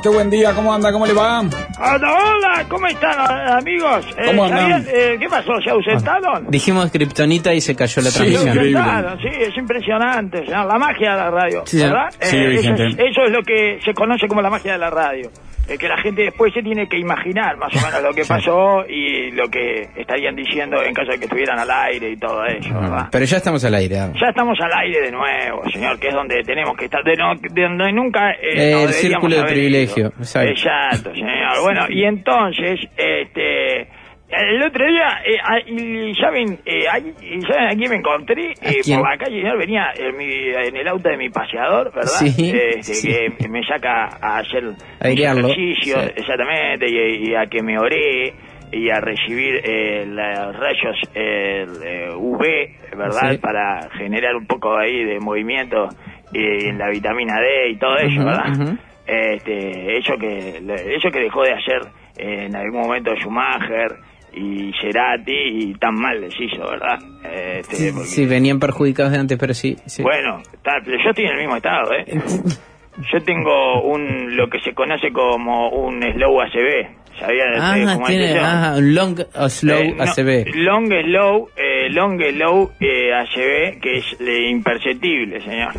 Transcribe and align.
Usted 0.00 0.10
buen 0.10 0.30
día. 0.30 0.52
¿Cómo 0.54 0.72
anda? 0.72 0.90
¿Cómo 0.92 1.06
le 1.06 1.12
va? 1.12 1.40
Hola, 1.40 2.14
hola, 2.14 2.64
¿cómo 2.68 2.86
están 2.86 3.18
amigos? 3.58 4.06
Eh, 4.16 4.22
¿Cómo 4.26 4.44
andan? 4.44 4.60
¿sabían, 4.60 4.86
eh, 4.88 5.16
¿Qué 5.20 5.28
pasó? 5.28 5.52
¿Se 5.62 5.70
ausentaron? 5.70 6.46
Dijimos 6.50 6.90
Kryptonita 6.90 7.52
y 7.52 7.60
se 7.60 7.76
cayó 7.76 8.00
la 8.02 8.10
Sí, 8.10 8.18
Se 8.18 8.24
transmisión. 8.42 8.58
ausentaron, 8.58 9.18
sí, 9.20 9.28
es 9.28 9.56
impresionante. 9.56 10.44
la 10.46 10.64
magia 10.78 11.10
de 11.12 11.16
la 11.16 11.30
radio, 11.30 11.62
Sí, 11.66 11.78
¿verdad? 11.78 12.08
sí, 12.18 12.36
Eh, 12.36 12.54
eso, 12.54 12.72
es, 12.74 12.94
eso 12.98 13.22
es 13.24 13.30
lo 13.30 13.42
que 13.42 13.78
se 13.84 13.92
conoce 13.94 14.26
como 14.26 14.40
la 14.42 14.50
magia 14.50 14.72
de 14.72 14.78
la 14.78 14.90
radio. 14.90 15.30
Eh, 15.70 15.78
que 15.78 15.88
la 15.88 15.96
gente 15.98 16.22
después 16.22 16.52
se 16.52 16.62
tiene 16.62 16.88
que 16.88 16.98
imaginar 16.98 17.56
más 17.56 17.72
o 17.76 17.86
menos 17.86 18.02
lo 18.02 18.12
que 18.12 18.24
pasó 18.28 18.84
y 18.88 19.30
lo 19.30 19.48
que 19.48 19.88
estarían 19.96 20.34
diciendo 20.34 20.82
en 20.82 20.92
caso 20.92 21.12
de 21.12 21.18
que 21.18 21.24
estuvieran 21.26 21.58
al 21.60 21.70
aire 21.70 22.10
y 22.10 22.16
todo 22.16 22.44
eso, 22.44 22.74
¿verdad? 22.74 23.06
Pero 23.12 23.24
ya 23.24 23.36
estamos 23.36 23.64
al 23.64 23.74
aire. 23.74 23.94
Ya 24.20 24.26
estamos 24.30 24.58
al 24.60 24.72
aire 24.80 25.00
de 25.02 25.12
nuevo, 25.12 25.62
señor, 25.72 25.98
que 26.00 26.08
es 26.08 26.14
donde 26.14 26.42
tenemos 26.42 26.76
que 26.76 26.86
estar, 26.86 27.02
de, 27.04 27.16
no- 27.16 27.34
de 27.36 27.62
donde 27.62 27.92
nunca... 27.92 28.32
eh, 28.32 28.72
nos 28.72 28.82
el 28.82 28.92
círculo 28.94 29.36
de 29.36 29.44
privilegio, 29.44 30.12
ido. 30.18 30.42
Exacto, 30.50 31.14
señor. 31.14 31.30
Bueno, 31.62 31.86
y 31.88 32.04
entonces, 32.04 32.80
este... 32.96 33.86
El 34.32 34.62
otro 34.62 34.86
día, 34.86 35.22
eh, 35.26 35.36
ah, 35.42 35.58
y 35.66 36.14
¿saben, 36.14 36.58
eh, 36.64 36.84
ahí- 36.88 37.12
y 37.20 37.40
¿saben 37.42 37.64
a 37.68 37.74
quién 37.76 37.90
me 37.90 37.96
encontré? 37.96 38.52
¿A 38.62 38.70
Eh, 38.70 38.80
por 38.96 39.12
acá, 39.12 39.26
señor, 39.26 39.58
venía 39.58 39.90
en, 39.96 40.16
mi- 40.16 40.48
en 40.68 40.76
el 40.76 40.86
auto 40.88 41.08
de 41.08 41.16
mi 41.16 41.28
paseador, 41.30 41.92
¿verdad? 41.92 42.10
Sí, 42.10 42.52
Este, 42.54 42.82
sí. 42.94 43.08
Que 43.38 43.48
me 43.48 43.62
saca 43.64 44.04
a 44.22 44.38
hacer 44.38 44.62
sí. 45.82 45.90
exactamente, 46.16 46.86
y, 46.88 47.30
y 47.30 47.34
a 47.34 47.46
que 47.46 47.60
me 47.62 47.76
oré 47.78 48.32
y 48.72 48.88
a 48.88 49.00
recibir 49.00 49.60
eh, 49.64 50.04
los 50.06 50.56
rayos 50.56 50.96
eh, 51.14 51.66
eh, 51.84 52.10
UV, 52.14 52.96
¿verdad? 52.96 53.32
Sí. 53.32 53.38
Para 53.38 53.90
generar 53.98 54.36
un 54.36 54.46
poco 54.46 54.76
ahí 54.76 55.04
de 55.04 55.18
movimiento 55.18 55.88
eh, 56.32 56.68
en 56.68 56.78
la 56.78 56.88
vitamina 56.88 57.34
D 57.40 57.70
y 57.70 57.76
todo 57.78 57.96
eso, 57.96 58.20
Ujú, 58.20 58.24
¿verdad? 58.26 58.78
Este, 59.06 59.98
eso 59.98 60.14
que 60.18 60.58
eso 60.96 61.10
que 61.10 61.18
dejó 61.18 61.42
de 61.42 61.52
hacer 61.52 61.82
eh, 62.16 62.44
en 62.46 62.54
algún 62.54 62.82
momento 62.82 63.12
Schumacher 63.16 63.96
y 64.34 64.72
Cerati 64.80 65.32
y 65.32 65.74
tan 65.74 65.94
mal 65.94 66.20
les 66.20 66.34
hizo, 66.40 66.62
¿verdad? 66.68 66.98
Este, 67.24 67.76
Sí, 67.76 67.90
porque- 67.92 68.08
sí, 68.08 68.26
venían 68.26 68.58
perjudicados 68.60 69.12
de 69.12 69.18
antes, 69.18 69.38
pero 69.38 69.54
sí. 69.54 69.76
sí. 69.86 70.02
bueno, 70.02 70.42
pero 70.62 70.96
yo 71.02 71.10
estoy 71.10 71.24
en 71.26 71.32
el 71.32 71.38
mismo 71.38 71.56
estado, 71.56 71.92
¿eh? 71.94 72.04
Yo 73.12 73.22
tengo 73.22 73.82
un 73.82 74.36
lo 74.36 74.50
que 74.50 74.60
se 74.60 74.74
conoce 74.74 75.10
como 75.12 75.70
un 75.70 76.02
slow 76.02 76.40
ACB. 76.42 76.86
¿Sabía 77.18 77.44
de 77.46 77.56
Ah, 77.58 77.94
cómo 77.94 78.06
tiene 78.06 78.32
eso? 78.32 78.40
ah, 78.42 78.74
un 78.76 78.94
long 78.94 79.18
o 79.36 79.48
slow 79.48 79.78
Eh, 79.78 79.94
no, 79.96 80.02
ACB. 80.02 80.54
Long 80.56 80.86
slow, 81.04 81.48
eh, 81.56 81.88
long 81.90 82.20
slow 82.20 82.72
eh, 82.80 83.14
ACB, 83.14 83.80
que 83.80 83.98
es 83.98 84.16
eh, 84.20 84.50
imperceptible, 84.50 85.40
señor. 85.40 85.72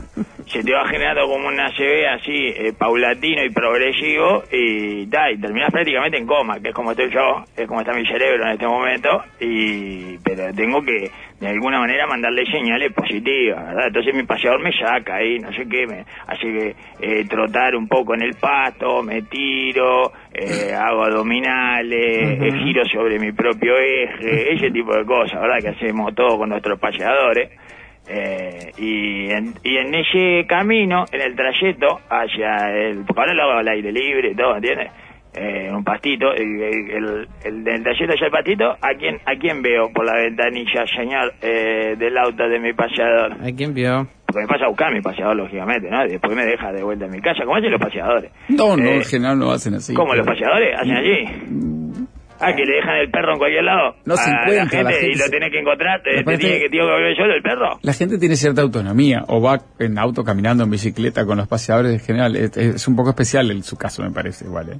Se 0.51 0.61
te 0.61 0.73
va 0.73 0.85
generando 0.85 1.27
como 1.27 1.47
un 1.47 1.57
ACB 1.57 2.07
así, 2.13 2.47
eh, 2.47 2.73
paulatino 2.77 3.41
y 3.41 3.51
progresivo, 3.51 4.43
y, 4.51 5.05
da, 5.05 5.31
y 5.31 5.37
terminás 5.39 5.71
prácticamente 5.71 6.17
en 6.17 6.27
coma, 6.27 6.59
que 6.59 6.69
es 6.69 6.75
como 6.75 6.91
estoy 6.91 7.09
yo, 7.09 7.45
es 7.55 7.65
como 7.67 7.79
está 7.79 7.93
mi 7.93 8.05
cerebro 8.05 8.43
en 8.45 8.51
este 8.51 8.67
momento, 8.67 9.23
y 9.39 10.17
pero 10.17 10.53
tengo 10.53 10.81
que, 10.81 11.09
de 11.39 11.47
alguna 11.47 11.79
manera, 11.79 12.05
mandarle 12.05 12.45
señales 12.45 12.91
positivas, 12.91 13.65
¿verdad? 13.65 13.87
Entonces 13.87 14.13
mi 14.13 14.23
paseador 14.23 14.61
me 14.61 14.73
saca 14.73 15.15
ahí, 15.15 15.39
no 15.39 15.53
sé 15.53 15.67
qué, 15.69 15.87
me 15.87 16.03
hace 16.27 16.41
que 16.41 16.75
eh, 16.99 17.25
trotar 17.29 17.73
un 17.75 17.87
poco 17.87 18.13
en 18.13 18.23
el 18.23 18.35
pasto, 18.35 19.01
me 19.03 19.21
tiro, 19.21 20.11
eh, 20.33 20.73
hago 20.77 21.05
abdominales, 21.05 22.41
eh, 22.41 22.51
giro 22.63 22.83
sobre 22.85 23.19
mi 23.19 23.31
propio 23.31 23.77
eje, 23.77 24.53
ese 24.53 24.69
tipo 24.69 24.93
de 24.95 25.05
cosas, 25.05 25.39
¿verdad? 25.39 25.59
Que 25.61 25.69
hacemos 25.69 26.13
todo 26.13 26.37
con 26.37 26.49
nuestros 26.49 26.77
paseadores. 26.77 27.51
Eh, 28.13 28.71
y, 28.77 29.31
en, 29.31 29.53
y 29.63 29.77
en 29.77 29.95
ese 29.95 30.45
camino, 30.45 31.05
en 31.13 31.21
el 31.21 31.33
trayecto 31.35 31.99
hacia 32.09 32.57
el... 32.75 33.05
Porque 33.05 33.21
ahora 33.21 33.33
lo 33.33 33.43
hago 33.43 33.59
al 33.59 33.67
aire 33.69 33.89
libre 33.91 34.31
y 34.31 34.35
todo, 34.35 34.55
¿entiendes? 34.57 34.91
Eh, 35.33 35.69
un 35.71 35.81
pastito, 35.85 36.33
el, 36.33 36.61
el, 36.61 37.27
el, 37.45 37.83
trayecto 37.83 38.13
hacia 38.13 38.25
el 38.25 38.31
pastito, 38.31 38.71
¿a 38.81 38.93
quién, 38.99 39.17
¿a 39.25 39.33
quién 39.39 39.61
veo 39.61 39.89
por 39.93 40.05
la 40.05 40.15
ventanilla, 40.15 40.85
señor, 40.93 41.33
eh, 41.41 41.95
del 41.97 42.17
auto 42.17 42.49
de 42.49 42.59
mi 42.59 42.73
paseador? 42.73 43.33
¿A 43.41 43.55
quién 43.55 43.73
vio? 43.73 44.05
Porque 44.25 44.41
me 44.41 44.47
pasa 44.47 44.65
a 44.65 44.67
buscar 44.67 44.93
mi 44.93 44.99
paseador, 45.01 45.37
lógicamente, 45.37 45.89
¿no? 45.89 46.03
Después 46.05 46.35
me 46.35 46.45
deja 46.45 46.73
de 46.73 46.83
vuelta 46.83 47.05
en 47.05 47.11
mi 47.11 47.21
casa, 47.21 47.43
como 47.45 47.55
hacen 47.55 47.71
los 47.71 47.79
paseadores. 47.79 48.29
No, 48.49 48.75
no, 48.75 48.83
Eh, 48.83 48.95
en 48.97 49.03
general 49.05 49.39
no 49.39 49.51
hacen 49.51 49.75
así. 49.75 49.93
¿Cómo 49.93 50.13
los 50.15 50.25
paseadores 50.27 50.77
hacen 50.77 50.95
allí? 50.97 51.80
Ah, 52.41 52.55
que 52.55 52.65
le 52.65 52.75
dejan 52.75 52.97
el 52.97 53.11
perro 53.11 53.33
en 53.33 53.39
cualquier 53.39 53.63
lado. 53.63 53.95
No 54.05 54.15
se 54.15 54.29
a 54.29 54.33
encuentra, 54.33 54.63
la 54.63 54.69
gente, 54.69 54.83
la 54.83 54.91
gente 54.91 55.11
y 55.11 55.17
lo 55.17 55.29
tiene 55.29 55.51
que 55.51 55.59
encontrar. 55.59 56.01
Te, 56.01 56.23
te 56.23 56.37
tiene 56.37 56.59
que, 56.59 56.69
tío, 56.69 56.81
que 56.85 56.91
volver 56.91 57.15
solo 57.15 57.33
el 57.33 57.41
perro. 57.41 57.79
La 57.81 57.93
gente 57.93 58.17
tiene 58.17 58.35
cierta 58.35 58.61
autonomía, 58.61 59.23
o 59.27 59.41
va 59.41 59.59
en 59.79 59.97
auto 59.97 60.23
caminando 60.23 60.63
en 60.63 60.71
bicicleta 60.71 61.25
con 61.25 61.37
los 61.37 61.47
paseadores 61.47 61.93
en 61.93 61.99
general. 61.99 62.35
Es, 62.35 62.57
es 62.57 62.87
un 62.87 62.95
poco 62.95 63.09
especial 63.09 63.51
en 63.51 63.63
su 63.63 63.77
caso, 63.77 64.03
me 64.03 64.11
parece, 64.11 64.45
igual. 64.45 64.69
¿eh? 64.69 64.79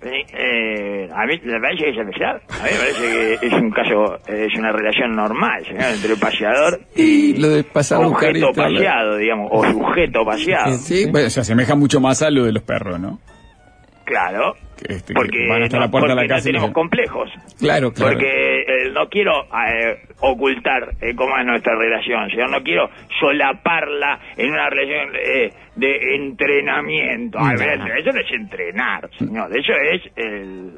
Sí, 0.00 0.10
eh, 0.32 1.08
a 1.12 1.26
mí 1.26 1.40
me 1.42 1.60
parece 1.60 1.84
que 1.84 1.90
es 1.90 1.98
especial. 1.98 2.40
A 2.48 2.62
mí 2.62 2.70
me 2.70 2.78
parece 2.78 3.00
que 3.40 3.46
es 3.46 3.52
un 3.52 3.70
caso, 3.70 4.18
es 4.28 4.54
una 4.56 4.70
relación 4.70 5.10
normal, 5.16 5.64
señor, 5.64 5.86
entre 5.92 6.12
el 6.12 6.20
paseador 6.20 6.80
Y 6.94 7.36
lo 7.40 7.48
de 7.48 7.64
pasar 7.64 8.02
y 8.02 8.04
objeto 8.04 8.52
paseado, 8.52 9.16
digamos, 9.16 9.48
o 9.50 9.64
sujeto 9.64 10.24
paseado. 10.24 10.72
Sí, 10.74 11.10
bueno, 11.10 11.28
se 11.30 11.40
asemeja 11.40 11.74
mucho 11.74 12.00
más 12.00 12.22
a 12.22 12.30
lo 12.30 12.44
de 12.44 12.52
los 12.52 12.62
perros, 12.62 13.00
¿no? 13.00 13.18
Claro. 14.04 14.54
Este, 14.88 15.12
que 15.12 15.14
Porque, 15.14 15.46
van 15.48 15.62
hasta 15.62 15.76
no, 15.78 15.84
la 15.84 15.90
puerta 15.90 16.08
de 16.10 16.14
la 16.16 16.22
no 16.22 16.28
casa 16.28 16.48
y 16.48 16.52
tenemos 16.52 16.68
le- 16.70 16.74
complejos. 16.74 17.30
Claro, 17.58 17.92
claro. 17.92 18.12
Porque 18.12 18.60
eh, 18.60 18.90
no 18.92 19.08
quiero 19.08 19.32
eh, 19.44 19.98
ocultar 20.20 20.90
eh, 21.00 21.14
cómo 21.16 21.36
es 21.38 21.44
nuestra 21.46 21.74
relación, 21.76 22.30
señor. 22.30 22.50
No 22.50 22.62
quiero 22.62 22.88
solaparla 23.20 24.18
en 24.36 24.50
una 24.50 24.70
relación 24.70 25.12
de 25.76 26.14
entrenamiento. 26.16 27.38
No. 27.38 27.50
Eso 27.52 28.12
no 28.12 28.20
es 28.20 28.32
entrenar, 28.32 29.08
señor. 29.18 29.50
Eso 29.56 29.72
es 29.72 30.02
el, 30.16 30.72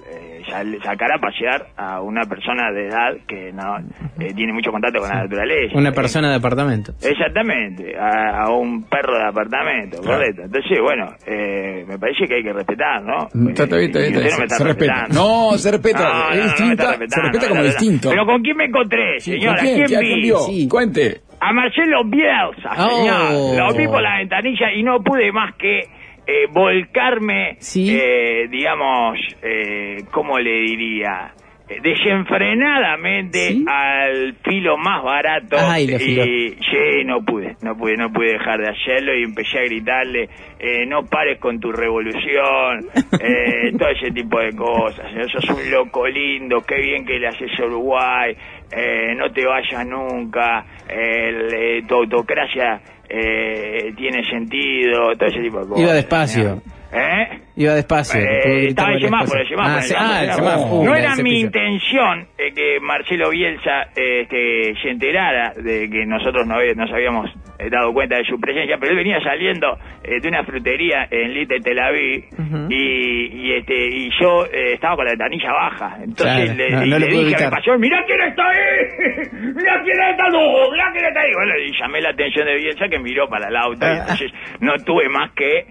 sal- 0.49 0.78
sacar 0.83 1.12
a 1.12 1.19
pasear 1.19 1.67
a 1.77 2.01
una 2.01 2.23
persona 2.25 2.71
de 2.73 2.87
edad 2.89 3.12
que 3.27 3.53
no 3.53 3.78
eh, 4.19 4.33
tiene 4.34 4.53
mucho 4.53 4.71
contacto 4.71 5.01
con 5.01 5.09
la 5.09 5.23
naturaleza. 5.25 5.77
Una 5.77 5.91
Eh, 5.91 5.93
persona 5.93 6.31
de 6.31 6.37
apartamento. 6.37 6.93
Exactamente, 7.03 7.97
a, 7.99 8.43
a 8.45 8.51
un 8.51 8.84
perro 8.84 9.17
de 9.19 9.25
apartamento, 9.28 10.01
Claro. 10.01 10.19
correcto. 10.19 10.43
Entonces, 10.43 10.78
bueno, 10.83 11.06
eh, 11.27 11.84
me 11.89 11.99
parece 11.99 12.27
que 12.27 12.34
hay 12.37 12.43
que 12.43 12.53
respetar, 12.53 13.03
¿no? 13.03 13.27
Está, 13.51 13.65
está 13.65 13.78
está 13.81 14.06
Y 14.06 14.12
no 14.12 14.21
Se 14.21 14.65
respeta. 14.65 15.06
No, 15.11 15.53
se 15.59 15.71
respeta. 15.71 16.03
No, 16.03 16.34
no, 16.34 17.09
se 17.09 17.21
respeta 17.21 17.49
como 17.49 17.62
distinto. 17.62 18.11
Pero 18.11 18.27
¿con 18.27 18.43
quién 18.43 18.57
me 18.57 18.65
encontré, 18.65 19.21
Sí, 19.21 19.33
señora? 19.33 19.57
¿con 19.57 19.65
quién? 19.65 19.77
¿Quién 19.87 19.89
¿Qué- 19.89 19.97
a 19.97 20.01
vi? 20.01 20.33
Sí. 20.47 20.69
Cuente. 20.69 21.21
A 21.41 21.53
Marcelo 21.55 22.05
Bielsa, 22.05 22.71
Oh. 22.77 22.97
señor. 22.99 23.57
Lo 23.59 23.75
vi 23.78 23.87
por 23.87 24.03
la 24.03 24.19
ventanilla 24.19 24.72
y 24.75 24.83
no 24.83 25.03
pude 25.03 25.33
más 25.33 25.55
que 25.57 25.81
eh, 26.30 26.46
volcarme, 26.52 27.56
Sí. 27.58 27.88
eh, 27.98 28.46
digamos, 28.48 29.18
eh, 29.42 29.96
¿cómo 30.12 30.38
le 30.38 30.52
diría? 30.60 31.32
Eh, 31.68 31.80
Desenfrenadamente 31.82 33.48
Sí. 33.52 33.64
al 33.68 34.34
filo 34.44 34.76
más 34.76 35.02
barato 35.04 35.56
Ay, 35.58 35.84
y 35.84 37.04
no 37.04 37.24
pude, 37.24 37.56
no 37.62 37.76
pude, 37.76 37.96
no 37.96 38.12
pude 38.12 38.32
dejar 38.32 38.60
de 38.60 38.68
hacerlo 38.68 39.14
y 39.16 39.22
empecé 39.24 39.58
a 39.58 39.62
gritarle, 39.62 40.28
eh, 40.58 40.84
no 40.86 41.04
pares 41.06 41.38
con 41.38 41.58
tu 41.60 41.70
revolución, 41.72 42.86
eh, 43.20 43.72
todo 43.78 43.88
ese 43.88 44.10
tipo 44.10 44.38
de 44.41 44.52
cosas. 44.56 45.06
Eso 45.16 45.38
es 45.38 45.50
un 45.50 45.70
loco 45.70 46.06
lindo, 46.08 46.60
qué 46.66 46.76
bien 46.80 47.04
que 47.06 47.18
le 47.18 47.28
haces 47.28 47.50
a 47.60 47.64
Uruguay, 47.66 48.36
eh, 48.76 49.15
no 49.16 49.30
te 49.33 49.47
vayas 49.47 49.86
nunca, 49.86 50.65
el, 50.88 51.54
eh, 51.54 51.83
tu 51.86 51.94
autocracia 51.94 52.80
eh, 53.10 53.92
tiene 53.97 54.24
sentido, 54.30 55.16
todo 55.18 55.28
ese 55.28 55.41
tipo 55.41 55.60
de 55.60 55.66
cosas. 55.66 55.83
Iba 55.83 55.92
despacio. 55.95 56.62
¿Eh? 56.92 57.41
Iba 57.56 57.74
despacio. 57.74 58.20
Eh, 58.20 58.68
estaba 58.68 58.92
el 58.92 59.02
semáforo, 59.02 59.41
el 59.41 59.48
semáforo, 59.48 59.74
Ah, 59.76 59.80
el 59.84 59.97
ah, 59.98 60.22
el 60.24 60.32
semáforo. 60.32 60.84
No 60.84 60.91
Uh, 60.92 60.94
era 60.94 61.12
ese 61.12 61.22
mi 61.22 61.30
pillo. 61.30 61.47
intención 61.47 62.26
eh, 62.38 62.52
que 62.54 62.80
Marcelo 62.80 63.30
Bielsa 63.30 63.88
eh, 63.97 64.26
que 64.30 64.72
se 64.82 64.91
enterara 64.91 65.52
de 65.54 65.88
que 65.91 66.06
nosotros 66.06 66.47
no 66.47 66.56
nos 66.76 66.91
habíamos 66.92 67.30
dado 67.70 67.92
cuenta 67.92 68.16
de 68.16 68.24
su 68.24 68.41
presencia, 68.41 68.78
pero 68.80 68.92
él 68.92 68.97
venía 68.97 69.20
saliendo 69.22 69.76
de 70.02 70.26
una 70.28 70.42
frutería 70.44 71.06
en 71.10 71.34
Little 71.34 71.60
Tel 71.60 71.78
Aviv 71.78 72.24
y, 72.70 73.26
y, 73.48 73.52
este 73.52 73.74
y 73.86 74.08
yo 74.18 74.47
estaba 74.47 74.97
con 74.97 75.04
la 75.04 75.10
ventanilla 75.10 75.52
baja. 75.52 75.97
Entonces 76.02 76.52
Claro, 76.54 76.54
le, 76.56 76.70
no- 76.70 76.98
no 76.98 76.98
dije 76.98 77.04
a 77.04 77.08
mi 77.18 77.20
evitar. 77.22 77.50
paseador, 77.50 77.78
mirá 77.80 78.02
quién 78.06 78.20
está 78.22 78.42
ahí, 78.48 79.28
mirá 79.54 79.82
quién 79.84 80.00
está, 80.10 80.28
no, 80.30 80.70
mirá 80.70 80.84
quién 80.92 81.04
está 81.04 81.20
ahí. 81.20 81.32
Bueno, 81.34 81.52
y 81.58 81.78
llamé 81.78 82.00
la 82.00 82.10
atención 82.10 82.47
de 82.47 82.54
Bielsa 82.56 82.88
que 82.88 82.98
miró 82.98 83.28
para 83.28 83.48
el 83.48 83.56
auto 83.56 83.84
y 83.84 83.88
Ah. 83.91 83.98
entonces 84.00 84.32
no 84.60 84.72
tuve 84.78 85.08
más 85.10 85.30
que 85.32 85.66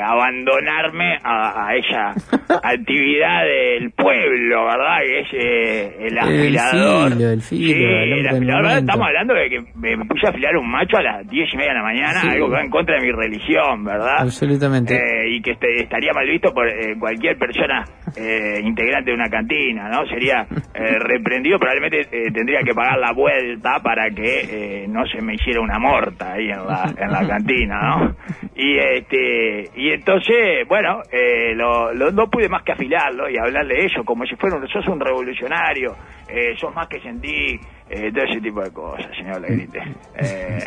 abandonarme 0.00 1.15
a, 1.22 1.66
a 1.68 1.76
esa 1.76 2.10
actividad 2.62 3.44
del 3.44 3.90
pueblo, 3.92 4.64
¿verdad? 4.64 4.98
Que 5.04 5.20
es 5.20 5.28
eh, 5.32 5.96
el 6.00 6.12
El 6.12 6.18
afilador. 6.18 7.12
filo, 7.12 7.30
el 7.30 7.40
filo, 7.42 7.66
Sí, 7.66 7.82
el 7.82 8.12
el 8.12 8.26
afilador. 8.28 8.66
Estamos 8.78 9.06
hablando 9.06 9.34
de 9.34 9.48
que 9.50 9.60
me 9.76 9.96
puse 10.06 10.26
a 10.26 10.30
afilar 10.30 10.56
un 10.56 10.70
macho 10.70 10.96
a 10.98 11.02
las 11.02 11.28
diez 11.28 11.48
y 11.52 11.56
media 11.56 11.70
de 11.72 11.78
la 11.78 11.82
mañana, 11.84 12.20
Sí. 12.20 12.28
algo 12.28 12.46
que 12.48 12.54
va 12.54 12.60
en 12.62 12.70
contra 12.70 12.96
de 12.96 13.02
mi 13.06 13.12
religión, 13.12 13.84
¿verdad? 13.84 14.18
Absolutamente. 14.20 14.94
Eh, 14.94 15.30
y 15.36 15.42
que 15.42 15.52
este- 15.52 15.82
estaría 15.82 16.12
mal 16.12 16.26
visto 16.26 16.52
por 16.52 16.68
eh, 16.68 16.94
cualquier 16.98 17.36
persona 17.38 17.84
eh, 18.16 18.60
integrante 18.62 19.10
de 19.10 19.14
una 19.16 19.28
cantina, 19.28 19.88
¿no? 19.88 20.06
Sería 20.06 20.46
eh, 20.74 20.98
reprendido, 21.00 21.58
probablemente 21.58 22.04
tendría 22.32 22.60
que 22.62 22.74
pagar 22.74 22.98
la 22.98 23.12
vuelta 23.12 23.80
para 23.82 24.10
que 24.10 24.82
eh, 24.82 24.86
no 24.88 25.06
se 25.06 25.20
me 25.22 25.34
hiciera 25.34 25.60
una 25.60 25.78
morta 25.78 26.32
ahí 26.34 26.50
en 26.50 26.66
la, 26.66 26.92
en 26.96 27.10
la 27.12 27.26
cantina, 27.28 27.80
¿no? 27.80 28.16
Y 28.54 28.78
este 28.78 29.64
y 29.76 29.90
entonces, 29.90 30.66
bueno, 30.68 30.95
eh, 31.10 31.54
lo, 31.54 31.92
lo- 31.94 32.10
no 32.10 32.28
pude 32.28 32.48
más 32.48 32.62
que 32.62 32.72
afilarlo 32.72 33.28
y 33.30 33.36
hablarle 33.38 33.74
de 33.74 33.84
ello, 33.84 34.04
como 34.04 34.24
si 34.26 34.36
fuera 34.36 34.56
un, 34.56 34.66
sos 34.68 34.86
un 34.88 35.00
revolucionario, 35.00 35.96
eh, 36.28 36.54
sos 36.58 36.74
más 36.74 36.86
que 36.88 37.00
sentí, 37.00 37.58
eh, 37.88 38.10
todo 38.12 38.24
ese 38.24 38.40
tipo 38.40 38.60
de 38.62 38.70
cosas, 38.72 39.06
señor 39.16 39.40
Legrite. 39.40 39.80
Eh, 40.18 40.58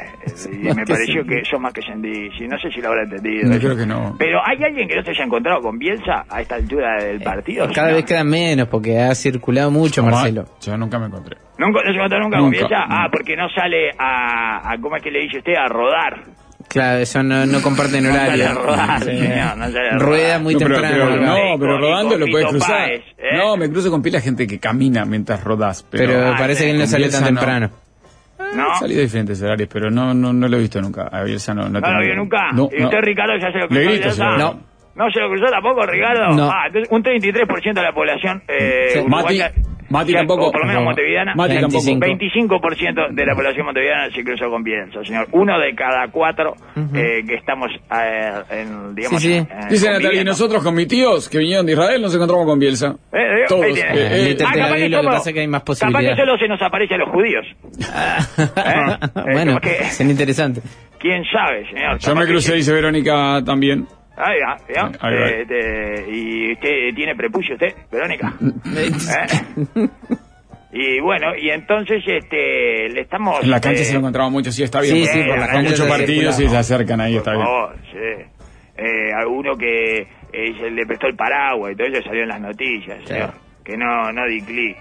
y 0.54 0.58
me 0.60 0.76
que 0.86 0.94
pareció 0.94 1.22
sentí. 1.24 1.30
que 1.36 1.46
sos 1.46 1.60
más 1.60 1.74
que 1.74 1.82
sentí, 1.82 2.30
sí, 2.38 2.48
no 2.48 2.58
sé 2.60 2.70
si 2.72 2.80
lo 2.82 2.90
habrá 2.90 3.02
entendido. 3.04 3.50
No, 3.50 3.58
creo 3.58 3.76
que 3.76 3.86
no. 3.86 4.16
Pero 4.20 4.40
¿hay 4.46 4.64
alguien 4.64 4.88
que 4.88 4.96
no 4.96 5.04
se 5.04 5.10
haya 5.12 5.24
encontrado 5.24 5.60
con 5.62 5.78
Bielsa 5.80 6.24
a 6.30 6.42
esta 6.42 6.56
altura 6.56 7.04
del 7.04 7.20
partido? 7.22 7.66
Eh, 7.66 7.70
Cada 7.74 7.88
señor? 7.88 8.02
vez 8.04 8.06
queda 8.06 8.24
menos 8.24 8.68
porque 8.68 9.00
ha 9.00 9.16
circulado 9.16 9.72
mucho, 9.72 10.02
No, 10.04 10.12
Marcelo. 10.12 10.46
Yo 10.62 10.78
nunca 10.78 11.00
me 11.00 11.08
encontré. 11.08 11.38
¿Nunca, 11.58 11.82
¿No 11.84 11.92
se 11.92 11.98
encontró 11.98 12.20
nunca, 12.20 12.38
con 12.38 12.46
Nunca, 12.46 12.58
Bielsa? 12.60 12.80
nunca. 12.86 13.04
Ah, 13.04 13.08
porque 13.12 13.36
no 13.36 13.50
sale 13.50 13.90
a, 13.98 14.72
a- 14.72 14.78
¿Cómo 14.80 14.96
es 14.98 15.04
que 15.04 15.12
le 15.12 15.20
dice 15.22 15.40
usted? 15.40 15.56
A 15.56 15.68
rodar. 15.68 16.24
Claro, 16.70 17.00
eso 17.00 17.24
no, 17.24 17.46
no 17.48 17.62
comparten 17.62 18.06
horario. 18.06 18.50
a 18.50 18.54
rodar, 18.54 19.00
Sí. 19.04 19.06
señor, 19.18 19.58
no 19.58 19.66
sale 19.72 19.90
a 19.90 19.98
Rueda 19.98 20.40
muy 20.40 20.54
no, 20.54 20.60
pero, 20.60 20.76
temprano. 20.82 20.98
pero- 21.10 21.22
no, 21.26 21.36
Con- 21.36 21.60
pero 21.60 21.78
rodando 21.80 22.18
lo 22.18 22.26
puedes 22.28 22.48
cruzar. 22.48 22.70
Páez, 22.78 23.02
¿eh? 23.18 23.38
No, 23.38 23.58
me 23.58 23.70
cruzo 23.70 23.90
con 23.92 24.02
pila 24.04 24.22
gente 24.22 24.46
que 24.48 24.60
camina 24.60 25.04
mientras 25.06 25.44
rodás. 25.44 25.84
Pero, 25.90 26.06
Pero 26.14 26.28
Ah, 26.28 26.36
parece 26.38 26.60
sí, 26.60 26.66
que 26.66 26.72
él 26.72 26.78
no 26.78 26.98
Bielsa 26.98 27.18
tan 27.24 27.34
no. 27.34 27.40
temprano. 27.40 27.72
¿No? 28.56 28.72
He 28.74 28.76
salido 28.80 28.98
de 29.00 29.04
diferentes 29.06 29.42
horarios, 29.42 29.70
pero 29.72 29.90
no, 29.92 30.14
no, 30.14 30.32
no 30.32 30.48
lo 30.48 30.58
he 30.58 30.60
visto 30.62 30.80
nunca. 30.82 31.08
A 31.12 31.24
Bielsa 31.24 31.54
no. 31.54 31.70
¿No, 31.70 31.80
¿No 31.80 31.92
lo 31.94 32.00
vio 32.06 32.16
nunca? 32.16 32.52
No, 32.54 32.70
¿Y 32.72 32.80
no. 32.82 32.86
usted, 32.86 33.00
Ricardo, 33.02 33.34
ya 33.38 33.52
se 33.52 33.58
lo 33.60 33.68
Le 33.68 34.00
cruzó? 34.00 34.24
grito. 34.24 34.38
No. 34.38 34.60
¿No 34.96 35.10
se 35.12 35.20
lo 35.22 35.30
cruzó 35.30 35.46
tampoco, 35.52 35.86
Ricardo? 35.86 36.36
No. 36.36 36.50
Ah, 36.52 36.66
un 36.90 37.04
33% 37.04 37.74
de 37.82 37.86
la 37.88 37.94
población 37.94 38.44
eh, 38.48 38.90
Sí. 38.94 39.00
uruguaya... 39.00 39.52
Mati- 39.56 39.79
Mati 39.90 40.14
tampoco. 40.14 40.48
O 40.48 40.52
por 40.52 40.62
lo 40.62 40.68
menos 40.68 40.82
No. 40.82 40.86
montevideana. 40.86 41.34
Mati 41.36 41.60
tampoco. 41.60 41.84
25% 41.84 43.08
de 43.12 43.26
la 43.26 43.36
población 43.36 43.66
montevideana 43.66 44.12
se 44.14 44.24
cruzó 44.24 44.50
con 44.50 44.64
Bielsa, 44.64 45.04
señor. 45.04 45.28
Uno 45.32 45.60
de 45.60 45.74
cada 45.76 46.08
cuatro 46.12 46.54
eh, 46.94 47.24
que 47.28 47.36
estamos 47.36 47.72
eh, 47.92 48.32
en, 48.52 48.96
digamos... 48.96 49.22
Sí, 49.22 49.28
sí. 49.30 49.34
en- 49.36 49.68
Dice 49.70 49.90
Natalia, 49.90 50.22
y 50.22 50.26
nosotros 50.26 50.64
con 50.64 50.76
mis 50.76 50.88
tíos 50.88 51.28
que 51.30 51.38
vinieron 51.40 51.66
de 51.66 51.74
Israel 51.74 52.02
nos 52.02 52.14
encontramos 52.14 52.46
con 52.46 52.60
Bielsa. 52.60 52.96
Eh, 53.12 53.18
eh, 53.18 53.46
Todos. 53.48 53.66
Eh, 53.66 53.84
eh, 53.96 54.38
Ah, 54.46 54.52
capaz 54.54 54.76
que 54.76 54.90
lo 54.90 55.02
que 55.02 55.08
pasa 55.08 55.30
es 55.30 55.34
que 55.34 55.40
hay 55.42 55.48
más 55.48 55.62
Capaz 55.62 55.66
posibilidades. 55.66 56.10
que 56.10 56.22
solo 56.22 56.38
se 56.38 56.48
nos 56.48 56.62
aparece 56.62 56.94
a 56.96 56.98
los 56.98 57.10
judíos. 57.10 57.46
bueno, 59.34 59.60
son 59.92 60.10
interesantes. 60.10 60.64
¿Quién 61.00 61.24
sabe, 61.32 61.66
señor? 61.70 61.98
Yo 62.00 62.08
Capaz 62.10 62.20
me 62.20 62.28
crucé, 62.28 62.56
dice 62.56 62.74
Verónica 62.74 63.42
también. 63.46 63.88
Ahí 64.20 64.38
va, 64.46 64.58
¿vio? 64.68 64.92
Ahí 65.00 65.16
va. 65.16 65.30
Eh, 65.30 65.42
este, 65.42 66.12
¿Y 66.12 66.54
usted 66.54 66.96
tiene 66.96 67.16
prepucio 67.16 67.56
usted, 67.56 67.74
Verónica? 67.90 68.34
¿Eh? 68.42 69.88
Y 70.72 71.00
bueno, 71.00 71.36
y 71.36 71.50
entonces 71.50 72.04
este 72.06 72.90
le 72.90 73.02
estamos... 73.02 73.44
En 73.44 73.50
la 73.50 73.60
cancha 73.60 73.82
eh, 73.82 73.86
se 73.86 73.94
lo 73.94 74.00
encontraba 74.00 74.30
mucho, 74.30 74.52
sí, 74.52 74.62
está 74.64 74.82
bien. 74.82 74.98
Sí, 74.98 75.06
sí, 75.06 75.20
por 75.24 75.40
la 75.40 75.46
son 75.46 75.54
cancha 75.56 75.70
muchos 75.72 75.88
partidos 75.88 76.40
y 76.40 76.50
se 76.50 76.58
acercan 76.58 77.02
ahí, 77.02 77.16
está 77.16 77.32
por 77.32 77.38
bien. 77.38 77.48
favor, 77.48 77.76
sí. 77.92 78.26
Eh, 78.78 79.14
alguno 79.14 79.56
que 79.58 80.02
eh, 80.02 80.54
se 80.60 80.70
le 80.70 80.86
prestó 80.86 81.08
el 81.08 81.16
paraguas 81.16 81.72
y 81.74 81.76
todo 81.76 81.88
eso 81.88 82.02
salió 82.04 82.24
en 82.24 82.30
las 82.30 82.42
noticias, 82.42 83.04
señor. 83.06 83.34
Que 83.64 83.76
no, 83.78 84.12
no 84.12 84.26
di 84.28 84.42
clic. 84.42 84.78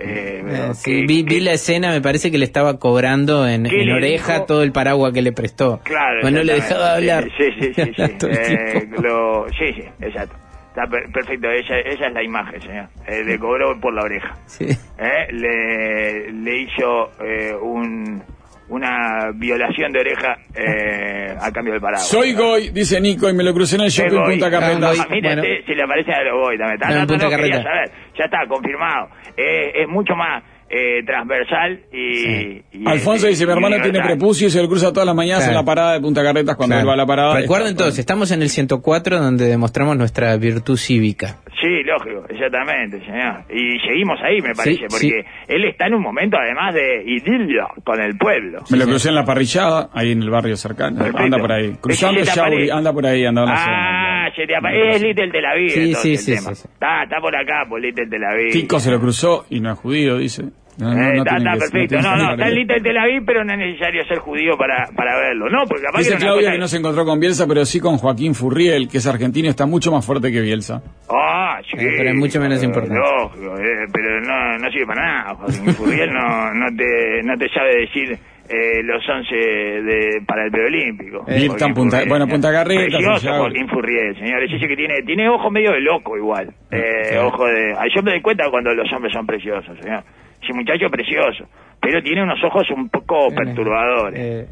Eh, 0.00 0.42
Eh, 0.46 0.70
sí, 0.74 0.90
que- 1.00 1.06
vi, 1.06 1.22
vi 1.22 1.40
la 1.40 1.52
escena, 1.52 1.90
me 1.90 2.00
parece 2.00 2.30
que 2.30 2.38
le 2.38 2.44
estaba 2.44 2.78
cobrando 2.78 3.46
en, 3.46 3.64
¿Qué 3.64 3.80
en 3.82 3.86
le 3.86 3.94
oreja 3.94 4.32
dijo? 4.34 4.46
todo 4.46 4.62
el 4.62 4.72
paraguas 4.72 5.12
que 5.12 5.22
le 5.22 5.32
prestó. 5.32 5.80
Claro. 5.84 6.20
Pues 6.22 6.32
no 6.32 6.42
le 6.42 6.54
dejaba 6.54 6.94
hablar. 6.94 7.24
Sí, 7.36 7.44
sí, 7.60 7.72
sí. 7.74 7.92
sí, 7.94 8.02
Eh, 8.30 8.88
lo- 9.02 9.46
sí, 9.50 9.72
sí, 9.74 9.84
exacto. 10.00 10.36
Está 10.68 10.86
per- 10.86 11.10
perfecto, 11.12 11.50
esa, 11.50 11.78
esa 11.80 12.06
es 12.06 12.12
la 12.14 12.22
imagen, 12.22 12.60
señor. 12.62 12.86
Eh, 13.06 13.24
le 13.24 13.38
cobró 13.38 13.78
por 13.80 13.92
la 13.92 14.02
oreja. 14.02 14.36
Sí. 14.46 14.66
Eh, 14.66 15.32
le, 15.32 16.32
le 16.32 16.58
hizo 16.62 17.10
eh, 17.24 17.52
un, 17.60 18.22
una 18.70 19.30
violación 19.34 19.92
de 19.92 20.00
oreja 20.00 20.36
eh, 20.54 21.36
a 21.40 21.50
cambio 21.52 21.72
del 21.74 21.82
paraguas. 21.82 22.08
Soy 22.08 22.32
Goy, 22.32 22.70
dice 22.70 23.00
Nico, 23.00 23.28
y 23.28 23.34
me 23.34 23.42
lo 23.44 23.52
crucé 23.52 23.76
en 23.76 23.82
el 23.82 23.90
shopping. 23.90 24.24
Punta 24.24 24.46
Ah, 24.46 24.50
Carretas. 24.50 24.96
Goy. 24.96 24.98
Ah, 25.00 25.06
mire, 25.10 25.28
Bueno. 25.34 25.42
si 25.66 25.74
le 25.74 25.82
aparece 25.82 26.12
a 26.12 26.22
los 26.24 26.32
Goy 26.40 26.56
también. 26.58 26.74
Está, 26.80 26.88
No, 26.88 26.94
no, 26.94 27.16
no, 27.16 27.30
no, 27.30 27.36
quería 27.36 27.62
saber. 27.62 27.90
Ya 28.18 28.24
está, 28.24 28.38
confirmado. 28.48 29.08
Eh, 29.36 29.82
es 29.82 29.88
mucho 29.88 30.14
más 30.14 30.42
eh, 30.70 31.02
transversal 31.04 31.80
y... 31.92 32.62
y- 32.72 32.86
Alfonso 32.86 33.26
y- 33.26 33.30
dice, 33.30 33.44
mi 33.44 33.50
y 33.50 33.54
hermano 33.54 33.76
tiene 33.82 34.00
prepucio 34.00 34.46
y 34.46 34.50
se 34.50 34.62
lo 34.62 34.68
cruza 34.68 34.92
todas 34.92 35.06
las 35.06 35.14
mañanas 35.16 35.40
Claro. 35.44 35.52
en 35.52 35.56
la 35.56 35.64
parada 35.64 35.92
de 35.94 36.00
Punta 36.00 36.22
Carretas 36.22 36.54
cuando 36.56 36.74
Claro. 36.76 36.82
él 36.82 36.88
va 36.88 36.94
a 36.94 36.96
la 36.96 37.06
parada. 37.06 37.34
Recuerden 37.40 37.68
está- 37.70 37.84
todos, 37.84 37.98
estamos 37.98 38.30
en 38.30 38.42
el 38.42 38.48
104 38.48 39.18
donde 39.18 39.46
demostramos 39.46 39.96
nuestra 39.96 40.36
virtud 40.36 40.76
cívica. 40.76 41.38
Sí, 41.60 41.82
lógico, 41.84 42.24
exactamente, 42.30 43.00
señor. 43.04 43.44
Y 43.50 43.78
seguimos 43.86 44.18
ahí, 44.22 44.40
me 44.40 44.54
parece, 44.54 44.78
Sí, 44.78 44.86
porque 44.88 45.24
él 45.48 45.64
está 45.66 45.88
en 45.88 45.94
un 45.94 46.02
momento, 46.02 46.38
además 46.38 46.72
de 46.74 47.02
idilio 47.04 47.66
con 47.84 48.00
el 48.00 48.16
pueblo. 48.16 48.60
Me 48.70 48.78
lo 48.78 48.86
crucé 48.86 49.10
en 49.10 49.16
la 49.16 49.24
parrillada, 49.24 49.90
ahí 49.92 50.12
en 50.12 50.22
el 50.22 50.30
barrio 50.30 50.56
cercano. 50.56 50.96
Perfecto. 50.98 51.22
Anda 51.22 51.38
por 51.38 51.52
ahí. 51.52 51.72
Cruzando 51.80 52.22
Yauri, 52.22 52.70
anda 52.70 52.92
por 52.92 53.04
ahí, 53.04 53.26
anda 53.26 53.42
en 53.42 53.48
la 53.48 53.54
Ah, 53.56 54.30
se 54.34 54.46
te 54.46 54.54
es 54.54 55.02
Little 55.02 55.30
Tel 55.30 55.44
Aviv, 55.44 55.70
Sí, 55.70 55.80
entonces, 55.80 56.02
sí, 56.02 56.16
sí, 56.16 56.36
sí, 56.38 56.54
sí. 56.54 56.68
Está, 56.72 57.02
está 57.02 57.20
por 57.20 57.36
acá, 57.36 57.66
por 57.68 57.80
Little 57.80 58.06
Tel 58.06 58.24
Aviv. 58.24 58.52
Kiko 58.52 58.80
se 58.80 58.90
lo 58.90 59.00
cruzó 59.00 59.44
y 59.50 59.60
no 59.60 59.72
es 59.72 59.78
judío, 59.78 60.16
dice. 60.18 60.44
No, 60.80 60.94
no, 60.94 61.00
Eh, 61.02 61.12
no 61.14 61.22
está, 61.22 61.36
tiene 61.36 61.38
está 61.38 61.52
que- 61.52 61.58
perfecto. 61.70 61.94
No, 62.02 62.16
no, 62.16 62.22
ser 62.24 62.30
está 62.32 62.48
en 62.48 62.54
Little 62.54 62.80
Tel 62.80 62.98
Aviv, 62.98 63.22
pero 63.26 63.44
no 63.44 63.52
es 63.52 63.58
necesario 63.58 64.04
ser 64.06 64.18
judío 64.18 64.56
para, 64.56 64.86
para 64.96 65.16
verlo. 65.18 65.48
No, 65.50 65.64
porque 65.68 65.84
capaz 65.84 65.98
Dice 65.98 66.12
que 66.12 66.18
Claudia 66.18 66.40
cosa- 66.42 66.52
que 66.52 66.58
no 66.58 66.68
se 66.68 66.76
encontró 66.78 67.04
con 67.04 67.20
Bielsa, 67.20 67.46
pero 67.46 67.64
sí 67.64 67.80
con 67.80 67.98
Joaquín 67.98 68.34
Furriel, 68.34 68.88
que 68.88 68.98
es 68.98 69.06
argentino 69.06 69.46
y 69.46 69.50
está 69.50 69.66
mucho 69.66 69.92
más 69.92 70.04
fuerte 70.06 70.32
que 70.32 70.40
Bielsa. 70.40 70.82
Ah, 71.10 71.60
sí. 71.68 71.76
Eh, 71.78 71.94
pero 71.96 72.10
es 72.10 72.16
mucho 72.16 72.40
menos 72.40 72.62
eh, 72.62 72.66
importante. 72.66 72.98
Lógico, 72.98 73.56
eh, 73.58 73.86
pero 73.92 74.20
no, 74.20 74.58
no 74.58 74.70
sirve 74.70 74.86
para 74.86 75.02
nada. 75.06 75.34
Joaquín 75.34 75.74
Furriel 75.74 76.10
no, 76.12 76.54
no, 76.54 76.66
te, 76.76 77.22
no 77.24 77.36
te 77.36 77.48
sabe 77.50 77.76
decir 77.80 78.18
eh, 78.48 78.82
los 78.82 79.08
11 79.08 79.34
de, 79.36 80.22
para 80.26 80.44
el 80.44 80.50
preolímpico. 80.50 81.24
Eh, 81.28 81.48
Punta- 81.74 82.02
bueno, 82.08 82.26
Punta 82.26 82.50
Carretas, 82.50 82.86
Precioso. 82.86 83.30
Joaquín 83.38 83.68
Furriel, 83.68 84.16
señores. 84.16 84.50
Ese 84.52 84.66
que 84.66 84.76
tiene, 84.76 85.02
tiene 85.06 85.28
ojo 85.28 85.50
medio 85.50 85.70
de 85.72 85.80
loco 85.80 86.16
igual. 86.16 86.48
Eh, 86.70 87.10
Sí. 87.10 87.16
Ojo 87.16 87.46
de... 87.46 87.74
Yo 87.94 88.02
me 88.02 88.10
doy 88.12 88.20
cuenta 88.20 88.44
cuando 88.50 88.72
los 88.74 88.92
hombres 88.92 89.12
son 89.12 89.26
preciosos, 89.26 89.76
señor. 89.80 90.02
Ese 90.42 90.52
muchacho 90.52 90.86
es 90.86 90.92
precioso. 90.92 91.44
Pero 91.80 92.02
tiene 92.02 92.22
unos 92.22 92.42
ojos 92.44 92.68
un 92.70 92.88
poco 92.88 93.28
perturbadores. 93.34 94.18
Eh. 94.18 94.48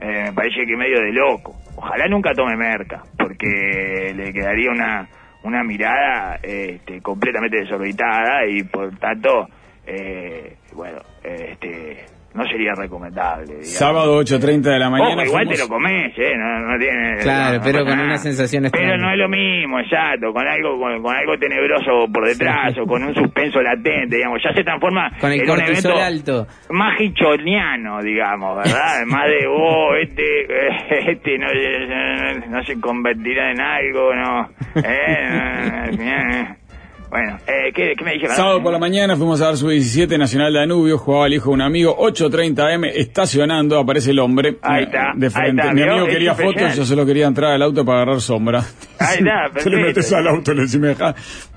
Eh, 0.00 0.24
me 0.26 0.32
parece 0.32 0.64
que 0.66 0.76
medio 0.76 1.00
de 1.00 1.12
loco. 1.12 1.54
Ojalá 1.76 2.06
nunca 2.08 2.32
tome 2.32 2.56
merca, 2.56 3.02
porque 3.18 4.12
le 4.14 4.32
quedaría 4.32 4.70
una, 4.70 5.06
una 5.42 5.62
mirada 5.62 6.38
este, 6.42 7.00
completamente 7.02 7.58
desorbitada 7.58 8.46
y 8.48 8.62
por 8.64 8.96
tanto, 8.98 9.46
eh, 9.86 10.56
bueno, 10.74 11.00
este, 11.22 12.06
no 12.34 12.44
sería 12.46 12.72
recomendable. 12.74 13.44
digamos. 13.46 13.68
Sábado 13.68 14.20
8.30 14.22 14.62
de 14.62 14.78
la 14.78 14.88
mañana. 14.90 15.10
Ojo, 15.14 15.22
igual 15.24 15.44
fuimos- 15.46 15.54
te 15.56 15.62
lo 15.62 15.68
comes, 15.68 16.18
¿eh? 16.18 16.32
No, 16.36 16.60
no 16.60 16.78
tiene, 16.78 17.16
Claro, 17.22 17.58
no, 17.58 17.62
pero 17.64 17.78
con 17.84 17.96
nada. 17.96 18.04
una 18.04 18.16
sensación 18.18 18.62
Pero 18.70 18.84
extraña. 18.84 18.96
no 19.02 19.10
es 19.12 19.18
lo 19.18 19.28
mismo, 19.28 19.80
exacto, 19.80 20.32
con 20.32 20.46
algo 20.46 20.78
con, 20.78 21.02
con 21.02 21.16
algo 21.16 21.36
tenebroso 21.38 22.06
por 22.12 22.26
detrás 22.26 22.76
o 22.78 22.86
con 22.86 23.02
un 23.02 23.14
suspenso 23.14 23.60
latente, 23.60 24.16
digamos, 24.16 24.40
ya 24.44 24.52
se 24.54 24.62
transforma 24.62 25.10
Con 25.20 25.32
el 25.32 25.40
en 25.42 25.50
un 25.50 25.60
evento 25.60 25.96
alto. 25.96 26.46
más 26.70 27.00
hichoniano, 27.00 28.00
digamos, 28.02 28.56
¿verdad? 28.58 29.04
Más 29.06 29.26
de, 29.26 29.46
oh, 29.48 29.94
este, 29.96 31.10
este 31.12 31.38
no, 31.38 31.46
no, 31.46 32.46
no 32.46 32.62
se 32.64 32.80
convertirá 32.80 33.50
en 33.50 33.60
algo, 33.60 34.14
¿no? 34.14 34.48
Eh, 34.76 35.90
eh, 35.98 36.54
bueno, 37.10 37.38
eh, 37.46 37.72
¿qué, 37.74 37.94
¿qué 37.98 38.04
me 38.04 38.12
dice? 38.14 38.28
Sábado 38.28 38.62
por 38.62 38.72
la 38.72 38.78
mañana 38.78 39.16
fuimos 39.16 39.40
a 39.40 39.46
dar 39.46 39.56
su 39.56 39.68
17 39.68 40.16
Nacional 40.16 40.52
Danubio, 40.54 40.96
jugaba 40.96 41.26
el 41.26 41.34
hijo 41.34 41.50
de 41.50 41.54
un 41.54 41.62
amigo, 41.62 41.96
8.30 41.98 42.74
M, 42.74 42.88
estacionando, 42.94 43.78
aparece 43.78 44.12
el 44.12 44.20
hombre. 44.20 44.58
Ahí 44.62 44.82
eh, 44.82 44.86
está, 44.86 45.12
De 45.16 45.26
ahí 45.26 45.32
frente. 45.32 45.62
está, 45.62 45.74
Mi 45.74 45.82
amigo 45.82 46.06
Es 46.06 46.12
quería 46.14 46.34
fotos, 46.34 46.76
yo 46.76 46.84
solo 46.84 47.04
quería 47.04 47.26
entrar 47.26 47.52
al 47.52 47.62
auto 47.62 47.84
para 47.84 48.02
agarrar 48.02 48.20
sombra. 48.20 48.64
Ahí 48.98 49.18
está, 49.18 49.50
Te 49.52 49.70
le 49.70 49.76
perfecto. 49.76 49.78
metes 49.80 50.12
al 50.12 50.28
auto, 50.28 50.54
le 50.54 50.60
decís, 50.62 50.78
me 50.78 50.88
dejá 50.88 51.14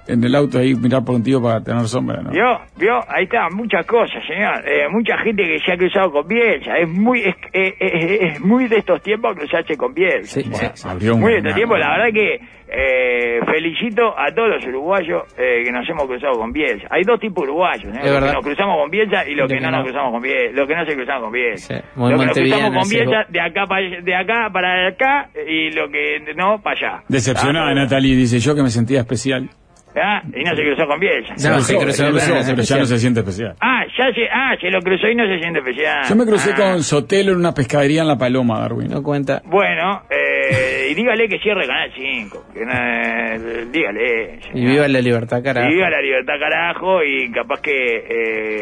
en 0.07 0.24
el 0.24 0.36
auto 0.36 0.60
ahí 0.60 0.74
mirar 0.75 1.03
por 1.05 1.15
un 1.15 1.24
tío 1.24 1.41
para 1.41 1.62
tener 1.63 1.83
sombra, 1.88 2.22
¿no? 2.22 2.31
¿Vio? 2.31 2.60
¿Vio? 2.77 3.00
Ahí 3.07 3.24
está, 3.25 3.48
muchas 3.50 3.86
cosas, 3.86 4.24
señor. 4.27 4.63
Eh, 4.67 4.88
mucha 4.89 5.17
gente 5.19 5.43
que 5.43 5.60
se 5.60 5.72
ha 5.74 5.77
cruzado 5.77 6.12
con 6.12 6.27
Bielsa. 6.27 6.77
Es 6.77 6.89
muy 6.89 7.19
es, 7.22 7.36
eh, 7.53 7.74
eh, 7.79 8.17
es 8.33 8.41
muy 8.41 8.67
de 8.67 8.77
estos 8.77 9.01
tiempos 9.01 9.36
cruzarse 9.36 9.75
con 9.77 9.93
Bielsa. 9.93 10.41
Sí, 10.41 10.50
Bueno, 10.50 10.72
sí. 10.74 10.88
Abrió 10.88 11.15
un 11.15 11.22
Muy 11.22 11.31
de 11.33 11.38
estos 11.39 11.55
tiempos, 11.55 11.79
la 11.79 11.91
verdad 11.98 12.13
que 12.13 12.39
eh, 12.75 13.39
felicito 13.45 14.17
a 14.17 14.33
todos 14.33 14.50
los 14.50 14.65
uruguayos 14.65 15.24
eh, 15.38 15.62
que 15.63 15.72
nos 15.72 15.88
hemos 15.88 16.05
cruzado 16.07 16.33
con 16.39 16.51
Bielsa. 16.51 16.88
Hay 16.89 17.03
dos 17.03 17.19
tipos 17.19 17.43
de 17.45 17.51
uruguayos. 17.51 17.86
Es 17.86 17.93
Los 17.93 18.01
que 18.03 18.10
verdad. 18.12 18.33
nos 18.33 18.43
cruzamos 18.43 18.77
con 18.81 18.89
Bielsa 18.89 19.27
y 19.29 19.36
los 19.36 19.48
que 19.48 19.55
que 19.55 19.62
no, 19.62 19.69
no. 19.72 19.77
nos 19.77 19.86
cruzamos 19.86 20.12
con 20.13 20.22
Bielsa, 20.24 20.51
los 20.57 20.67
que 20.67 20.75
no 20.75 20.86
se 20.86 20.95
cruzaron 20.95 21.22
con 21.24 21.31
Bielsa. 21.31 21.75
Sí, 21.75 21.81
muy 21.95 22.12
los 22.12 22.19
que 22.19 22.25
nos 22.25 22.38
cruzamos 22.38 22.72
con 22.81 22.89
Bielsa 22.89 23.17
de 23.29 23.41
acá 23.41 23.65
para 23.67 24.01
de 24.01 24.15
acá 24.15 24.50
para 24.51 24.88
acá 24.88 25.29
y 25.48 25.69
lo 25.72 25.88
que 25.89 26.33
no 26.36 26.62
para 26.63 26.75
allá. 26.98 27.03
Decepcionada, 27.07 27.69
Ah, 27.69 27.75
Natalie, 27.75 28.15
dice 28.15 28.39
yo 28.39 28.55
que 28.55 28.63
me 28.63 28.69
sentía 28.69 29.01
especial. 29.01 29.50
Ah, 29.95 30.21
y 30.25 30.43
no 30.43 30.55
se 30.55 30.62
cruzó 30.63 30.88
con 30.88 31.00
Bielsa. 31.00 31.33
No, 31.33 31.59
se 31.62 31.75
cruzó, 31.77 31.91
se 31.93 32.09
cruzó, 32.09 32.33
pero- 32.47 32.62
ya 32.63 32.77
no 32.77 32.85
se 32.85 32.97
siente 32.97 33.19
especial. 33.19 33.55
Ah, 33.62 33.83
ya 33.97 34.05
se, 34.13 34.27
ah, 34.31 34.55
se 34.59 34.69
lo 34.71 34.79
cruzó 34.81 35.07
y 35.07 35.15
no 35.15 35.25
se 35.27 35.39
siente 35.39 35.59
especial. 35.59 36.03
Yo 36.09 36.15
me 36.15 36.25
crucé 36.25 36.51
Ah. 36.53 36.55
con 36.55 36.83
Sotelo 36.83 37.31
en 37.33 37.38
una 37.38 37.53
pescadería 37.53 38.01
en 38.01 38.07
La 38.07 38.17
Paloma, 38.17 38.59
Darwin. 38.59 38.88
No 38.89 39.03
cuenta. 39.03 39.41
Bueno, 39.45 40.01
eh, 40.09 40.88
y 40.91 40.95
dígale 40.95 41.27
que 41.27 41.38
cierre 41.39 41.67
Canal 41.67 41.91
5. 41.95 42.45
Que 42.53 42.65
no, 42.65 42.71
eh, 42.73 43.65
dígale. 43.71 44.39
Y 44.39 44.41
señor. 44.51 44.71
viva 44.71 44.88
la 44.88 45.01
libertad, 45.01 45.43
carajo. 45.43 45.69
Y 45.69 45.75
viva 45.75 45.89
la 45.89 46.01
libertad, 46.01 46.33
carajo. 46.39 47.03
Y 47.03 47.31
capaz 47.31 47.62
que, 47.62 47.71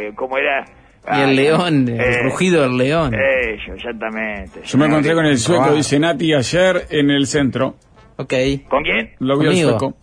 eh, 0.07 0.11
¿cómo 0.15 0.37
era? 0.37 0.65
Y 1.17 1.21
el 1.21 1.35
león, 1.35 1.87
el 1.89 1.99
eh, 1.99 2.23
rugido 2.23 2.61
del 2.63 2.77
león. 2.77 3.13
Eso, 3.15 3.73
exactamente. 3.73 4.59
Yo 4.65 4.77
me 4.77 4.85
encontré 4.85 5.13
con 5.13 5.25
el 5.25 5.37
sueco, 5.37 5.67
Ah. 5.69 5.73
dice 5.73 5.97
Nati, 5.99 6.33
ayer 6.33 6.85
en 6.91 7.09
el 7.09 7.25
centro. 7.25 7.75
Ok. 8.17 8.33
¿Con 8.67 8.83
quién? 8.83 9.11
Lo 9.19 9.39
vio 9.39 9.49
el 9.49 9.55
Conmigo. 9.55 9.79
sueco. 9.79 9.97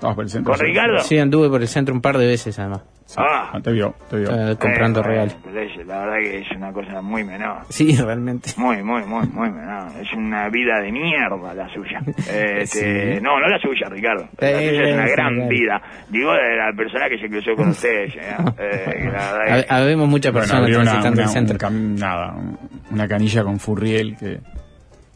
Vamos 0.00 0.14
por 0.16 0.24
el 0.24 0.30
centro. 0.30 0.52
¿Con 0.52 0.58
sí. 0.60 0.66
Ricardo? 0.66 0.98
Sí, 1.00 1.18
anduve 1.18 1.48
por 1.48 1.60
el 1.62 1.68
centro 1.68 1.94
un 1.94 2.00
par 2.02 2.18
de 2.18 2.26
veces, 2.26 2.58
además. 2.58 2.82
Ah. 3.16 3.52
Ah, 3.54 3.60
te 3.62 3.70
vio, 3.70 3.94
te 4.10 4.16
vio. 4.18 4.30
eh, 4.30 4.56
comprando 4.58 5.00
Eh, 5.00 5.04
bueno, 5.06 5.22
es- 5.22 5.86
La 5.86 6.00
verdad 6.00 6.16
que 6.20 6.38
es 6.40 6.50
una 6.56 6.72
cosa 6.72 7.00
muy 7.00 7.22
menor. 7.22 7.58
Sí, 7.68 7.96
realmente. 7.96 8.50
Muy, 8.56 8.82
muy, 8.82 9.04
muy, 9.04 9.26
muy 9.28 9.48
menor. 9.48 9.92
Es 10.02 10.12
una 10.12 10.48
vida 10.48 10.80
de 10.80 10.90
mierda 10.90 11.54
la 11.54 11.68
suya. 11.72 12.00
Este, 12.28 13.14
Sí. 13.14 13.20
No, 13.22 13.38
no 13.40 13.48
la 13.48 13.58
suya, 13.60 13.88
Ricardo. 13.88 14.28
La 14.38 14.50
Eh, 14.50 14.68
suya 14.68 14.82
es 14.82 14.94
una 14.94 15.06
sí, 15.06 15.12
gran 15.12 15.48
vida. 15.48 15.82
Digo 16.10 16.32
de 16.32 16.56
la 16.56 16.72
persona 16.76 17.08
que 17.08 17.18
se 17.18 17.28
cruzó 17.28 17.54
con 17.54 17.68
ustedes. 17.70 18.12
Eh, 18.16 18.20
que 18.58 19.04
la 19.04 19.32
verdad 19.32 19.38
Hab- 19.48 19.66
que- 19.66 19.72
Habemos 19.72 20.08
muchas 20.08 20.32
Bueno, 20.32 20.42
personas 20.48 20.68
una, 20.70 20.76
transitando 20.82 21.20
una- 21.20 21.22
el 21.22 21.28
centro. 21.30 21.68
un 21.68 21.74
cam- 21.74 21.98
nada, 22.00 22.34
un- 22.34 22.58
una 22.90 23.06
canilla 23.08 23.44
con 23.44 23.58
Furriel 23.60 24.16
que... 24.18 24.40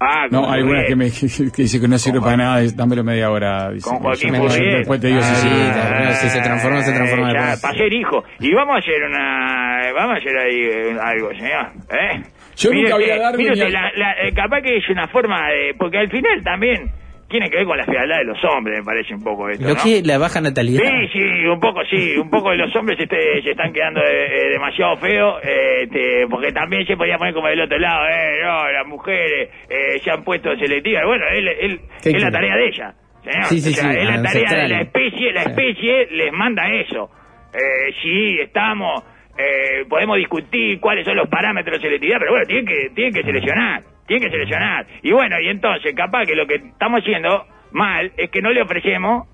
Ah, 0.03 0.27
No, 0.31 0.51
hay 0.51 0.61
algunas 0.61 0.87
que, 0.87 0.97
me, 0.97 1.11
que 1.55 1.63
dice 1.63 1.79
que 1.81 1.87
no 1.87 1.99
sirve 1.99 2.21
para 2.23 2.37
nada, 2.39 2.63
dámelo 2.75 3.05
media 3.05 3.31
hora. 3.31 3.71
Dice, 3.71 3.89
Con 3.89 3.99
Joaquín 3.99 4.35
Furriel. 4.35 4.79
Después 4.79 4.99
te 5.01 5.09
digo 5.09 5.21
si 5.21 5.31
Ah, 5.33 5.37
sí. 5.37 5.49
sí, 5.49 5.71
claro, 5.73 6.15
si 6.15 6.29
se 6.31 6.41
transforma, 6.41 6.83
se 6.83 6.93
transforma 6.93 7.33
ya, 7.35 7.57
para 7.61 7.75
ser 7.75 7.93
hijo. 7.93 8.25
Y 8.41 8.55
vamos 8.55 8.77
a 8.77 8.79
hacer 8.79 9.03
una... 9.03 9.93
Vamos 9.95 10.15
a 10.15 10.19
hacer 10.19 10.39
ahí 10.39 10.61
eh, 10.63 10.97
algo, 11.03 11.29
señor. 11.35 11.67
¿Eh? 11.91 12.23
Yo 12.57 12.71
Mire 12.71 12.83
nunca 12.85 12.95
voy 12.97 13.11
a 13.11 13.19
dar 13.19 13.35
a- 13.35 13.69
la- 13.69 13.93
la- 13.95 14.13
eh, 14.27 14.33
capaz 14.35 14.63
que 14.63 14.77
es 14.79 14.89
una 14.89 15.07
forma 15.09 15.37
de... 15.51 15.75
Porque 15.79 15.99
al 15.99 16.09
final 16.11 16.43
también 16.45 16.91
tiene 17.31 17.49
que 17.49 17.57
ver 17.59 17.65
con 17.67 17.79
la 17.79 17.87
fealdad 17.87 18.19
de 18.19 18.25
los 18.25 18.45
hombres, 18.45 18.79
me 18.81 18.85
parece 18.85 19.15
un 19.15 19.23
poco 19.23 19.49
esto, 19.49 19.63
Lo 19.67 19.75
¿no? 19.75 19.83
que 19.83 20.03
la 20.05 20.19
baja 20.19 20.41
natalidad. 20.41 20.83
Sí, 20.83 21.09
sí, 21.13 21.47
un 21.47 21.61
poco 21.61 21.81
sí, 21.89 22.17
un 22.19 22.29
poco 22.29 22.51
de 22.51 22.57
los 22.59 22.75
hombres 22.77 22.99
este, 23.01 23.41
se 23.43 23.51
están 23.53 23.73
quedando 23.73 24.01
eh, 24.03 24.27
eh, 24.47 24.49
demasiado 24.51 24.97
feos, 24.97 25.37
este, 25.43 26.27
porque 26.29 26.53
también 26.53 26.85
se 26.87 26.97
podía 26.97 27.17
poner 27.17 27.33
como 27.33 27.49
del 27.49 27.61
otro 27.63 27.79
lado, 27.79 28.07
eh, 28.09 28.41
no, 28.43 28.71
las 28.73 28.87
mujeres 28.87 29.49
eh, 29.71 29.99
se 30.03 30.11
han 30.11 30.25
puesto 30.25 30.55
selectivas, 30.57 31.05
bueno, 31.07 31.25
él, 31.33 31.49
él- 31.49 31.81
¿Qué 32.03 32.11
es 32.11 32.23
la 32.23 32.31
tarea 32.31 32.57
de 32.57 32.67
ella, 32.67 32.95
señor. 33.23 33.45
Sí, 33.45 33.61
sí, 33.61 33.71
O 33.71 33.73
sea, 33.75 33.93
sí, 33.93 33.99
es 33.99 34.05
la 34.09 34.23
tarea 34.23 34.63
de 34.63 34.69
la 34.69 34.81
especie, 34.81 35.33
la 35.33 35.43
especie 35.43 36.07
les 36.11 36.33
manda 36.33 36.63
eso. 36.75 37.11
Eh, 37.53 37.93
sí, 38.03 38.39
estamos, 38.41 39.03
eh, 39.39 39.85
podemos 39.89 40.17
discutir 40.17 40.79
cuáles 40.81 41.05
son 41.05 41.17
los 41.17 41.29
parámetros 41.29 41.79
de 41.79 41.83
selectividad, 41.83 42.19
pero 42.19 42.33
bueno, 42.33 42.47
tienen 42.47 42.67
que, 42.67 42.91
tienen 42.95 43.13
que 43.13 43.23
seleccionar, 43.23 43.83
tienen 44.19 44.29
que 44.29 44.33
seleccionar. 44.35 44.87
Y 45.03 45.13
bueno, 45.13 45.41
y 45.41 45.49
entonces, 45.49 45.95
capaz 45.95 46.27
que 46.27 46.35
lo 46.35 46.47
que 46.47 46.57
estamos 46.57 47.01
haciendo 47.01 47.47
mal 47.71 48.11
es 48.17 48.29
que 48.31 48.43
no 48.43 48.51
le 48.51 48.61
ofrecemos 48.63 49.29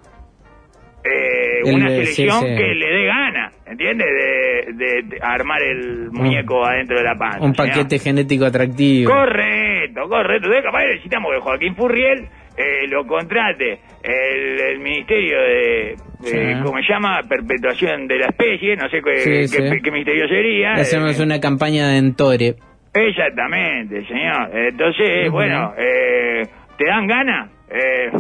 eh, 1.05 1.61
El 1.65 1.75
una 1.77 1.89
selección 1.89 2.41
sí, 2.43 2.47
sí. 2.49 2.57
que 2.57 2.75
le 2.75 2.87
dé 2.87 3.07
gana, 3.07 3.53
¿entiendes? 3.67 4.07
De, 4.07 4.73
de- 4.73 5.03
de 5.05 5.19
armar 5.23 5.63
el 5.63 6.11
muñeco 6.11 6.65
adentro 6.65 6.99
de 6.99 7.05
la 7.05 7.17
panza. 7.17 7.41
Un 7.45 7.53
paquete 7.55 7.99
genético 7.99 8.45
atractivo. 8.45 9.11
Correcto, 9.13 10.09
correcto. 10.09 10.47
Entonces, 10.49 10.65
capaz 10.65 10.81
que 10.83 10.89
necesitamos 10.89 11.33
que 11.33 11.41
Joaquín 11.41 11.77
Furriel 11.77 12.27
eh, 12.59 12.89
lo 12.89 13.07
contrate 13.07 13.79
el, 14.03 14.61
el 14.61 14.79
Ministerio 14.81 15.39
de, 15.41 15.97
de-. 16.23 16.61
¿cómo 16.65 16.79
se 16.83 16.93
llama? 16.93 17.21
Perpetuación 17.29 18.09
de 18.09 18.19
la 18.19 18.27
especie, 18.27 18.75
no 18.77 18.89
sé 18.89 19.01
qué, 19.01 19.15
qué- 19.15 19.49
sí. 19.49 19.81
qué 19.83 19.91
ministerio 19.91 20.27
sería. 20.29 20.73
Hacemos 20.73 21.19
eh, 21.21 21.23
una 21.23 21.39
campaña 21.41 21.89
de 21.89 21.99
entore. 21.99 22.55
Exactamente, 22.97 24.05
señor. 24.07 24.51
Entonces, 24.55 25.31
bueno, 25.31 25.73
eh, 25.77 26.43
¿te 26.79 26.87
dan 26.87 27.07
ganas? 27.07 27.51
Eh, 27.69 28.11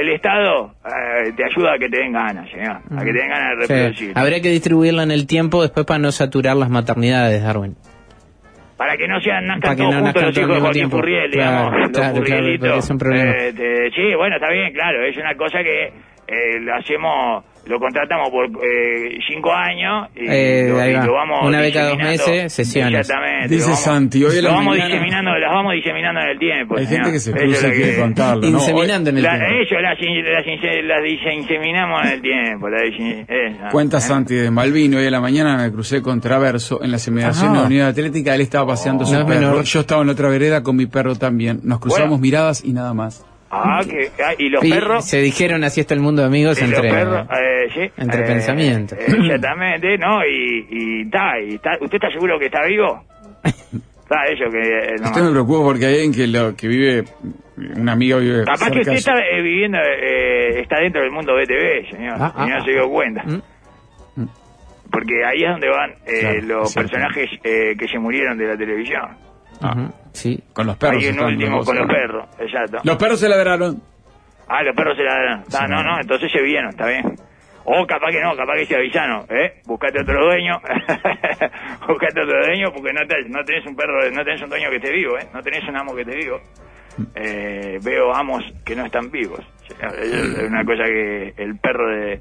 el 0.00 0.08
Estado 0.10 0.74
eh, 0.84 1.32
te 1.36 1.44
ayuda 1.44 1.74
a 1.74 1.78
que 1.78 1.88
te 1.88 1.98
den 1.98 2.12
ganas, 2.12 2.50
señor. 2.50 2.76
A 2.96 3.04
que 3.04 3.12
te 3.12 3.18
den 3.18 3.28
ganas 3.28 3.58
de 3.58 3.66
Sí. 3.66 3.72
reproducir. 3.72 4.12
Habría 4.14 4.40
que 4.42 4.50
distribuirla 4.50 5.02
en 5.02 5.10
el 5.10 5.26
tiempo 5.26 5.62
después 5.62 5.86
para 5.86 5.98
no 5.98 6.12
saturar 6.12 6.56
las 6.56 6.68
maternidades, 6.68 7.42
Darwin. 7.42 7.76
Para 8.76 8.96
que 8.96 9.08
no 9.08 9.20
sean 9.20 9.46
nazcan 9.46 9.60
Para 9.62 9.74
que 9.76 9.82
todos 9.82 9.94
no 9.94 10.00
juntos 10.02 10.22
los 10.22 10.38
hijos 10.38 10.48
de 10.54 10.60
Joaquín 10.60 10.72
tiempo. 10.80 10.96
Furriel, 10.98 11.30
Claro, 11.32 11.56
digamos. 11.70 11.80
los 11.80 11.90
claro, 11.90 12.22
claro, 12.58 12.78
es 12.78 12.90
un 12.90 12.98
problema. 12.98 13.30
Eh, 13.32 13.52
te- 13.52 13.90
sí, 13.90 14.14
bueno, 14.14 14.36
está 14.36 14.50
bien, 14.52 14.72
claro. 14.72 15.04
Es 15.04 15.16
una 15.16 15.34
cosa 15.34 15.58
que 15.64 15.86
eh, 16.30 16.60
lo 16.60 16.74
hacemos, 16.76 17.44
lo 17.68 17.78
contratamos 17.78 18.30
por 18.30 18.46
eh, 18.64 19.18
cinco 19.28 19.52
años 19.52 20.08
y, 20.16 20.26
Eh, 20.26 20.66
lo, 20.68 20.84
y 20.88 20.92
va. 20.94 21.04
lo 21.06 21.12
vamos 21.12 21.38
Una 21.46 21.60
vez 21.60 21.72
cada 21.74 21.90
dos 21.90 21.98
meses, 21.98 22.52
sesiones. 22.52 23.00
Exactamente. 23.00 23.48
Dice 23.48 23.64
vamos, 23.66 23.80
Santi, 23.80 24.24
hoy 24.24 24.40
lo 24.40 24.48
vamos 24.50 24.64
mañana- 24.76 24.86
diseminando, 24.88 25.30
las 25.38 25.52
vamos 25.52 25.72
diseminando 25.74 26.20
en 26.22 26.28
el 26.28 26.38
tiempo. 26.38 26.76
Hay 26.78 26.86
señor. 26.86 27.04
gente 27.04 27.12
que 27.12 27.20
se 27.20 27.32
cruza 27.32 27.68
y 27.68 27.70
quiere 27.72 27.94
que- 27.94 28.00
contarlo, 28.00 28.40
¿no? 28.42 28.58
Inseminando 28.58 29.10
en 29.10 29.16
el 29.18 29.22
La- 29.22 29.36
tiempo. 29.38 29.54
Eso, 29.62 29.74
las, 29.80 29.98
las, 30.00 30.84
las 30.84 31.32
inseminamos 31.34 32.06
en 32.06 32.12
el 32.12 32.22
tiempo. 32.22 32.68
La 32.68 32.78
dise- 32.82 33.26
esa, 33.28 33.68
Cuenta 33.70 33.98
¿eh? 33.98 34.00
Santi 34.00 34.34
de 34.34 34.50
Malvino, 34.50 34.98
hoy 34.98 35.06
a 35.06 35.10
la 35.10 35.20
mañana 35.20 35.56
me 35.56 35.70
crucé 35.70 36.02
con 36.02 36.20
Traverso 36.20 36.82
en 36.82 36.90
las 36.90 37.06
inmediaciones 37.06 37.52
de 37.52 37.58
la 37.60 37.66
Unidad 37.66 37.88
Atlética, 37.88 38.34
él 38.34 38.40
estaba 38.40 38.66
paseando 38.68 39.04
su 39.04 39.12
No 39.14 39.20
es 39.20 39.24
perro, 39.26 39.40
menor. 39.40 39.64
yo 39.64 39.80
estaba 39.80 40.00
en 40.00 40.06
la 40.06 40.12
otra 40.14 40.28
vereda 40.28 40.62
con 40.62 40.76
mi 40.76 40.86
perro 40.86 41.16
también, 41.16 41.60
nos 41.64 41.80
cruzamos 41.80 42.08
Bueno. 42.10 42.22
miradas 42.22 42.64
y 42.64 42.72
nada 42.72 42.94
más. 42.94 43.24
Ah, 43.50 43.80
que, 43.82 44.10
ah, 44.22 44.34
y 44.38 44.50
los 44.50 44.62
Y 44.62 44.70
perros. 44.70 45.06
se 45.06 45.22
dijeron 45.22 45.64
así 45.64 45.80
está 45.80 45.94
el 45.94 46.00
mundo 46.00 46.20
de 46.20 46.28
amigos 46.28 46.60
los 46.60 46.70
entre... 46.70 46.90
perros, 46.90 47.26
eh, 47.30 47.57
sí, 47.70 47.90
entre 47.96 48.22
eh, 48.22 48.26
pensamientos. 48.26 48.98
eh, 48.98 49.04
exactamente, 49.08 49.98
¿no? 49.98 50.24
Y, 50.24 50.66
y, 50.70 51.10
ta, 51.10 51.38
y 51.40 51.58
ta- 51.58 51.78
¿usted 51.80 51.96
está 51.96 52.10
seguro 52.10 52.38
que 52.38 52.46
está 52.46 52.64
vivo? 52.64 53.04
Está, 53.42 54.24
eso 54.30 54.50
que... 54.50 54.58
eh, 54.60 54.94
no 55.00 55.08
Usted 55.08 55.22
me 55.22 55.30
preocupa 55.30 55.64
porque 55.64 55.86
hay 55.86 55.94
alguien 55.94 56.12
que, 56.14 56.26
lo, 56.26 56.54
que 56.56 56.68
vive, 56.68 57.04
una 57.76 57.92
amiga 57.92 58.16
vive 58.18 58.44
Capaz 58.44 58.70
que 58.70 58.80
usted 58.80 58.92
está 58.92 59.12
eh, 59.18 59.42
viviendo, 59.42 59.78
eh, 59.78 60.60
está 60.60 60.80
dentro 60.80 61.00
del 61.02 61.10
mundo 61.10 61.34
BTV, 61.34 61.90
señor, 61.90 62.16
Ah, 62.18 62.32
y 62.46 62.50
no 62.50 62.56
ah, 62.56 62.64
se 62.64 62.70
dio 62.72 62.88
cuenta. 62.88 63.22
¿Mm? 63.24 63.40
Porque 64.90 65.24
ahí 65.24 65.44
es 65.44 65.50
donde 65.50 65.68
van 65.68 65.90
eh, 66.06 66.20
Claro, 66.20 66.40
los 66.46 66.72
cierto. 66.72 66.90
personajes 66.90 67.30
eh, 67.44 67.74
que 67.78 67.88
se 67.88 67.98
murieron 67.98 68.38
de 68.38 68.46
la 68.46 68.56
televisión. 68.56 69.02
Ujú, 69.60 69.92
Sí. 70.12 70.42
Con 70.52 70.66
los 70.66 70.76
perros. 70.76 71.02
Hay 71.02 71.10
un 71.10 71.20
último 71.20 71.62
con 71.64 71.76
los 71.76 71.86
perros, 71.86 72.26
exacto. 72.38 72.78
Los 72.84 72.96
perros 72.96 73.20
se 73.20 73.28
ladraron. 73.28 73.80
Ah, 74.48 74.62
los 74.62 74.74
perros 74.74 74.96
se 74.96 75.02
ladran. 75.04 75.40
Ah, 75.40 75.44
Sí. 75.50 75.64
no, 75.68 75.82
no, 75.82 76.00
entonces 76.00 76.32
se 76.32 76.40
vieron, 76.42 76.70
está 76.70 76.86
bien. 76.86 77.02
O 77.70 77.86
capaz 77.86 78.10
que 78.12 78.20
no, 78.22 78.34
capaz 78.34 78.54
que 78.56 78.66
se 78.66 78.76
avisaron, 78.76 79.26
¿eh? 79.28 79.60
Buscate 79.66 80.00
otro 80.00 80.24
dueño. 80.24 80.54
Buscate 81.88 82.20
otro 82.22 82.46
dueño 82.46 82.72
porque 82.72 82.92
no, 82.92 83.00
te- 83.06 83.28
no 83.28 83.44
tenés 83.44 83.66
un 83.66 83.76
perro, 83.76 84.10
no 84.10 84.24
tenés 84.24 84.42
un 84.42 84.48
dueño 84.48 84.70
que 84.70 84.76
esté 84.76 84.92
vivo, 84.92 85.18
¿eh? 85.18 85.26
No 85.34 85.42
tenés 85.42 85.62
un 85.68 85.76
amo 85.76 85.94
que 85.94 86.02
esté 86.02 86.16
vivo. 86.16 86.40
Eh, 87.14 87.78
veo 87.84 88.14
amos 88.14 88.42
que 88.64 88.74
no 88.74 88.84
están 88.86 89.10
vivos. 89.10 89.40
Es 90.02 90.48
una 90.48 90.64
cosa 90.64 90.84
que 90.84 91.34
el 91.36 91.58
perro 91.58 91.88
de, 91.94 92.20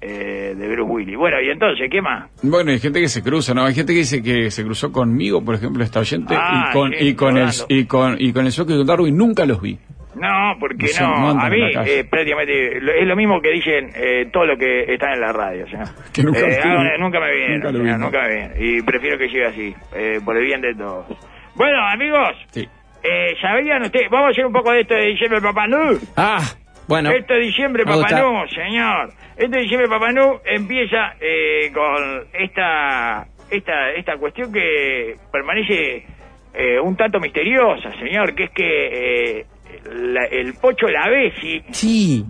eh, 0.00 0.54
de 0.56 0.68
Bruce 0.68 0.90
Willis. 0.90 1.16
Bueno, 1.16 1.40
y 1.42 1.50
entonces, 1.50 1.88
¿qué 1.90 2.00
más? 2.00 2.30
Bueno, 2.42 2.70
hay 2.70 2.78
gente 2.78 3.00
que 3.00 3.08
se 3.08 3.22
cruza, 3.22 3.52
¿no? 3.52 3.64
Hay 3.64 3.74
gente 3.74 3.92
que 3.92 3.98
dice 3.98 4.22
que 4.22 4.50
se 4.50 4.62
cruzó 4.64 4.92
conmigo, 4.92 5.44
por 5.44 5.56
ejemplo, 5.56 5.82
esta 5.84 6.00
oyente, 6.00 6.34
Ah, 6.38 6.68
y 6.70 6.72
con, 6.72 6.92
y 6.98 7.14
con 7.14 7.36
el 7.36 7.48
y 7.68 7.84
con 7.86 8.16
y 8.18 8.32
con 8.32 8.46
el 8.46 8.52
y 8.52 8.56
con 8.64 8.86
Darwin 8.86 9.16
nunca 9.16 9.44
los 9.44 9.60
vi. 9.60 9.78
No, 10.16 10.56
porque 10.60 10.86
No 11.00 11.30
A 11.40 11.48
mí, 11.50 11.60
eh, 11.86 12.04
prácticamente, 12.08 12.80
lo- 12.80 12.92
es 12.92 13.06
lo 13.06 13.16
mismo 13.16 13.40
que 13.40 13.50
dicen 13.50 13.90
eh, 13.94 14.28
todo 14.32 14.46
lo 14.46 14.56
que 14.56 14.92
está 14.92 15.12
en 15.12 15.20
la 15.20 15.32
radio. 15.32 15.66
señor. 15.68 15.86
Que 16.12 16.22
nunca- 16.22 16.38
Eh, 16.40 16.60
que 16.62 16.68
ah, 16.68 16.96
nunca- 16.98 17.20
me 17.20 17.32
vieron, 17.34 17.54
nunca 17.54 17.70
señor, 17.72 18.28
me 18.28 18.48
vieron. 18.48 18.52
Y 18.58 18.82
prefiero 18.82 19.18
que 19.18 19.28
siga 19.28 19.48
así, 19.48 19.74
eh, 19.96 20.20
por 20.24 20.36
el 20.36 20.44
bien 20.44 20.60
de 20.60 20.74
todos. 20.74 21.06
Bueno, 21.56 21.78
amigos, 21.86 22.36
Sí. 22.50 22.68
eh, 23.02 23.34
¿sabían 23.40 23.82
ustedes? 23.82 24.08
Vamos 24.10 24.28
a 24.28 24.30
hacer 24.30 24.46
un 24.46 24.52
poco 24.52 24.72
de 24.72 24.80
esto 24.80 24.94
de 24.94 25.06
diciembre 25.06 25.40
Papá 25.40 25.66
Nu. 25.66 25.98
Ah, 26.16 26.40
bueno. 26.88 27.10
Esto 27.10 27.34
de 27.34 27.40
diciembre 27.40 27.84
Papá. 27.84 28.20
Nu, 28.20 28.46
señor. 28.48 29.10
Este 29.36 29.58
diciembre 29.58 29.88
Papá 29.88 30.12
Nu 30.12 30.38
empieza 30.44 31.14
eh, 31.20 31.70
con 31.72 32.26
esta, 32.32 33.26
esta, 33.50 33.90
esta 33.92 34.16
cuestión 34.16 34.52
que 34.52 35.16
permanece 35.32 36.06
eh, 36.56 36.78
un 36.80 36.96
tanto 36.96 37.18
misteriosa, 37.18 37.90
señor, 37.98 38.34
que 38.34 38.44
es 38.44 38.50
que 38.50 39.38
eh, 39.40 39.46
la- 39.92 40.24
el 40.26 40.54
Pocho 40.54 40.86
Lavesi 40.88 41.62
Sí. 41.70 42.24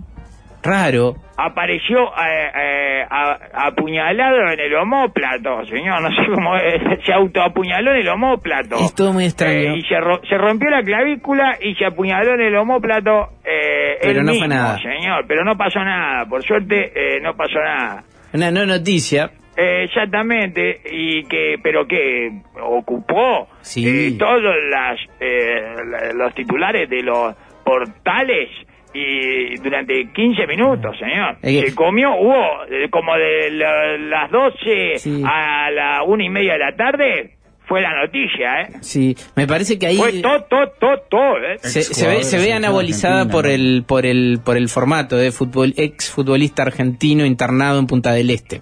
Raro. 0.63 1.15
apareció 1.37 1.99
eh, 1.99 2.51
eh, 2.55 3.03
a- 3.07 3.67
apuñalado 3.67 4.49
en 4.51 4.59
el 4.59 4.73
homóplato, 4.75 5.63
señor, 5.65 6.01
no 6.01 6.09
sé 6.09 6.31
cómo 6.33 6.55
es, 6.55 6.81
se 7.05 7.13
autoapuñaló 7.13 7.91
en 7.91 7.97
el 7.97 8.07
homóplato. 8.09 8.75
Es 8.77 8.95
todo 8.95 9.13
muy 9.13 9.25
extraño. 9.25 9.73
Eh, 9.73 9.77
y 9.77 9.81
se, 9.83 9.99
ro- 9.99 10.21
se 10.27 10.37
rompió 10.37 10.69
la 10.71 10.81
clavícula 10.81 11.57
y 11.61 11.75
se 11.75 11.85
apuñaló 11.85 12.33
en 12.33 12.41
el 12.41 12.55
homóplato 12.55 13.29
eh, 13.43 13.97
Pero 14.01 14.23
no 14.23 14.33
fue 14.33 14.47
nada. 14.47 14.79
señor, 14.79 15.25
pero 15.27 15.43
no 15.43 15.55
pasó 15.55 15.83
nada, 15.83 16.25
por 16.25 16.41
suerte 16.43 16.91
eh, 16.95 17.19
no 17.21 17.35
pasó 17.35 17.59
nada. 17.59 18.03
Una 18.33 18.49
no 18.49 18.65
noticia. 18.65 19.29
Eh, 19.57 19.83
exactamente, 19.85 20.81
y 20.91 21.23
que, 21.27 21.55
pero 21.63 21.87
que 21.87 22.29
ocupó 22.61 23.47
Sí. 23.61 23.85
eh, 23.87 24.17
todos 24.19 24.41
las, 24.69 24.99
eh, 25.19 25.75
los 26.15 26.33
titulares 26.33 26.89
de 26.89 27.01
los 27.03 27.33
portales 27.65 28.49
y 28.93 29.55
durante 29.57 30.09
15 30.13 30.47
minutos, 30.47 30.95
señor. 30.97 31.37
Es 31.41 31.63
que- 31.63 31.69
Se 31.71 31.75
comió, 31.75 32.15
hubo 32.15 32.63
eh, 32.71 32.87
como 32.89 33.13
de 33.15 33.51
la- 33.51 33.97
las 33.97 34.31
12 34.31 34.97
Sí. 34.99 35.21
a 35.25 35.69
la 35.71 36.03
una 36.03 36.23
y 36.23 36.29
media 36.29 36.53
de 36.53 36.59
la 36.59 36.75
tarde, 36.77 37.31
fue 37.67 37.81
la 37.81 37.93
noticia, 37.99 38.61
¿eh? 38.61 38.67
Sí, 38.81 39.17
me 39.35 39.47
parece 39.47 39.77
que 39.79 39.87
ahí 39.87 39.97
Fue 39.97 40.21
todo, 40.21 40.43
todo, 40.43 40.67
todo, 40.79 40.97
todo, 41.09 41.37
¿eh? 41.39 41.57
se, 41.59 41.81
se 41.81 42.07
ve, 42.07 42.23
se 42.23 42.37
ve 42.37 42.53
anabolizada 42.53 43.27
por 43.27 43.47
el 43.47 43.83
por 43.87 44.05
el 44.05 44.39
por 44.45 44.55
el 44.55 44.69
formato 44.69 45.17
de 45.17 45.31
fútbol 45.31 45.73
ex 45.75 46.11
futbolista 46.11 46.61
argentino 46.61 47.25
internado 47.25 47.79
en 47.79 47.87
Punta 47.87 48.13
del 48.13 48.29
Este, 48.29 48.61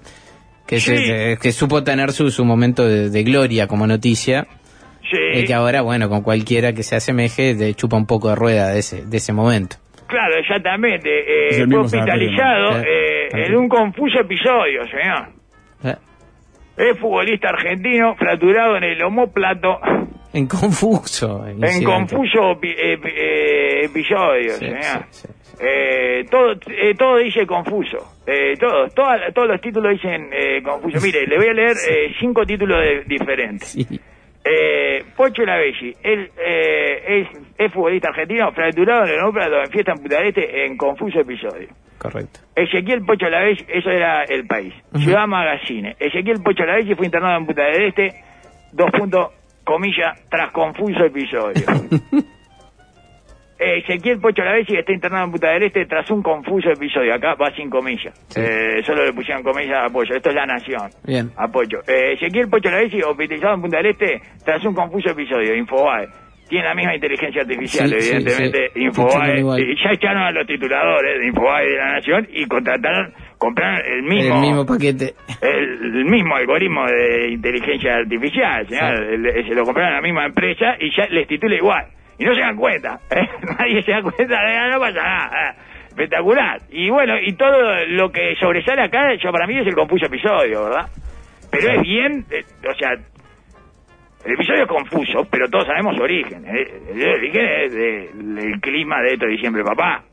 que 0.65 0.79
Sí. 0.79 0.95
se- 0.97 1.37
que 1.39 1.51
supo 1.51 1.83
tener 1.83 2.11
su, 2.13 2.31
su 2.31 2.45
momento 2.45 2.87
de, 2.87 3.09
de 3.09 3.23
gloria 3.23 3.67
como 3.67 3.85
noticia 3.85 4.47
Sí. 5.13 5.39
y 5.39 5.45
que 5.45 5.53
ahora 5.53 5.81
bueno 5.81 6.09
con 6.09 6.21
cualquiera 6.21 6.73
que 6.73 6.83
se 6.83 6.95
asemeje 6.95 7.55
de 7.55 7.73
chupa 7.75 7.97
un 7.97 8.05
poco 8.07 8.29
de 8.29 8.35
rueda 8.35 8.69
de 8.69 8.79
ese 8.79 9.05
de 9.05 9.17
ese 9.17 9.33
momento. 9.33 9.77
Claro, 10.07 10.35
exactamente. 10.37 11.09
eh, 11.09 11.47
Es 11.51 11.59
el 11.59 11.69
fue 11.69 11.79
hospitalizado 11.79 12.79
eh, 12.81 13.29
en 13.31 13.55
un 13.55 13.67
confuso 13.69 14.19
episodio, 14.19 14.81
señor. 14.87 15.29
Eh, 15.83 15.95
Es 16.77 16.99
futbolista 16.99 17.49
argentino 17.49 18.15
fracturado 18.15 18.77
en 18.77 18.83
el 18.83 19.01
homóplato 19.03 19.79
En 20.33 20.47
confuso. 20.47 21.45
en 21.47 21.57
incidente. 21.57 21.85
confuso 21.85 22.39
epi- 22.59 22.75
epi- 22.75 23.13
eh, 23.15 23.85
episodio, 23.85 24.51
Sí, 24.53 24.65
señor. 24.65 24.81
sí, 25.09 25.27
sí, 25.27 25.27
sí. 25.41 25.53
Eh, 25.61 26.25
todo, 26.31 26.51
eh, 26.67 26.95
todo 26.97 27.17
dice 27.17 27.45
confuso. 27.45 27.97
Eh, 28.25 28.55
todo, 28.59 28.87
toda- 28.89 29.31
todos 29.33 29.47
los 29.47 29.61
títulos 29.61 29.93
dicen 29.93 30.29
eh, 30.33 30.61
confuso. 30.63 30.99
Mire, 31.01 31.25
le 31.27 31.37
voy 31.37 31.47
a 31.47 31.53
leer 31.53 31.75
eh, 31.89 32.11
cinco 32.19 32.45
títulos 32.45 32.79
de- 32.81 33.03
diferentes. 33.05 33.75
Eh, 34.45 35.05
Pocho 35.15 35.43
Lavelli, 35.43 35.95
él 36.03 36.29
eh, 36.37 37.21
es, 37.21 37.27
es 37.57 37.71
futbolista 37.71 38.09
argentino 38.09 38.51
fracturado 38.51 39.05
en 39.05 39.11
el 39.11 39.19
homóplato 39.19 39.55
en 39.63 39.71
fiesta 39.71 39.93
en 39.93 39.99
Punta 39.99 40.17
del 40.17 40.27
Este 40.27 40.65
en 40.65 40.77
confuso 40.77 41.19
episodio. 41.19 41.69
Correcto. 41.97 42.41
Ezequiel 42.53 43.05
Pocho 43.05 43.29
Lavelli, 43.29 43.65
eso 43.69 43.89
era 43.89 44.23
el 44.23 44.45
país. 44.45 44.73
Ciudad 44.97 45.27
Magazine. 45.27 45.95
Ezequiel 45.97 46.43
Pocho 46.43 46.65
Lavelli 46.65 46.93
fue 46.95 47.05
internado 47.05 47.37
en 47.37 47.45
Punta 47.45 47.63
del 47.63 47.87
Este, 47.87 48.13
dos 48.73 48.91
puntos, 48.91 49.31
comillas, 49.63 50.19
tras 50.29 50.51
confuso 50.51 51.05
episodio. 51.05 51.63
Ezequiel 53.79 54.19
Pocho 54.19 54.43
Lavelli 54.43 54.77
está 54.77 54.91
internado 54.93 55.25
en 55.25 55.31
Punta 55.31 55.49
del 55.51 55.63
Este 55.63 55.85
tras 55.85 56.09
un 56.11 56.21
confuso 56.21 56.69
episodio. 56.71 57.13
Acá 57.13 57.35
va 57.35 57.51
sin 57.55 57.69
comillas. 57.69 58.13
Eh, 58.37 58.81
solo 58.85 59.05
le 59.05 59.13
pusieron 59.13 59.43
comillas 59.43 59.85
a 59.85 59.89
Pocho. 59.89 60.13
Esto 60.15 60.29
es 60.29 60.35
La 60.35 60.45
Nación. 60.45 60.89
Bien. 61.05 61.31
A 61.37 61.47
Pocho. 61.47 61.77
Eh, 61.87 62.13
Ezequiel 62.13 62.49
Pocho 62.49 62.69
Lavelli 62.69 63.01
hospitalizado 63.01 63.55
en 63.55 63.61
Punta 63.61 63.77
del 63.77 63.87
Este 63.87 64.21
tras 64.45 64.63
un 64.65 64.73
confuso 64.73 65.09
episodio. 65.11 65.55
Infobae. 65.55 66.07
Tiene 66.49 66.65
la 66.67 66.75
misma 66.75 66.93
inteligencia 66.93 67.41
artificial, 67.41 67.87
Sí, 67.89 67.95
evidentemente. 67.95 68.69
sí. 68.73 68.81
Infobae. 68.83 69.39
Y 69.61 69.75
ya 69.83 69.91
echaron 69.93 70.23
a 70.23 70.31
los 70.31 70.45
tituladores 70.45 71.19
de 71.19 71.27
Infobae 71.27 71.65
y 71.65 71.69
de 71.71 71.77
La 71.77 71.91
Nación 71.93 72.27
y 72.31 72.45
contrataron, 72.45 73.13
compraron 73.37 73.81
el 73.85 74.03
mismo, 74.03 74.35
El 74.35 74.41
mismo 74.41 74.65
paquete. 74.65 75.13
el, 75.41 75.97
el 75.97 76.05
mismo 76.05 76.35
algoritmo 76.35 76.85
de 76.85 77.29
inteligencia 77.31 77.95
artificial, 77.95 78.67
señor. 78.67 78.97
Sí. 79.41 79.47
Se 79.49 79.55
lo 79.55 79.63
compraron 79.63 79.93
a 79.93 79.95
la 79.95 80.01
misma 80.01 80.25
empresa 80.25 80.75
y 80.79 80.91
ya 80.95 81.07
les 81.09 81.27
titula 81.27 81.55
igual. 81.55 81.85
Y 82.17 82.25
no 82.25 82.33
se 82.35 82.41
dan 82.41 82.55
cuenta, 82.55 82.99
¿eh? 83.11 83.27
nadie 83.59 83.81
se 83.83 83.91
da 83.91 84.01
cuenta, 84.01 84.23
de 84.23 84.69
no 84.69 84.79
pasa 84.79 85.01
nada. 85.03 85.49
¿eh? 85.49 85.55
Espectacular. 85.89 86.61
Y 86.69 86.89
bueno, 86.89 87.19
y 87.19 87.33
todo 87.33 87.85
lo 87.87 88.11
que 88.11 88.35
sobresale 88.39 88.81
acá, 88.83 89.13
yo 89.15 89.31
para 89.31 89.45
mí 89.47 89.57
es 89.59 89.67
el 89.67 89.75
confuso 89.75 90.05
episodio, 90.07 90.63
¿verdad? 90.65 90.87
Pero 91.51 91.69
es 91.73 91.81
bien, 91.81 92.25
eh, 92.31 92.43
o 92.67 92.73
sea, 92.73 92.91
el 94.25 94.31
episodio 94.33 94.63
es 94.63 94.67
confuso, 94.69 95.27
pero 95.29 95.47
todos 95.49 95.65
sabemos 95.67 95.95
su 95.95 96.03
origen. 96.03 96.45
¿eh? 96.47 96.65
El 96.89 97.07
origen 97.09 97.45
es 97.45 97.73
de- 97.73 98.09
del 98.13 98.59
clima 98.61 99.01
de 99.01 99.13
esto 99.13 99.25
de 99.25 99.31
diciembre, 99.33 99.63
papá. 99.63 100.03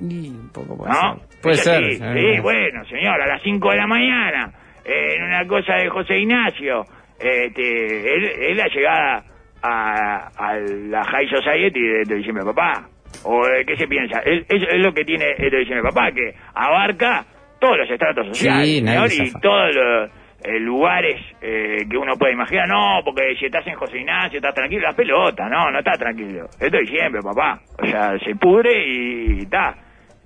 Y 0.00 0.30
un 0.30 0.50
poco 0.52 0.76
puede 0.76 0.90
¿No? 0.92 1.16
ser. 1.16 1.40
Puede 1.42 1.56
ser. 1.56 1.84
Sí, 1.84 2.40
bueno, 2.40 2.84
señor, 2.86 3.20
a 3.22 3.26
las 3.26 3.42
5 3.42 3.70
de 3.70 3.76
la 3.76 3.86
mañana, 3.86 4.50
eh, 4.84 5.14
en 5.16 5.22
una 5.24 5.46
cosa 5.46 5.74
de 5.74 5.88
José 5.88 6.18
Ignacio, 6.18 6.84
este, 7.20 8.14
él, 8.16 8.24
es 8.24 8.56
la 8.56 8.66
llegada 8.66 9.24
a, 9.66 10.28
a 10.36 10.56
la 10.58 11.02
High 11.04 11.28
Society 11.28 11.80
de 11.80 12.02
esto 12.02 12.32
de 12.32 12.44
papá. 12.44 12.86
¿O 13.24 13.46
eh, 13.48 13.64
qué 13.66 13.76
se 13.76 13.86
piensa? 13.86 14.20
Es 14.20 14.78
lo 14.78 14.92
que 14.92 15.04
tiene 15.04 15.24
esto 15.38 15.74
de 15.74 15.82
papá, 15.82 16.12
que 16.12 16.34
abarca 16.54 17.24
todos 17.58 17.78
los 17.78 17.90
estratos 17.90 18.26
sociales, 18.28 18.66
Sí, 18.66 19.22
y 19.22 19.32
todos 19.40 19.74
los 19.74 20.10
eh, 20.44 20.58
lugares 20.60 21.16
eh, 21.40 21.78
que 21.88 21.96
uno 21.96 22.16
puede 22.18 22.34
imaginar. 22.34 22.68
No, 22.68 23.00
porque 23.04 23.34
si 23.38 23.46
estás 23.46 23.66
en 23.66 23.74
José 23.76 23.98
Ignacio, 23.98 24.36
estás 24.38 24.54
tranquilo, 24.54 24.82
la 24.82 24.92
pelota, 24.92 25.48
no, 25.48 25.70
no 25.70 25.78
estás 25.78 25.98
tranquilo. 25.98 26.44
Esto 26.60 26.76
es 26.78 26.90
diciembre, 26.90 27.22
papá. 27.22 27.60
O 27.82 27.86
sea, 27.86 28.18
se 28.18 28.34
pudre 28.34 28.70
y 28.86 29.38
está. 29.40 29.74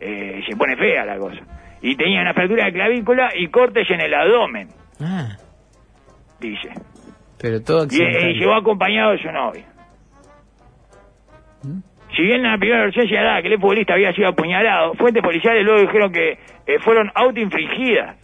Eh, 0.00 0.40
se 0.48 0.56
pone 0.56 0.76
fea 0.76 1.04
la 1.04 1.16
cosa. 1.18 1.40
Y 1.80 1.94
tenía 1.94 2.22
una 2.22 2.34
fractura 2.34 2.64
de 2.64 2.72
clavícula 2.72 3.30
y 3.36 3.46
cortes 3.48 3.88
en 3.90 4.00
el 4.00 4.12
abdomen, 4.14 4.68
Ah, 5.00 5.28
dice. 6.40 6.70
Pero 7.40 7.62
todo 7.62 7.86
Y, 7.90 8.02
eh, 8.02 8.32
llegó 8.34 8.54
acompañado 8.54 9.12
de 9.12 9.18
su 9.22 9.30
novia. 9.30 9.64
Si 12.16 12.22
bien 12.22 12.44
en 12.44 12.50
la 12.50 12.58
primera 12.58 12.82
versión 12.82 13.06
señalaba 13.06 13.42
que 13.42 13.48
el 13.48 13.60
futbolista 13.60 13.94
había 13.94 14.12
sido 14.12 14.28
apuñalado, 14.28 14.94
fuentes 14.94 15.22
policiales 15.22 15.64
luego 15.64 15.82
dijeron 15.82 16.12
que 16.12 16.32
eh, 16.66 16.78
fueron 16.82 17.10
autoinfligidas 17.14 18.16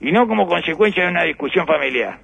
y 0.00 0.12
no 0.12 0.26
como 0.26 0.46
consecuencia 0.46 1.04
de 1.04 1.10
una 1.10 1.24
discusión 1.24 1.66
familiar. 1.66 2.18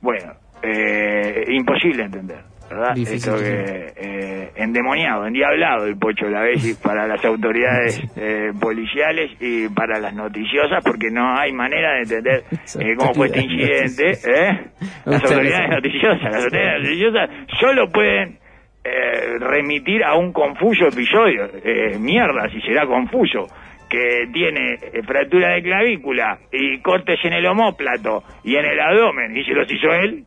Bueno, 0.00 0.34
eh, 0.62 1.44
imposible 1.48 2.04
entender, 2.04 2.40
¿verdad? 2.68 2.94
Difícil, 2.94 3.16
Esto 3.16 3.36
que 3.36 3.92
eh, 3.96 4.50
endemoniado, 4.56 5.26
endiablado 5.26 5.86
el 5.86 5.96
Pocho 5.96 6.26
Lavelli 6.26 6.74
para 6.82 7.06
las 7.06 7.24
autoridades 7.24 8.02
eh, 8.16 8.52
policiales 8.60 9.30
y 9.40 9.68
para 9.68 9.98
las 9.98 10.14
noticiosas, 10.14 10.82
porque 10.84 11.10
no 11.10 11.36
hay 11.36 11.52
manera 11.52 11.94
de 11.94 12.02
entender 12.02 12.44
eh, 12.80 12.94
cómo 12.96 13.14
fue 13.14 13.26
este 13.26 13.42
incidente. 13.42 14.10
¿eh? 14.24 14.60
Las 15.04 15.22
autoridades 15.24 15.70
noticiosas, 15.70 16.22
las 16.22 16.44
autoridades 16.44 16.82
noticiosas 16.82 17.30
solo 17.60 17.90
pueden 17.90 18.38
eh, 18.84 19.38
remitir 19.38 20.04
a 20.04 20.14
un 20.14 20.32
confuso 20.32 20.86
episodio. 20.88 21.48
Eh, 21.64 21.98
mierda, 21.98 22.48
si 22.50 22.60
será 22.60 22.86
confuso. 22.86 23.46
Que 23.88 24.26
tiene 24.32 24.78
fractura 25.06 25.50
de 25.50 25.62
clavícula 25.62 26.38
y 26.50 26.80
cortes 26.80 27.18
en 27.22 27.34
el 27.34 27.46
homóplato 27.46 28.24
y 28.42 28.56
en 28.56 28.64
el 28.64 28.80
abdomen, 28.80 29.36
y 29.36 29.44
se 29.44 29.52
los 29.52 29.70
hizo 29.70 29.92
él. 29.92 30.24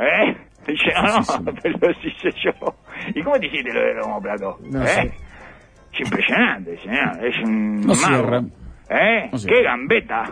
¿Eh? 0.00 0.34
Dice, 0.72 0.92
no, 0.94 1.20
no, 1.20 1.52
pero 1.62 1.78
los 1.88 2.04
hice 2.04 2.30
yo. 2.42 2.52
¿Y 3.14 3.22
cómo 3.22 3.38
te 3.38 3.46
hiciste 3.46 3.72
lo 3.72 3.80
del 3.80 4.00
homóplato? 4.00 4.58
No 4.62 4.82
¿Eh? 4.84 5.12
Es 5.92 6.00
impresionante, 6.00 6.76
señor. 6.78 7.24
Es 7.24 7.36
un 7.44 7.80
No 7.82 7.94
mago. 7.94 8.48
¿Eh? 8.90 9.30
No. 9.32 9.38
¡Qué 9.46 9.62
gambeta! 9.62 10.24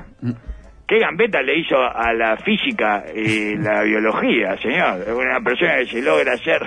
¿Qué 0.87 0.99
gambeta 0.99 1.41
le 1.41 1.59
hizo 1.59 1.77
a 1.79 2.13
la 2.13 2.37
física 2.37 3.05
y 3.15 3.57
la 3.57 3.83
biología, 3.85 4.57
señor? 4.59 5.03
Es 5.03 5.15
una 5.15 5.41
persona 5.41 5.77
que 5.79 5.87
se 5.87 6.03
logra 6.03 6.33
hacer... 6.35 6.61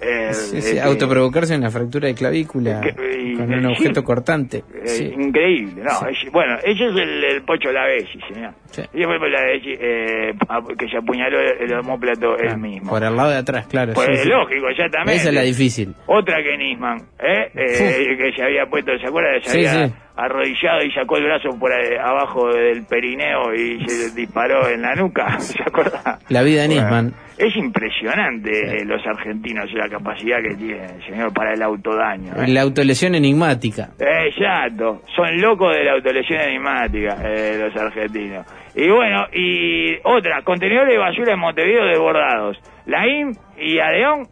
eh, 0.00 0.28
Sí, 0.32 0.60
sí, 0.62 0.68
este, 0.76 0.80
autoprovocarse 0.80 1.56
una 1.56 1.70
fractura 1.70 2.08
de 2.08 2.14
clavícula 2.14 2.80
Que- 2.80 3.18
y- 3.22 3.34
con 3.36 3.52
un 3.52 3.66
objeto 3.66 4.02
cortante. 4.04 4.58
eh, 4.58 4.86
Sí. 4.86 5.04
Increíble, 5.16 5.82
¿no? 5.82 6.08
es- 6.08 6.30
bueno, 6.32 6.56
ese 6.64 6.86
es 6.86 6.96
el, 6.96 7.24
el 7.24 7.42
Pocho 7.42 7.70
Lavezzi, 7.72 8.18
señor. 8.32 8.52
Sí. 8.70 8.82
Y 8.94 8.98
después 8.98 9.20
el 9.22 9.32
Lavezzi, 9.32 9.74
eh, 9.80 10.32
que 10.78 10.88
se 10.88 10.96
apuñaló 10.98 11.38
el, 11.40 11.72
homóplato 11.74 12.34
Ah, 12.34 12.42
él 12.52 12.58
mismo. 12.58 12.90
Por 12.90 13.02
el 13.02 13.14
lado 13.16 13.30
de 13.30 13.36
atrás, 13.38 13.66
claro. 13.66 13.92
Pues 13.94 14.24
lógico, 14.26 14.68
exactamente. 14.68 15.14
Esa 15.16 15.28
es 15.30 15.34
la 15.34 15.42
difícil. 15.42 15.94
Otra 16.06 16.36
que 16.42 16.56
Nisman, 16.56 16.98
¿eh? 17.20 17.50
Eh, 17.54 18.16
que 18.16 18.32
se 18.36 18.42
había 18.42 18.66
puesto, 18.66 18.92
¿se 18.98 19.06
acuerda? 19.06 19.40
Se 19.42 19.50
Sí, 19.50 19.66
había 19.66 19.88
sí. 19.88 19.94
Arrodillado 20.18 20.82
y 20.84 20.90
sacó 20.90 21.16
el 21.16 21.24
brazo 21.24 21.50
por 21.58 21.72
ahí 21.72 21.96
abajo 21.96 22.48
del 22.48 22.84
perineo 22.86 23.54
y 23.54 23.80
se 23.88 24.14
disparó 24.14 24.68
en 24.68 24.82
la 24.82 24.94
nuca, 24.96 25.26
¿se 25.38 25.62
acuerda? 25.62 26.18
La 26.28 26.42
vida 26.42 26.62
de 26.62 26.68
Bueno, 26.68 26.82
Nisman. 26.82 27.14
es 27.38 27.56
impresionante 27.56 28.50
eh, 28.50 28.84
los 28.84 29.00
argentinos 29.06 29.72
la 29.72 29.88
capacidad 29.88 30.38
que 30.42 30.56
tienen, 30.56 31.00
señor, 31.02 31.32
para 31.32 31.52
el 31.54 31.62
autodaño. 31.62 32.32
¿eh? 32.36 32.48
La 32.48 32.62
autolesión 32.62 33.14
enigmática. 33.14 33.90
Exacto, 33.98 35.02
son 35.14 35.40
locos 35.40 35.74
de 35.74 35.84
la 35.84 35.92
autolesión 35.92 36.40
enigmática 36.40 37.16
eh, 37.24 37.58
los 37.60 37.76
argentinos. 37.80 38.44
Y 38.74 38.88
bueno, 38.90 39.26
y 39.32 39.96
otra, 40.04 40.42
contenedores 40.42 40.92
de 40.92 40.98
basura 40.98 41.32
en 41.34 41.38
Montevideo 41.40 41.84
desbordados. 41.86 42.58
La 42.86 43.06
IM 43.06 43.32
y 43.58 43.78
Adeón 43.78 44.26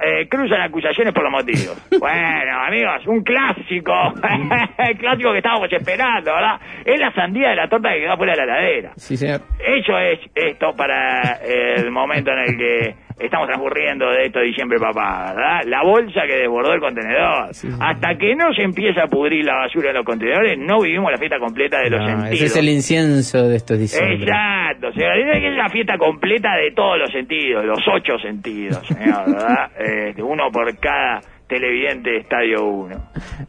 eh, 0.00 0.28
cruzan 0.28 0.62
acusaciones 0.62 1.12
por 1.12 1.24
los 1.24 1.32
motivos. 1.32 1.76
bueno, 2.00 2.64
amigos, 2.66 3.06
un 3.06 3.22
clásico, 3.22 3.92
el 4.78 4.96
clásico 4.96 5.32
que 5.32 5.38
estábamos 5.38 5.72
esperando, 5.72 6.32
¿verdad? 6.32 6.60
Es 6.84 6.98
la 6.98 7.12
sandía 7.12 7.50
de 7.50 7.56
la 7.56 7.68
torta 7.68 7.90
que 7.92 8.00
queda 8.00 8.16
fuera 8.16 8.32
de 8.32 8.38
la 8.38 8.44
heladera. 8.44 8.92
Sí, 8.96 9.16
señor. 9.16 9.40
Eso 9.58 9.98
es 9.98 10.20
esto 10.34 10.74
para 10.76 11.40
el 11.44 11.90
momento 11.90 12.30
en 12.32 12.38
el 12.38 12.56
que 12.56 12.94
estamos 13.18 13.46
transcurriendo 13.48 14.10
de 14.10 14.24
esto 14.26 14.40
diciembre, 14.40 14.78
papá, 14.78 15.32
¿verdad? 15.34 15.60
La 15.66 15.82
bolsa 15.82 16.22
que 16.26 16.36
desbordó 16.36 16.72
el 16.74 16.80
contenedor. 16.80 17.54
Sí, 17.54 17.70
sí. 17.70 17.78
Hasta 17.80 18.14
que 18.16 18.34
no 18.34 18.52
se 18.54 18.62
empieza 18.62 19.04
a 19.04 19.06
pudrir 19.08 19.44
la 19.44 19.54
basura 19.56 19.90
en 19.90 19.96
los 19.96 20.04
contenedores, 20.04 20.58
no 20.58 20.80
vivimos 20.80 21.10
la 21.12 21.18
fiesta 21.18 21.38
completa 21.38 21.78
de 21.80 21.90
los 21.90 22.00
No, 22.00 22.06
sentidos. 22.06 22.32
ese 22.34 22.44
es 22.46 22.56
el 22.56 22.68
incienso 22.68 23.48
de 23.48 23.56
estos 23.56 23.78
diciembre. 23.78 24.14
Exacto, 24.24 24.92
señor. 24.92 25.16
Es 25.18 25.56
la 25.56 25.68
fiesta 25.68 25.96
completa 25.98 26.54
de 26.56 26.72
todos 26.72 26.98
los 26.98 27.10
sentidos, 27.10 27.64
los 27.64 27.80
ocho 27.92 28.18
sentidos, 28.18 28.86
señor, 28.88 29.26
¿verdad? 29.26 29.70
Este, 29.78 30.22
uno 30.22 30.50
por 30.52 30.78
cada 30.78 31.20
televidente 31.48 32.10
de 32.10 32.16
Estadio 32.18 32.64
1. 32.64 32.96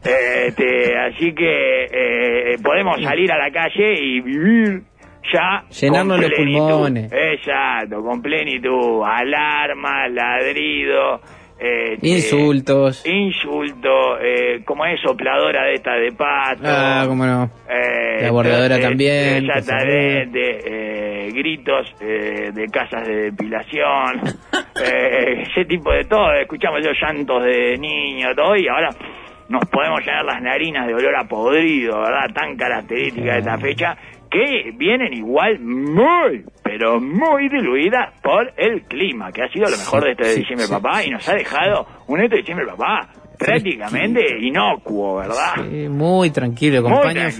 Este, 0.04 0.98
así 0.98 1.34
que 1.34 1.84
eh, 1.84 2.56
podemos 2.62 3.00
salir 3.02 3.32
a 3.32 3.38
la 3.38 3.50
calle 3.50 3.94
y 3.98 4.20
vivir 4.20 4.82
ya 5.32 5.64
Llenarnos 5.80 6.20
los 6.20 6.30
pulmones. 6.32 7.12
Exacto, 7.12 8.02
con 8.02 8.20
plenitud, 8.22 9.02
alarma, 9.04 10.08
ladrido, 10.08 11.20
este, 11.58 12.06
Insultos. 12.08 13.06
insulto, 13.06 14.18
eh, 14.20 14.62
como 14.64 14.84
es 14.86 15.00
sopladora 15.00 15.64
de 15.66 15.74
esta 15.74 15.92
de 15.94 16.10
pato. 16.12 16.62
Ah, 16.64 17.04
cómo 17.06 17.24
no. 17.24 17.44
Eh, 17.68 18.22
La 18.22 18.30
bordadora 18.32 18.76
eh, 18.76 18.82
también, 18.82 19.44
Exactamente. 19.50 20.58
eh, 21.28 21.30
gritos 21.32 21.94
eh, 22.00 22.50
de 22.52 22.66
casas 22.66 23.06
de 23.06 23.30
depilación. 23.30 24.20
eh, 24.84 25.44
ese 25.48 25.64
tipo 25.64 25.92
de 25.92 26.04
todo. 26.04 26.32
Escuchamos 26.34 26.80
los 26.84 26.96
llantos 27.00 27.44
de 27.44 27.78
niños, 27.78 28.34
todo. 28.36 28.56
Y 28.56 28.66
ahora 28.68 28.90
nos 29.48 29.64
podemos 29.66 30.00
llenar 30.00 30.24
las 30.24 30.42
narinas 30.42 30.86
de 30.88 30.94
olor 30.94 31.14
a 31.16 31.24
podrido, 31.24 32.00
¿verdad? 32.00 32.34
Tan 32.34 32.56
característica 32.56 33.32
de 33.34 33.38
esta 33.38 33.58
fecha. 33.58 33.96
Que 34.34 34.72
vienen 34.76 35.14
igual 35.14 35.60
muy, 35.60 36.44
pero 36.64 37.00
muy 37.00 37.48
diluidas 37.48 38.20
por 38.20 38.52
el 38.56 38.82
clima, 38.82 39.30
que 39.30 39.44
ha 39.44 39.48
sido 39.48 39.70
lo 39.70 39.76
mejor 39.76 40.02
de 40.02 40.10
este 40.10 40.40
diciembre, 40.40 40.66
papá. 40.68 41.04
Y 41.04 41.10
nos 41.10 41.28
ha 41.28 41.34
dejado 41.34 41.86
un 42.08 42.20
este 42.20 42.38
diciembre, 42.38 42.66
papá, 42.66 43.10
prácticamente 43.44 44.20
inocuo, 44.40 45.16
¿verdad? 45.18 45.54
Sí, 45.70 45.88
muy 45.88 46.30
tranquilo, 46.30 46.82
con 46.82 46.92
Muy 46.92 47.02
paños 47.02 47.36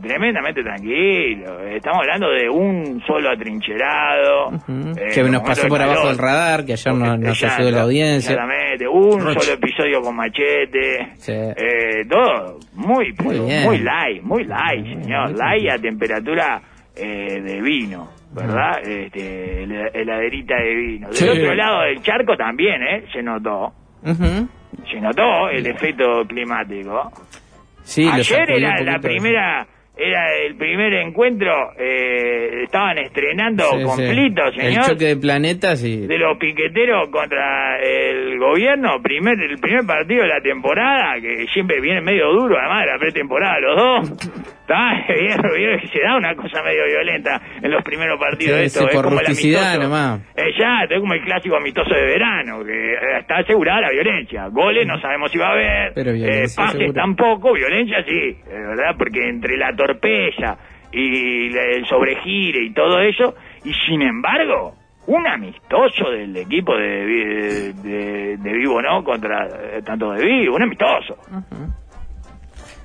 tremendamente 0.00 0.62
tranquilo. 0.62 1.60
Estamos 1.68 1.98
hablando 2.00 2.30
de 2.30 2.48
un 2.48 3.02
solo 3.06 3.30
atrincherado. 3.30 4.52
Eh, 4.96 5.10
que 5.14 5.22
nos 5.24 5.42
pasó 5.42 5.68
por 5.68 5.80
abajo 5.82 6.08
del 6.08 6.18
radar, 6.18 6.64
que 6.64 6.72
ayer 6.72 6.94
nos, 6.94 7.18
nos 7.18 7.28
Exacto, 7.42 7.62
ayudó 7.62 7.76
la 7.76 7.82
audiencia. 7.82 8.32
Exactamente, 8.34 8.88
un 8.88 9.20
Roche. 9.20 9.40
solo 9.40 9.54
episodio 9.54 10.00
con 10.00 10.16
machete. 10.16 11.08
Sí. 11.16 11.32
Eh, 11.32 12.04
todo 12.08 12.58
muy, 12.74 13.12
Muy 13.22 13.78
light, 13.78 14.22
muy 14.22 14.44
light, 14.44 14.84
Muy 14.86 15.02
señor. 15.04 15.26
bien, 15.28 15.38
light 15.38 15.70
a 15.70 15.78
temperatura 15.78 16.62
eh, 16.96 17.40
de 17.40 17.60
vino, 17.60 18.08
¿verdad? 18.34 18.80
Este, 18.82 19.64
hel- 19.64 19.90
heladerita 19.94 20.56
de 20.56 20.74
vino. 20.74 21.06
Del 21.08 21.16
Sí. 21.16 21.28
otro 21.28 21.54
lado 21.54 21.82
del 21.82 22.00
charco 22.02 22.36
también, 22.36 22.82
¿eh? 22.82 23.04
Se 23.12 23.22
notó. 23.22 23.72
Ujú. 24.04 24.48
Se 24.90 25.00
notó 25.00 25.48
el 25.50 25.66
efecto 25.66 26.24
climático. 26.26 27.10
Sí, 27.82 28.06
Ayer 28.10 28.50
era 28.50 28.80
la 28.82 28.98
primera, 28.98 29.66
era 29.96 30.34
el 30.46 30.56
primer 30.56 30.92
encuentro, 30.94 31.72
eh, 31.78 32.64
estaban 32.64 32.98
estrenando 32.98 33.64
Sí, 33.64 33.78
sí. 33.78 33.84
conflictos, 33.84 34.54
El 34.56 34.60
señor, 34.60 34.84
choque 34.84 35.04
de 35.06 35.16
planetas 35.16 35.82
y... 35.82 36.06
de 36.06 36.18
los 36.18 36.36
piqueteros 36.38 37.08
contra 37.10 37.80
el 37.80 38.38
gobierno, 38.38 39.00
primer, 39.02 39.40
el 39.40 39.58
primer 39.58 39.86
partido 39.86 40.22
de 40.22 40.28
la 40.28 40.40
temporada, 40.42 41.18
que 41.20 41.46
siempre 41.52 41.80
viene 41.80 42.00
medio 42.02 42.30
duro, 42.32 42.56
además 42.58 42.84
de 42.84 42.92
la 42.92 42.98
pretemporada, 42.98 43.60
los 43.60 43.76
dos. 44.10 44.28
Está, 45.08 45.14
vieron, 45.14 45.50
vieron 45.56 45.80
que 45.80 45.88
se 45.88 46.00
da 46.00 46.16
una 46.16 46.34
cosa 46.34 46.62
medio 46.62 46.84
violenta 46.86 47.40
en 47.62 47.70
los 47.70 47.82
primeros 47.82 48.18
partidos 48.20 48.58
Sí, 48.58 48.64
esto, 48.66 48.88
es 48.88 48.94
como 48.96 49.10
el 49.12 49.16
rusticidad 49.18 49.62
amistoso. 49.74 49.82
nomás. 49.88 50.20
Eh, 50.36 50.50
ya, 50.58 50.84
es 50.88 51.00
como 51.00 51.14
el 51.14 51.22
clásico 51.22 51.56
amistoso 51.56 51.94
de 51.94 52.02
verano, 52.02 52.62
que 52.64 52.92
eh, 52.92 53.18
está 53.20 53.38
asegurada 53.38 53.80
la 53.82 53.90
violencia. 53.90 54.46
Goles 54.48 54.86
no 54.86 55.00
sabemos 55.00 55.30
si 55.32 55.38
va 55.38 55.48
a 55.48 55.52
haber, 55.52 55.92
Pero 55.94 56.10
eh, 56.10 56.44
pases 56.54 56.72
seguro. 56.72 56.92
tampoco, 56.92 57.52
violencia 57.54 58.04
sí, 58.06 58.36
¿verdad? 58.46 58.94
Porque 58.98 59.26
entre 59.28 59.56
la 59.56 59.74
torpeza 59.74 60.58
y 60.92 61.46
el 61.56 61.84
sobregire 61.86 62.62
y 62.64 62.72
todo 62.74 63.00
eso, 63.00 63.34
y 63.64 63.72
sin 63.86 64.02
embargo, 64.02 64.74
un 65.06 65.26
amistoso 65.26 66.10
del 66.10 66.36
equipo 66.36 66.76
de, 66.76 67.06
de, 67.06 67.72
de- 67.72 68.36
de 68.36 68.52
Vivo, 68.52 68.82
¿no? 68.82 69.02
Contra 69.02 69.46
eh, 69.46 69.82
tanto 69.84 70.12
de 70.12 70.24
Vivo, 70.24 70.56
un 70.56 70.62
amistoso. 70.62 71.16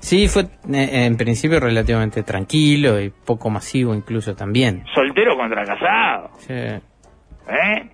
Sí, 0.04 0.28
fue 0.28 0.44
eh, 0.44 1.06
en 1.06 1.16
principio 1.16 1.62
relativamente 1.62 2.24
tranquilo 2.24 3.00
y 3.00 3.10
poco 3.10 3.50
masivo 3.50 3.96
incluso 3.96 4.36
también. 4.36 4.84
Soltero 4.94 5.38
contra 5.38 5.64
casado, 5.64 6.30
Sí. 6.40 6.54
¿eh? 6.54 7.90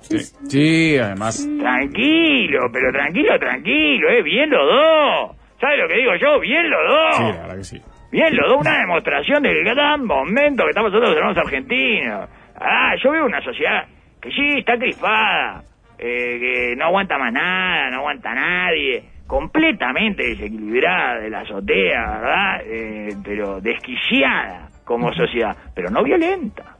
Sí, 0.00 0.18
sí, 0.48 0.98
además. 0.98 1.48
Tranquilo, 1.58 2.60
pero 2.72 2.92
tranquilo, 2.92 3.38
tranquilo, 3.38 4.10
¿eh? 4.10 4.22
Bien 4.22 4.50
los 4.50 4.66
dos. 4.66 5.36
¿Sabes 5.60 5.78
lo 5.78 5.88
que 5.88 5.96
digo 5.96 6.12
yo? 6.20 6.40
Bien 6.40 6.68
los 6.68 6.80
dos. 6.86 7.16
Sí, 7.16 7.22
la 7.22 7.40
verdad 7.42 7.56
que 7.56 7.64
sí. 7.64 7.82
Bien, 8.12 8.36
lo 8.36 8.48
da 8.48 8.56
una 8.56 8.78
demostración 8.80 9.42
del 9.42 9.62
gran 9.64 10.04
momento 10.04 10.64
que 10.64 10.70
estamos 10.70 10.90
nosotros 10.90 11.10
los 11.10 11.18
hermanos 11.18 11.38
argentinos. 11.38 12.28
Ah, 12.56 12.94
yo 13.02 13.10
veo 13.12 13.24
una 13.24 13.40
sociedad 13.42 13.86
que 14.20 14.30
sí, 14.30 14.58
está 14.58 14.76
crispada, 14.76 15.62
eh, 15.98 16.38
que 16.40 16.74
no 16.76 16.86
aguanta 16.86 17.16
más 17.18 17.32
nada, 17.32 17.90
no 17.90 17.98
aguanta 17.98 18.32
a 18.32 18.34
nadie, 18.34 19.04
completamente 19.30 20.24
desequilibrada 20.26 21.20
de 21.20 21.30
la 21.30 21.40
azotea, 21.42 22.04
¿verdad? 22.20 22.60
Eh, 22.66 23.08
pero 23.24 23.60
desquiciada 23.60 24.68
como 24.84 25.12
sociedad, 25.14 25.56
pero 25.74 25.88
no 25.90 26.02
violenta. 26.02 26.76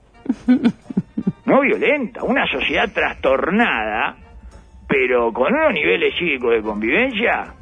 No 1.47 1.63
violenta, 1.63 2.23
una 2.23 2.47
sociedad 2.47 2.89
trastornada, 2.95 4.15
pero 4.89 5.33
con 5.33 5.53
unos 5.53 5.73
niveles 5.75 6.15
cívicos 6.17 6.53
de 6.55 6.63
convivencia 6.63 7.53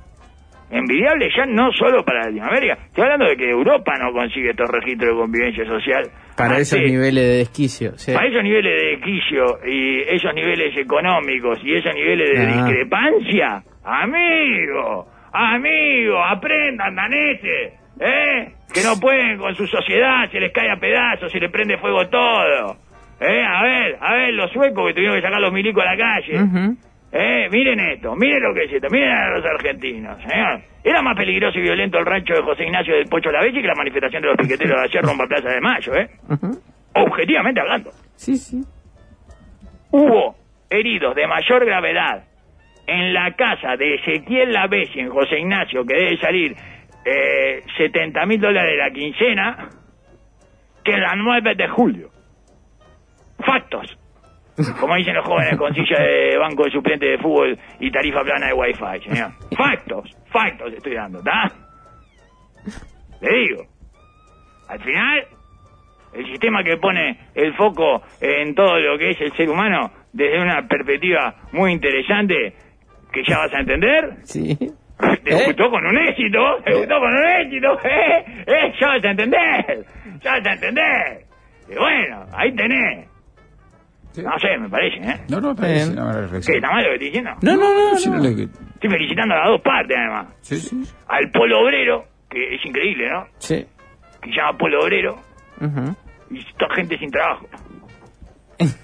envidiable 0.71 1.31
ya 1.35 1.47
no 1.47 1.73
solo 1.73 2.05
para 2.05 2.27
Latinoamérica. 2.27 2.75
Estoy 2.85 3.05
hablando 3.05 3.27
de 3.27 3.37
que 3.39 3.49
Europa 3.51 3.95
no 3.99 4.13
consigue 4.13 4.51
estos 4.51 4.69
registros 4.69 5.15
de 5.15 5.21
convivencia 5.23 5.65
social. 5.65 6.03
Para 6.37 6.51
Ante- 6.51 6.63
esos 6.63 6.81
niveles 6.81 7.25
de 7.25 7.37
desquicio. 7.39 7.93
sí. 7.97 8.13
Para 8.13 8.29
esos 8.29 8.43
niveles 8.43 8.75
de 8.83 9.01
quicio 9.01 9.45
y 9.67 10.01
esos 10.03 10.35
niveles 10.35 10.77
económicos 10.77 11.59
y 11.65 11.75
esos 11.75 11.95
niveles 11.95 12.29
de 12.39 12.45
Ah. 12.45 12.65
discrepancia, 12.67 13.63
amigo, 13.89 15.09
amigo, 15.33 16.23
aprendan 16.23 16.95
daneses, 16.95 17.73
¿eh? 18.01 18.53
Que 18.73 18.83
no 18.83 19.01
pueden 19.01 19.39
con 19.39 19.55
su 19.55 19.67
sociedad, 19.67 20.31
se 20.31 20.39
les 20.39 20.53
cae 20.53 20.71
a 20.71 20.77
pedazos, 20.77 21.33
se 21.33 21.41
les 21.41 21.51
prende 21.51 21.79
fuego 21.79 22.07
todo. 22.09 22.77
¿Eh? 23.21 23.45
A 23.45 23.63
ver, 23.63 23.99
a 24.01 24.15
ver, 24.15 24.35
los 24.35 24.51
suecos 24.53 24.87
que 24.87 24.95
tuvieron 24.95 25.17
que 25.17 25.23
sacar 25.23 25.41
los 25.41 25.53
milicos 25.53 25.83
a 25.83 25.95
la 25.95 25.97
calle. 25.97 26.77
Eh, 27.11 27.49
miren 27.51 27.81
esto, 27.81 28.15
miren 28.15 28.43
lo 28.43 28.55
que 28.55 28.65
es 28.65 28.73
esto, 28.73 28.89
miren 28.91 29.11
a 29.11 29.31
los 29.31 29.45
argentinos, 29.45 30.19
señor. 30.23 30.61
Era 30.85 31.03
más 31.03 31.17
peligroso 31.17 31.59
y 31.59 31.63
violento 31.63 31.99
el 31.99 32.07
rancho 32.07 32.35
de 32.35 32.43
José 32.43 32.65
Ignacio 32.65 32.95
del 32.95 33.09
Pocho 33.09 33.31
Lavechi 33.31 33.61
que 33.61 33.67
la 33.67 33.75
manifestación 33.75 34.23
de 34.23 34.29
los 34.29 34.37
piqueteros 34.37 34.77
de 34.77 34.85
ayer 34.85 35.03
rumbo 35.03 35.25
a 35.25 35.27
Plaza 35.27 35.49
de 35.49 35.61
Mayo, 35.61 35.95
¿eh? 35.95 36.09
Objetivamente 36.95 37.61
hablando. 37.61 37.91
Sí, 38.15 38.37
sí. 38.37 38.61
Hubo 39.91 40.37
heridos 40.69 41.15
de 41.15 41.27
mayor 41.27 41.65
gravedad 41.65 42.28
en 42.89 43.13
la 43.13 43.33
casa 43.33 43.77
de 43.77 43.97
Ezequiel 43.97 44.51
Lavechi 44.51 45.01
en 45.01 45.11
José 45.11 45.39
Ignacio, 45.39 45.85
que 45.85 45.95
debe 45.95 46.17
salir 46.17 46.57
eh, 47.05 47.63
70 47.77 48.25
mil 48.25 48.41
dólares 48.41 48.77
la 48.79 48.91
quincena, 48.91 49.69
que 50.83 50.97
la 50.97 51.15
9 51.15 51.55
de 51.55 51.69
julio. 51.69 52.09
Factos. 53.45 53.99
Como 54.81 54.97
dicen 54.97 55.15
los 55.15 55.27
jóvenes 55.27 55.57
con 55.57 55.73
silla 55.75 56.01
de 56.01 56.37
banco 56.39 56.65
de 56.65 56.71
suplente 56.71 57.07
de 57.07 57.19
fútbol 57.19 57.57
y 57.79 57.91
tarifa 57.91 58.23
plana 58.23 58.47
de 58.47 58.55
wifi, 58.55 59.09
señor. 59.09 59.33
Factos, 59.57 60.17
factos 60.33 60.73
estoy 60.73 60.95
dando, 60.95 61.19
¿está? 61.19 61.53
Le 63.21 63.39
digo. 63.39 63.65
Al 64.69 64.81
final, 64.83 65.27
el 66.15 66.27
sistema 66.27 66.65
que 66.65 66.77
pone 66.79 67.19
el 67.35 67.55
foco 67.55 68.03
en 68.21 68.55
todo 68.55 68.79
lo 68.81 68.99
que 68.99 69.11
es 69.11 69.21
el 69.21 69.33
ser 69.35 69.49
humano 69.49 69.91
desde 70.13 70.41
una 70.41 70.67
perspectiva 70.67 71.35
muy 71.53 71.73
interesante, 71.73 72.55
que 73.25 73.31
ya 73.31 73.39
vas 73.39 73.53
a 73.55 73.61
entender, 73.61 74.17
Sí. 74.25 74.57
debutó 75.25 75.71
con 75.71 75.87
un 75.87 75.99
éxito, 75.99 76.39
debutó 76.65 76.99
con 77.01 77.13
un 77.13 77.25
éxito, 77.27 77.79
¿eh? 77.85 78.45
¿eh? 78.47 78.73
Ya 78.81 78.87
vas 78.89 79.05
a 79.05 79.11
entender, 79.11 79.85
ya 80.23 80.33
vas 80.33 80.47
a 80.47 80.53
entender. 80.53 81.25
Y 81.71 81.75
bueno, 81.75 82.27
ahí 82.33 82.55
tenés. 82.55 83.09
Sí. 84.13 84.23
No 84.23 84.39
sé, 84.39 84.57
me 84.59 84.69
parece, 84.69 84.97
¿eh? 84.99 85.21
No, 85.29 85.41
no, 85.41 85.55
¿Qué? 85.55 85.77
¿Está 85.77 86.03
mal 86.03 86.23
lo 86.25 86.31
que 86.31 86.39
estoy 86.39 86.99
diciendo? 86.99 87.31
No, 87.43 87.57
no, 87.57 87.75
no. 87.75 87.93
No. 87.95 88.17
no 88.17 88.23
le- 88.23 88.45
Estoy 88.75 88.91
felicitando 88.91 89.35
a 89.35 89.39
las 89.39 89.49
dos 89.49 89.61
partes, 89.61 89.97
además. 89.97 90.27
sí, 90.41 90.57
sí. 90.61 90.83
Al 91.09 91.31
polo 91.31 91.61
obrero, 91.61 92.05
que 92.31 92.55
es 92.55 92.65
increíble, 92.65 93.09
¿no? 93.11 93.27
Sí. 93.39 93.67
Que 94.23 94.31
se 94.31 94.37
llama 94.37 94.57
polo 94.59 94.81
obrero, 94.83 95.17
Ujú. 95.61 95.97
y 96.31 96.45
toda 96.57 96.75
gente 96.77 96.97
sin 96.99 97.11
trabajo. 97.11 97.47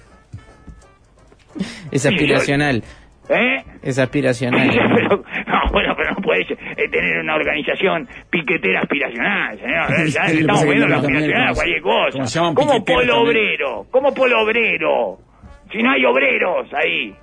Es 1.91 2.05
aspiracional. 2.05 2.83
¿Eh? 3.29 3.63
Es 3.81 3.97
aspiracional. 3.99 4.69
Pero- 4.95 5.17
no, 5.47 5.71
bueno, 5.71 5.93
pero 5.97 6.11
no 6.11 6.17
puedes 6.21 6.49
eh, 6.51 6.87
tener 6.91 7.17
una 7.19 7.35
organización 7.35 8.07
piquetera 8.29 8.81
aspiracional, 8.81 9.57
señor. 9.59 9.91
Eh, 9.91 10.09
Ya 10.13 10.21
estamos 10.25 10.65
viendo 10.65 10.87
la 10.87 10.97
aspiracional 10.97 11.41
a 11.41 11.45
como- 11.47 11.55
cualquier 11.55 11.81
como 11.81 12.05
cosa. 12.05 12.25
se 12.27 12.39
llaman 12.39 12.53
¿Cómo 12.55 12.71
piqueteros 12.73 13.01
polo 13.01 13.13
también. 13.15 13.29
obrero? 13.45 13.85
¿Cómo 13.91 14.13
polo 14.13 14.43
obrero? 14.43 15.17
Si 15.71 15.81
no 15.83 15.91
hay 15.91 16.05
obreros 16.05 16.67
ahí. 16.73 17.15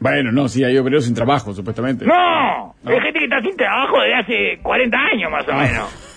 Bueno, 0.00 0.32
no, 0.32 0.48
sí, 0.48 0.64
hay 0.64 0.76
obreros 0.78 1.04
sin 1.04 1.14
trabajo, 1.14 1.52
supuestamente. 1.52 2.04
¡No! 2.06 2.74
No. 2.82 2.90
Hay 2.90 3.00
gente 3.00 3.18
que 3.20 3.24
está 3.26 3.40
sin 3.40 3.56
trabajo 3.56 4.00
desde 4.00 4.14
hace 4.16 4.62
40 4.62 4.98
años 4.98 5.30
más 5.30 5.46
o 5.46 5.52
Ah. 5.52 5.56
menos. 5.62 6.08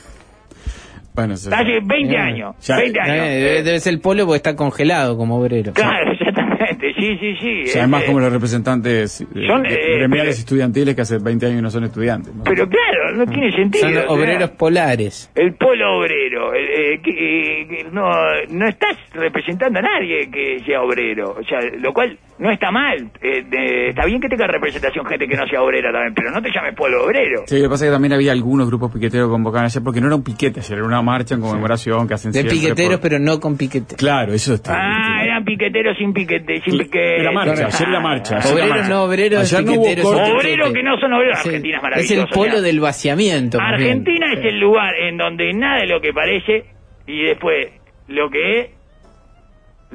Bueno, 1.14 1.38
se- 1.38 1.54
Hace 1.54 1.80
20 1.82 2.14
Eh, 2.14 2.18
años. 2.18 2.56
ya- 2.60 2.76
20 2.78 3.00
años. 3.00 3.16
Debe, 3.28 3.64
debe 3.64 3.80
ser 3.80 3.94
el 3.94 4.02
polo 4.02 4.26
porque 4.26 4.38
está 4.38 4.56
congelado 4.56 5.16
como 5.18 5.38
obrero. 5.40 5.72
Claro, 5.74 6.12
exactamente. 6.56 6.94
Sí, 7.00 7.18
sí, 7.20 7.36
sí. 7.42 7.64
O 7.64 7.68
sea, 7.68 7.82
además 7.84 8.04
Eh, 8.04 8.06
como 8.08 8.20
los 8.20 8.32
representantes 8.32 9.22
eh, 9.22 9.26
Son, 9.48 9.66
eh, 9.66 9.96
gremiales 9.98 10.40
estudiantiles 10.40 10.96
que 10.96 11.02
hace 11.02 11.18
20 11.20 11.46
años 11.46 11.62
no 11.62 11.70
son 11.70 11.84
estudiantes. 11.84 12.34
¿no? 12.34 12.44
Pero 12.44 12.68
claro, 12.68 13.16
no 13.16 13.26
tiene 13.26 13.52
sentido. 13.52 13.88
Son 13.88 13.98
obreros 14.18 14.50
polares. 14.52 15.32
El 15.36 15.54
polo 15.56 16.00
obrero, 16.00 16.54
eh, 16.54 16.94
eh, 16.96 17.02
que, 17.04 17.12
eh, 17.12 17.68
que 17.68 17.84
no, 17.92 18.10
no 18.50 18.68
estás 18.68 18.98
representando 19.14 19.80
a 19.80 19.82
nadie 19.82 20.30
que 20.32 20.60
sea 20.66 20.82
obrero, 20.82 21.36
o 21.40 21.44
sea, 21.44 21.60
lo 21.80 21.94
cual 21.94 22.18
no 22.38 22.52
está 22.52 22.70
mal. 22.72 23.12
Eh, 23.22 23.44
de- 23.50 23.90
está 23.90 24.06
bien 24.06 24.20
que 24.20 24.28
tenga 24.28 24.48
representación 24.48 25.06
gente 25.06 25.28
que 25.28 25.36
no 25.36 25.48
sea 25.48 25.62
obrera 25.62 25.92
también, 25.92 26.14
pero 26.14 26.32
no 26.32 26.42
te 26.42 26.50
llames 26.52 26.76
polo 26.76 27.06
obrero. 27.06 27.44
Sí, 27.48 27.58
lo 27.58 27.64
que 27.64 27.70
pasa 27.70 27.86
es 27.86 27.90
que 27.90 27.94
también 27.94 28.14
había 28.14 28.32
algunos 28.34 28.68
grupos 28.68 28.92
piqueteros 28.92 29.30
convocados 29.30 29.72
ayer 29.72 29.84
porque 29.84 30.02
no 30.02 30.08
era 30.08 30.16
un 30.16 30.24
piquete 30.24 30.60
ayer, 30.60 30.78
era 30.80 30.86
una 30.88 31.02
marcha 31.02 31.36
en 31.36 31.42
conmemoración 31.42 32.08
que 32.08 32.14
hacen 32.14 32.32
De 32.32 32.44
piqueteros, 32.44 33.00
por- 33.00 33.02
pero 33.10 33.20
no 33.20 33.40
con 33.40 33.56
piquete. 33.58 33.96
Claro, 33.96 34.34
eso 34.34 34.54
está. 34.54 34.74
Ah, 34.76 35.15
eran 35.15 35.15
piqueteros 35.46 35.98
sin 35.98 36.12
piquete, 36.14 36.62
sin 36.62 36.78
piquete. 36.78 37.22
Era 37.22 37.32
marcha, 37.32 37.68
ayer 37.68 37.88
era 37.90 38.00
marcha. 38.02 38.38
ayer 38.38 38.46
era 38.46 38.52
Obreros 38.66 38.70
marcha. 38.78 38.90
no 38.90 39.04
obreros, 39.04 39.54
Ayer 39.54 39.66
no 39.66 39.72
hubo 39.74 39.82
piqueteros 39.84 40.06
corte. 40.12 40.26
sin 40.26 40.36
Obreros 40.36 40.74
que 40.74 40.84
no 40.84 40.98
son 41.00 41.14
obreros, 41.14 41.40
Es 41.40 41.46
Argentina 41.46 41.76
es 41.76 41.78
Es 41.78 41.84
maravilloso. 41.84 42.22
el 42.22 42.28
polo 42.30 42.50
mira. 42.50 42.62
del 42.62 42.80
vaciamiento. 42.82 43.58
Argentina 43.62 44.34
es 44.34 44.46
el 44.46 44.60
lugar 44.60 44.96
en 45.00 45.18
donde 45.18 45.54
nada 45.54 45.80
es 45.84 45.90
lo 45.90 46.02
que 46.02 46.12
parece 46.14 46.66
y 47.08 47.24
después 47.24 47.68
lo 48.08 48.30
que 48.30 48.60
es, 48.60 48.70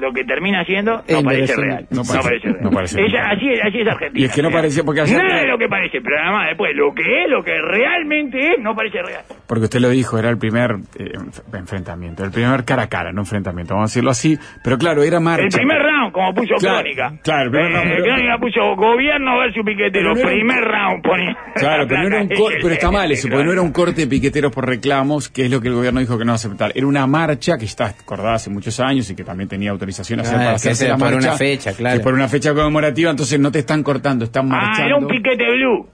lo 0.01 0.11
que 0.11 0.23
termina 0.25 0.65
siendo, 0.65 1.03
no 1.07 1.23
parece 1.23 1.55
real. 1.55 1.87
No 1.91 1.97
No 2.01 2.03
parece- 2.03 2.23
parece, 2.29 2.47
real. 2.49 2.63
no 2.63 2.71
parece 2.71 3.01
Ella- 3.01 3.29
así, 3.29 3.47
es, 3.49 3.59
así 3.63 3.79
es 3.81 3.87
Argentina. 3.87 4.21
Y 4.21 4.25
es 4.25 4.33
que 4.35 4.41
no 4.41 4.49
parecía, 4.51 4.83
porque 4.83 5.01
Nada 5.03 5.39
de 5.41 5.47
lo 5.47 5.57
que 5.57 5.67
parece, 5.69 6.01
pero 6.01 6.17
además 6.21 6.47
después 6.49 6.71
lo 6.75 6.93
que 6.93 7.23
es, 7.23 7.29
lo 7.29 7.43
que 7.43 7.53
realmente 7.61 8.39
es, 8.39 8.59
no 8.59 8.75
parece 8.75 9.01
real. 9.01 9.23
Porque 9.47 9.65
usted 9.65 9.79
lo 9.79 9.89
dijo, 9.89 10.17
era 10.17 10.29
el 10.29 10.37
primer 10.37 10.71
eh, 10.97 11.11
enf- 11.13 11.57
enfrentamiento, 11.57 12.23
el 12.23 12.31
primer 12.31 12.65
cara 12.65 12.83
a 12.83 12.87
cara, 12.89 13.11
no 13.11 13.21
enfrentamiento, 13.21 13.73
vamos 13.75 13.89
a 13.89 13.91
decirlo 13.91 14.11
así. 14.11 14.37
Pero 14.63 14.77
claro, 14.77 15.03
era 15.03 15.19
marcha. 15.19 15.43
El 15.43 15.49
primer 15.51 15.77
round, 15.81 16.11
como 16.13 16.33
puso 16.33 16.55
Claro, 16.55 16.79
Crónica. 16.81 17.13
claro, 17.23 17.43
el 17.45 17.51
primer 17.51 17.71
Eh, 17.71 17.73
round, 17.75 17.89
pero- 17.91 18.03
Crónica 18.03 18.37
puso 18.39 18.75
gobierno 18.75 19.37
versus 19.39 19.63
piquetero. 19.65 20.13
Pero 20.15 20.27
era 20.29 20.35
primer 20.37 20.63
round 20.63 21.03
ponía. 21.03 21.37
Claro, 21.55 21.83
la 21.83 21.87
pero, 21.87 22.01
no 22.01 22.07
era 22.07 22.21
un 22.21 22.29
cor- 22.29 22.53
pero 22.61 22.73
está 22.73 22.91
mal 22.91 23.11
eso, 23.11 23.27
porque 23.29 23.43
no 23.45 23.51
era 23.51 23.61
un 23.61 23.71
corte 23.71 24.01
de 24.01 24.07
piqueteros 24.07 24.51
por 24.51 24.67
reclamos, 24.67 25.29
que 25.29 25.45
es 25.45 25.51
lo 25.51 25.61
que 25.61 25.67
el 25.67 25.73
gobierno 25.75 25.99
dijo 25.99 26.17
que 26.17 26.25
no 26.25 26.31
va 26.31 26.33
a 26.33 26.35
aceptar. 26.35 26.71
Era 26.73 26.87
una 26.87 27.05
marcha 27.07 27.57
que 27.57 27.65
está 27.65 27.85
acordada 27.87 28.33
hace 28.35 28.49
muchos 28.49 28.79
años 28.79 29.09
y 29.09 29.15
que 29.15 29.23
también 29.23 29.47
tenía 29.49 29.69
autorización 29.71 29.90
a 29.99 30.01
hacer 30.01 30.19
Ah, 30.19 30.23
para 30.23 30.49
que 30.49 30.55
hacerse 30.55 30.85
sea 30.85 30.89
la 30.93 30.97
por 30.97 31.11
marcha. 31.13 31.27
una 31.29 31.37
fecha, 31.37 31.73
claro. 31.75 31.97
Que 31.97 32.03
por 32.03 32.13
una 32.13 32.27
fecha 32.27 32.53
conmemorativa, 32.53 33.11
entonces 33.11 33.39
no 33.39 33.51
te 33.51 33.59
están 33.59 33.83
cortando, 33.83 34.25
están 34.25 34.45
Ah, 34.51 34.55
marchando. 34.57 34.85
era 34.85 34.95
un 34.97 35.07
piquete 35.07 35.51
blue. 35.51 35.87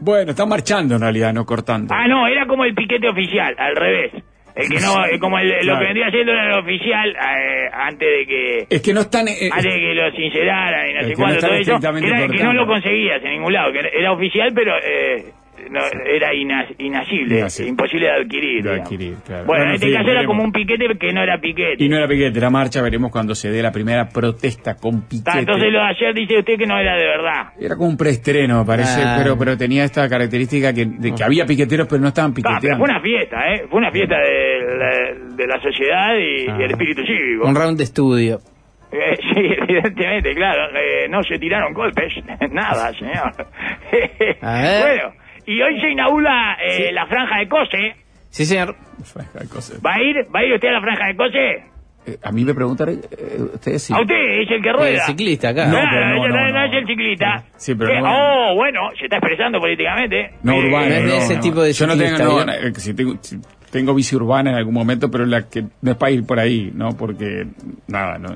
Bueno, 0.00 0.30
están 0.32 0.48
marchando 0.48 0.96
en 0.96 1.00
realidad, 1.00 1.32
no 1.32 1.44
cortando. 1.46 1.94
Ah, 1.94 2.08
no, 2.08 2.26
era 2.26 2.46
como 2.46 2.64
el 2.64 2.74
piquete 2.74 3.08
oficial, 3.08 3.54
al 3.58 3.76
revés. 3.76 4.12
El 4.54 4.68
que 4.68 4.80
no, 4.80 5.06
eh, 5.06 5.18
como 5.18 5.38
el- 5.38 5.64
lo 5.64 5.78
que 5.78 5.84
vendría 5.84 6.10
siendo 6.10 6.32
era 6.32 6.52
el 6.52 6.58
oficial 6.60 7.08
eh, 7.08 7.70
antes 7.72 8.06
de 8.06 8.26
que 8.26 8.66
Es 8.76 8.82
que 8.82 8.92
no 8.92 9.00
están... 9.00 9.26
eh, 9.28 9.48
antes 9.50 9.72
de 9.72 9.80
que 9.80 9.94
lo 9.94 10.10
sinceraran 10.10 10.90
y 10.90 10.92
no 10.92 11.00
sé 11.00 11.06
que 11.06 11.10
no 11.12 11.16
todo 11.38 11.54
eso, 11.54 11.76
era- 11.80 12.28
que 12.28 12.42
no 12.44 12.52
lo 12.52 12.66
conseguías 12.66 13.24
en 13.24 13.30
ningún 13.30 13.52
lado, 13.54 13.72
que 13.72 13.78
era- 13.78 13.88
era 13.88 14.12
oficial, 14.12 14.52
pero 14.54 14.72
eh, 14.76 15.24
no, 15.72 15.80
era 16.06 16.32
ina- 16.34 16.66
inasible, 16.78 17.38
Inasible. 17.38 17.70
imposible 17.70 18.06
de 18.06 18.12
adquirir. 18.12 18.62
De 18.62 18.70
digamos. 18.70 18.80
adquirir, 18.86 19.14
claro. 19.26 19.44
Bueno, 19.44 19.46
Bueno, 19.46 19.64
en 19.64 19.74
este 19.74 19.86
sí, 19.86 19.92
caso 19.92 20.04
era 20.04 20.12
veremos. 20.14 20.26
como 20.36 20.44
un 20.44 20.52
piquete 20.52 20.84
que 20.98 21.12
no 21.12 21.22
era 21.22 21.38
piquete. 21.38 21.84
Y 21.84 21.88
no 21.88 21.96
era 21.96 22.06
piquete, 22.08 22.38
era 22.38 22.50
marcha, 22.50 22.82
veremos 22.82 23.10
cuando 23.10 23.34
se 23.34 23.50
dé 23.50 23.62
la 23.62 23.72
primera 23.72 24.08
protesta 24.08 24.76
con 24.76 25.02
piquete. 25.08 25.30
Ta, 25.32 25.38
entonces 25.38 25.72
lo 25.72 25.78
de 25.80 25.84
ayer 25.86 26.14
dice 26.14 26.38
usted 26.38 26.56
que 26.58 26.66
no 26.66 26.78
era 26.78 26.94
de 26.96 27.04
verdad. 27.06 27.52
Era 27.60 27.76
como 27.76 27.88
un 27.88 27.96
preestreno, 27.96 28.60
me 28.60 28.64
parece, 28.66 29.00
Ah. 29.02 29.16
pero, 29.18 29.36
pero 29.38 29.56
tenía 29.56 29.84
esta 29.84 30.08
característica 30.08 30.72
que, 30.74 30.84
de 30.86 31.14
que 31.14 31.24
había 31.24 31.46
piqueteros, 31.46 31.86
pero 31.88 32.00
no 32.02 32.08
estaban 32.08 32.32
Ah, 32.32 32.34
pero 32.34 32.48
piqueteando. 32.50 32.84
fue 32.84 32.90
una 32.90 33.00
fiesta, 33.00 33.36
¿eh? 33.54 33.66
Fue 33.70 33.78
una 33.78 33.90
fiesta 33.90 34.16
de 34.18 34.76
la, 34.78 35.34
de 35.36 35.46
la 35.46 35.60
sociedad 35.62 36.14
y, 36.16 36.48
Ah. 36.50 36.56
y 36.60 36.62
el 36.64 36.70
espíritu 36.70 37.02
cívico. 37.04 37.46
Un 37.48 37.54
round 37.54 37.78
de 37.78 37.84
estudio. 37.84 38.38
Eh, 38.92 39.16
sí, 39.34 39.40
evidentemente, 39.62 40.34
claro. 40.34 40.68
Eh, 40.76 41.08
no 41.08 41.22
se 41.22 41.38
tiraron 41.38 41.72
golpes, 41.72 42.12
nada, 42.52 42.92
señor. 42.92 43.32
A 44.42 44.62
ver. 44.62 44.82
Bueno, 44.82 45.14
y 45.46 45.60
hoy 45.62 45.80
se 45.80 45.90
inaugura 45.90 46.56
eh, 46.64 46.90
la 46.92 47.06
franja 47.06 47.38
de 47.38 47.48
Cose. 47.48 47.94
Sí, 48.30 48.44
señor. 48.44 48.74
Cosa. 49.52 49.74
¿Va 49.84 49.94
a 49.94 50.02
ir? 50.02 50.16
¿Va 50.34 50.40
a 50.40 50.44
ir 50.44 50.54
usted 50.54 50.68
a 50.68 50.72
la 50.72 50.80
franja 50.80 51.06
de 51.06 51.16
Cose? 51.16 51.64
Eh, 52.04 52.18
a 52.22 52.32
mí 52.32 52.44
me 52.44 52.52
preguntan, 52.54 52.88
eh, 52.88 53.38
ustedes 53.54 53.82
sí. 53.82 53.92
A 53.94 54.00
usted 54.00 54.14
es 54.16 54.50
el 54.50 54.60
que 54.62 54.68
El 54.70 54.74
rueda. 54.74 55.06
ciclista 55.06 55.50
acá. 55.50 55.66
No, 55.66 55.80
no, 55.84 56.28
no, 56.28 56.28
no, 56.28 56.48
no. 56.52 56.64
es 56.64 56.72
el 56.74 56.86
ciclista. 56.86 57.44
Sí, 57.56 57.74
pero 57.76 58.00
no- 58.00 58.10
Oh, 58.50 58.54
bueno, 58.56 58.80
se 58.98 59.04
está 59.04 59.18
expresando 59.18 59.60
políticamente. 59.60 60.32
No, 60.42 60.54
Eh, 60.54 60.66
urbana. 60.66 60.88
no 60.88 60.94
es 60.94 61.04
de 61.04 61.16
ese 61.18 61.34
no. 61.36 61.40
tipo 61.40 61.62
de 61.62 61.72
Yo 61.72 61.86
no 61.86 61.96
tengo, 61.96 62.42
eh, 62.42 62.72
si 62.76 62.94
tengo, 62.94 63.14
si 63.20 63.36
tengo 63.72 63.94
bici 63.94 64.14
urbana 64.14 64.50
en 64.50 64.56
algún 64.56 64.74
momento, 64.74 65.10
pero 65.10 65.24
la 65.26 65.48
que 65.48 65.64
no 65.80 65.90
es 65.92 65.96
para 65.96 66.12
ir 66.12 66.24
por 66.26 66.38
ahí, 66.38 66.70
¿no? 66.74 66.90
Porque, 66.96 67.46
nada, 67.88 68.18
no. 68.18 68.28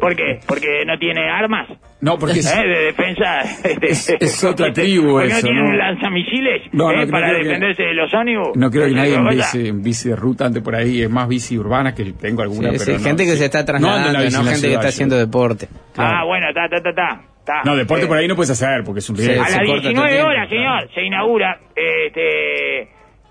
¿Por 0.00 0.16
qué? 0.16 0.40
¿Porque 0.46 0.84
no 0.86 0.98
tiene 0.98 1.28
armas? 1.30 1.68
No, 2.00 2.18
porque 2.18 2.38
es, 2.40 2.50
¿Eh? 2.52 2.66
De 2.66 2.80
defensa. 2.86 3.42
Es- 3.82 4.08
es 4.18 4.44
otra 4.44 4.72
tribu 4.72 5.12
¿Porque 5.12 5.26
eso, 5.28 5.36
no 5.36 5.42
tiene 5.42 5.62
¿no? 5.62 5.68
un 5.68 5.78
lanzamisiles 5.78 6.62
No, 6.72 6.90
no, 6.92 7.02
eh, 7.02 7.06
no 7.06 7.12
para 7.12 7.28
que- 7.32 7.44
defenderse 7.44 7.82
de 7.82 7.94
los 7.94 8.12
ónibus? 8.14 8.48
no 8.56 8.70
creo 8.70 8.84
que 8.84 8.90
¿Esa 8.92 8.98
nadie 8.98 9.14
en 9.16 9.28
bici, 9.28 9.68
en 9.68 9.82
bici 9.82 10.08
de 10.08 10.16
ruta 10.16 10.46
ande 10.46 10.62
por 10.62 10.74
ahí, 10.74 11.02
es 11.02 11.10
más 11.10 11.28
bici 11.28 11.58
urbana 11.58 11.94
que 11.94 12.04
tengo 12.14 12.42
alguna, 12.42 12.70
Sí, 12.70 12.76
pero 12.78 12.98
sí, 12.98 13.02
no, 13.04 13.08
gente 13.10 13.24
que 13.24 13.32
sí. 13.32 13.38
se 13.38 13.44
está 13.44 13.64
trasladando, 13.64 14.06
la 14.12 14.30
no, 14.30 14.42
la 14.42 14.50
gente 14.52 14.68
que 14.68 14.72
está 14.74 14.82
yo. 14.84 14.88
haciendo 14.88 15.16
deporte. 15.18 15.68
Ah, 15.98 16.24
bueno, 16.24 16.46
ta, 16.54 16.68
ta, 16.70 16.82
ta, 16.82 16.92
ta. 16.94 17.20
ta. 17.44 17.62
No, 17.64 17.76
deporte 17.76 18.04
Eh, 18.04 18.08
por 18.08 18.16
ahí 18.16 18.26
no 18.28 18.36
puedes 18.36 18.50
hacer, 18.50 18.84
porque 18.84 19.00
es 19.00 19.10
un 19.10 19.16
Sí, 19.16 19.26
riesgo. 19.26 19.42
A 19.44 19.48
las 19.48 19.54
corta 19.58 19.66
todo 19.66 19.74
el 19.76 19.82
19 19.82 20.10
tiempo, 20.12 20.28
horas, 20.30 20.48
señor, 20.48 20.88
se 20.94 21.02
inaugura 21.04 21.58
este 21.74 22.88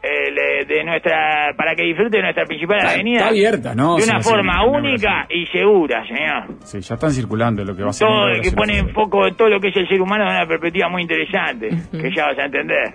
eh, 0.08 0.66
de 0.66 0.84
nuestra 0.84 1.54
para 1.56 1.76
que 1.76 1.84
disfrute 1.84 2.18
de 2.18 2.24
nuestra 2.24 2.46
principal 2.46 2.78
Está- 2.78 2.92
avenida. 2.92 3.18
está 3.20 3.30
abierta, 3.30 3.76
¿no? 3.76 3.96
De 3.98 4.04
una 4.04 4.22
sí, 4.22 4.30
forma 4.30 4.54
sí, 4.62 4.68
única 4.70 5.26
y 5.30 5.46
segura, 5.48 6.04
señor. 6.08 6.58
Sí, 6.64 6.80
ya 6.82 6.96
están 6.96 7.12
circulando 7.12 7.64
lo 7.66 7.76
que 7.76 7.84
va 7.84 7.90
a 7.90 7.94
ser. 7.94 8.08
Todo 8.08 8.42
que 8.42 8.52
pone 8.52 8.78
en 8.78 8.90
foco 8.94 9.32
todo 9.36 9.50
lo 9.50 9.60
que 9.60 9.70
es 9.70 9.76
el 9.78 9.88
ser 9.88 10.02
humano 10.02 10.24
de 10.26 10.32
una 10.32 10.46
perspectiva 10.48 10.90
muy 10.90 11.02
interesante, 11.02 11.70
que 11.92 12.12
ya 12.16 12.26
vas 12.28 12.40
a 12.40 12.46
entender. 12.46 12.94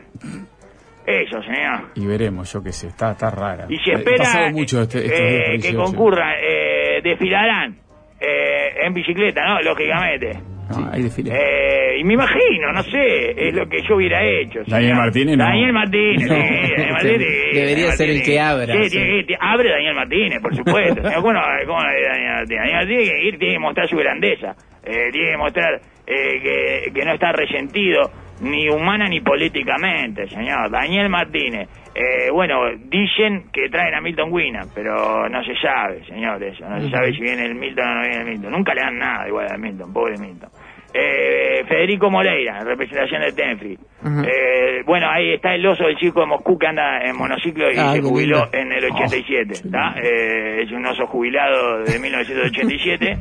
Eso, 1.04 1.42
señor. 1.42 1.90
Y 1.96 2.06
veremos, 2.06 2.52
yo 2.52 2.62
qué 2.62 2.70
sé, 2.72 2.86
está, 2.88 3.10
está 3.12 3.28
rara. 3.30 3.66
Y 3.68 3.76
se 3.78 3.92
espera 3.92 4.50
mucho 4.52 4.82
este, 4.82 5.04
eh, 5.04 5.56
que 5.60 5.72
18. 5.72 5.76
concurran, 5.84 6.34
eh, 6.40 7.00
desfilarán 7.02 7.76
eh, 8.20 8.84
en 8.86 8.94
bicicleta, 8.94 9.44
¿no? 9.44 9.60
Lógicamente. 9.62 10.38
No, 10.70 10.90
hay 10.92 11.02
desfile. 11.02 11.30
Eh, 11.34 11.98
y 11.98 12.04
me 12.04 12.14
imagino, 12.14 12.72
no 12.72 12.82
sé, 12.84 13.30
es 13.48 13.54
lo 13.54 13.68
que 13.68 13.82
yo 13.86 13.96
hubiera 13.96 14.24
hecho. 14.24 14.60
Daniel. 14.66 14.94
Martínez, 14.96 15.36
no. 15.36 15.44
Daniel 15.44 15.72
Martínez, 15.72 16.22
sí, 16.22 16.28
Daniel 16.28 16.92
Martínez. 16.92 17.18
Debería 17.52 17.74
Daniel 17.74 17.92
ser 17.92 18.10
el 18.10 18.22
que 18.22 18.40
abra, 18.40 18.74
Sí, 18.74 18.82
sí. 18.84 18.90
tiene 18.98 19.26
que- 19.26 19.36
abre 19.38 19.70
Daniel 19.70 19.94
Martínez, 19.94 20.40
por 20.40 20.54
supuesto. 20.56 20.94
Señor, 21.02 21.14
¿Cómo, 21.20 21.32
no- 21.34 21.40
cómo 21.66 21.80
no 21.82 21.90
es 21.90 22.08
Daniel 22.08 22.32
Martínez? 22.34 22.58
Daniel 22.60 22.76
Martínez 22.76 23.04
tiene 23.04 23.20
que 23.20 23.28
ir, 23.28 23.38
tiene 23.38 23.54
que 23.54 23.58
mostrar 23.60 23.88
su 23.88 23.96
grandeza. 23.96 24.54
Eh, 24.84 25.08
tiene 25.12 25.30
que 25.32 25.36
mostrar 25.36 25.80
eh, 26.06 26.40
que, 26.42 26.92
que 26.92 27.04
no 27.04 27.12
está 27.14 27.32
resentido 27.32 28.10
ni 28.42 28.68
humana 28.68 29.08
ni 29.08 29.20
políticamente, 29.20 30.28
señor. 30.28 30.70
Daniel 30.70 31.08
Martínez. 31.08 31.68
Eh, 31.94 32.30
bueno, 32.32 32.70
dicen 32.86 33.50
que 33.52 33.68
traen 33.68 33.94
a 33.94 34.00
Milton 34.00 34.32
Winnan, 34.32 34.68
pero 34.74 35.28
no 35.28 35.44
se 35.44 35.54
sabe, 35.56 36.04
señor, 36.06 36.42
eso. 36.42 36.68
No 36.68 36.80
se 36.80 36.90
sabe 36.90 37.12
si 37.12 37.20
viene 37.20 37.44
el 37.46 37.54
Milton 37.54 37.86
o 37.86 37.94
no 37.94 38.00
viene 38.02 38.18
el 38.18 38.24
Milton. 38.30 38.52
Nunca 38.52 38.74
le 38.74 38.80
dan 38.80 38.98
nada 38.98 39.28
igual 39.28 39.46
a 39.52 39.56
Milton, 39.58 39.92
pobre 39.92 40.18
Milton. 40.18 40.50
Eh, 40.94 41.64
Federico 41.66 42.10
Moreira, 42.10 42.58
en 42.60 42.66
representación 42.66 43.22
de. 43.22 43.78
Ujú. 44.04 44.22
Eh, 44.26 44.82
bueno, 44.84 45.08
ahí 45.10 45.32
está 45.32 45.54
el 45.54 45.66
oso 45.66 45.84
del 45.84 45.96
circo 45.98 46.20
de 46.20 46.26
Moscú 46.26 46.58
que 46.58 46.66
anda 46.66 47.00
en 47.02 47.16
monociclo 47.16 47.70
y 47.72 47.78
Ah, 47.78 47.92
se 47.94 48.02
jubiló 48.02 48.48
en 48.52 48.72
el 48.72 48.84
87. 48.84 49.52
¿está? 49.52 49.94
Eh, 50.02 50.62
es 50.62 50.72
un 50.72 50.84
oso 50.84 51.06
jubilado 51.06 51.84
de 51.84 51.98
1987 52.00 53.18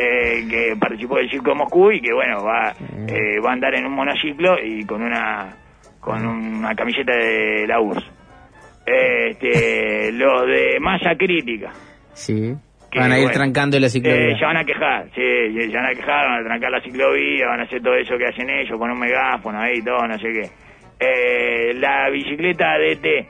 eh, 0.00 0.46
que 0.48 0.76
participó 0.80 1.16
del 1.16 1.30
circo 1.30 1.50
de 1.50 1.56
Moscú 1.56 1.90
y 1.92 2.00
que, 2.00 2.12
bueno, 2.12 2.42
va, 2.42 2.72
eh, 3.06 3.38
va 3.44 3.50
a 3.50 3.52
andar 3.52 3.74
en 3.74 3.84
un 3.86 3.92
monociclo 3.92 4.56
y 4.64 4.84
con 4.86 5.02
una, 5.02 5.54
con 6.00 6.24
una 6.26 6.74
camiseta 6.74 7.12
de 7.14 7.66
la 7.66 7.80
URSS. 7.80 8.10
Este, 8.86 10.12
los 10.12 10.46
de 10.46 10.80
masa 10.80 11.14
crítica. 11.16 11.70
Sí. 12.12 12.54
Que, 12.90 12.98
Van 12.98 13.12
a 13.12 13.18
ir 13.18 13.24
bueno, 13.26 13.38
trancando 13.38 13.78
la 13.78 13.86
Eh, 13.86 13.90
ciclovía. 13.90 14.36
se 14.38 14.44
van 14.44 14.56
a 14.56 14.64
quejar, 14.64 15.04
sí, 15.14 15.20
se 15.70 15.76
van 15.76 15.86
a 15.86 15.94
quejar, 15.94 16.26
van 16.26 16.40
a 16.40 16.44
trancar 16.44 16.70
la 16.72 16.80
ciclovía, 16.80 17.46
van 17.46 17.60
a 17.60 17.62
hacer 17.62 17.80
todo 17.82 17.94
eso 17.94 18.18
que 18.18 18.26
hacen 18.26 18.50
ellos 18.50 18.76
con 18.78 18.90
un 18.90 18.98
megáfono 18.98 19.60
ahí, 19.60 19.80
todo, 19.82 20.08
no 20.08 20.18
sé 20.18 20.28
qué. 20.32 20.50
Eh, 20.98 21.74
la 21.74 22.10
bicicleta 22.10 22.66
DT, 22.78 23.28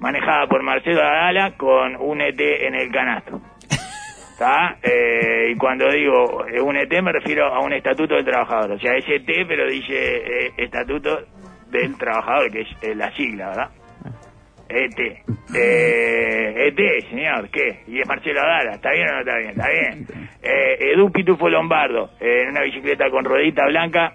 manejada 0.00 0.46
por 0.46 0.62
Marcelo 0.62 1.02
Adala 1.02 1.52
con 1.58 1.96
un 1.96 2.20
ET 2.22 2.40
en 2.40 2.74
el 2.74 2.90
canasto. 2.90 3.40
¿Está? 4.34 4.78
Eh, 4.82 5.52
y 5.52 5.56
cuando 5.56 5.88
digo 5.92 6.44
eh, 6.48 6.60
un 6.60 6.76
ET 6.76 6.90
me 7.00 7.12
refiero 7.12 7.54
a 7.54 7.60
un 7.60 7.72
estatuto 7.72 8.16
del 8.16 8.24
trabajador. 8.24 8.72
O 8.72 8.78
sea, 8.80 8.96
es 8.96 9.04
ET, 9.08 9.28
pero 9.46 9.68
dice 9.68 9.94
eh, 9.94 10.52
estatuto 10.56 11.20
del 11.70 11.96
trabajador, 11.96 12.50
que 12.50 12.62
es 12.62 12.68
eh, 12.82 12.96
la 12.96 13.12
sigla, 13.12 13.50
¿verdad? 13.50 13.70
ET. 14.68 14.98
Eh, 15.54 16.66
ET, 16.66 17.08
señor, 17.10 17.48
¿qué? 17.50 17.84
Y 17.86 18.00
es 18.00 18.08
Marcelo 18.08 18.40
Adala, 18.40 18.74
¿está 18.74 18.90
bien 18.90 19.06
o 19.08 19.12
no 19.12 19.20
está 19.20 19.36
bien? 19.36 19.50
Está 19.50 19.68
bien. 19.68 20.06
Edu 20.42 21.12
Pitufo 21.12 21.48
Lombardo, 21.48 22.10
en 22.18 22.48
una 22.48 22.62
bicicleta 22.62 23.08
con 23.10 23.24
ruedita 23.24 23.64
blanca, 23.66 24.14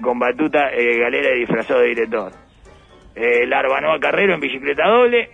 con 0.00 0.18
batuta, 0.18 0.70
galera 0.70 1.34
y 1.36 1.40
disfrazado 1.40 1.80
de 1.80 1.88
director. 1.88 2.32
Larbanoa 3.46 4.00
Carrero 4.00 4.34
en 4.34 4.40
bicicleta 4.40 4.88
doble. 4.88 5.28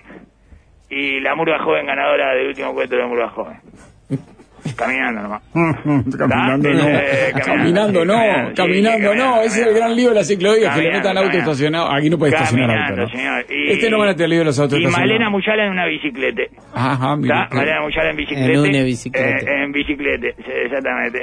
y 0.90 1.20
la 1.20 1.34
murga 1.36 1.60
joven 1.60 1.86
ganadora 1.86 2.34
del 2.34 2.48
último 2.48 2.70
encuentro 2.70 2.98
de 2.98 3.06
murga 3.06 3.28
joven. 3.28 3.60
Caminando 4.74 5.22
nomás. 5.22 5.42
caminando 6.18 6.70
no. 6.74 6.88
Eh, 6.88 7.32
caminando 7.44 8.04
no, 8.04 8.12
caminando, 8.14 8.48
sí, 8.50 8.54
caminando 8.56 9.12
sí, 9.12 9.18
no. 9.18 9.40
Ese 9.42 9.60
es 9.60 9.66
el 9.66 9.74
gran 9.74 9.94
lío 9.96 10.08
de 10.10 10.14
la 10.14 10.24
ciclovía, 10.24 10.74
que 10.74 10.82
le 10.82 10.92
metan 10.92 11.18
auto 11.18 11.36
estacionado. 11.38 11.92
Aquí 11.92 12.10
no 12.10 12.18
puede 12.18 12.32
estacionar 12.34 12.70
auto. 12.90 13.02
¿no? 13.02 13.08
señor. 13.08 13.44
Y- 13.50 13.72
Este 13.72 13.90
no 13.90 13.98
van 13.98 14.08
a 14.08 14.14
tener 14.14 14.30
lío 14.30 14.38
de 14.40 14.44
los 14.46 14.58
autos 14.58 14.78
Y 14.80 14.86
Malena. 14.86 15.30
Muyala 15.30 15.66
en 15.66 15.72
una 15.72 15.86
bicicleta. 15.86 16.42
Ajá, 16.74 17.16
mira. 17.16 17.44
¿Está? 17.44 17.56
Malena 17.56 17.80
Muyala 17.82 18.10
en 18.10 18.16
bicicleta. 18.16 18.52
En 18.52 18.58
una 18.58 18.82
bicicleta. 18.82 19.28
Eh, 19.50 19.64
en 19.64 19.72
bicicleta, 19.72 20.26
exactamente. 20.64 21.22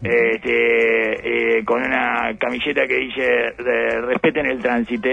Este, 0.00 1.58
eh, 1.58 1.64
con 1.64 1.82
una 1.82 2.30
camiseta 2.38 2.86
que 2.86 2.96
dice 2.98 3.22
de, 3.62 4.00
respeten 4.02 4.46
el 4.46 4.58
tránsito. 4.60 5.08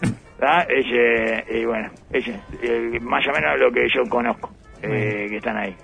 ¿Está? 0.00 0.62
Ese, 0.68 1.58
y 1.58 1.64
bueno, 1.64 1.90
ese, 2.12 2.30
eh, 2.62 2.98
más 3.00 3.26
o 3.26 3.32
menos 3.32 3.58
lo 3.58 3.70
que 3.72 3.86
yo 3.94 4.02
conozco, 4.08 4.50
eh, 4.82 5.26
que 5.28 5.36
están 5.36 5.56
ahí. 5.58 5.74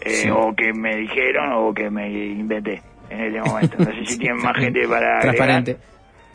Eh, 0.00 0.10
Sí. 0.10 0.30
O 0.30 0.54
que 0.54 0.72
me 0.72 0.94
dijeron 0.96 1.52
o 1.54 1.72
que 1.74 1.90
me 1.90 2.08
inventé 2.10 2.82
en 3.10 3.20
este 3.20 3.40
momento. 3.40 3.76
No 3.78 3.84
sé 3.86 4.06
si 4.06 4.18
tienen 4.18 4.38
más 4.42 4.56
gente 4.56 4.80
para... 4.88 5.18
agregar. 5.18 5.22
Transparente. 5.22 5.76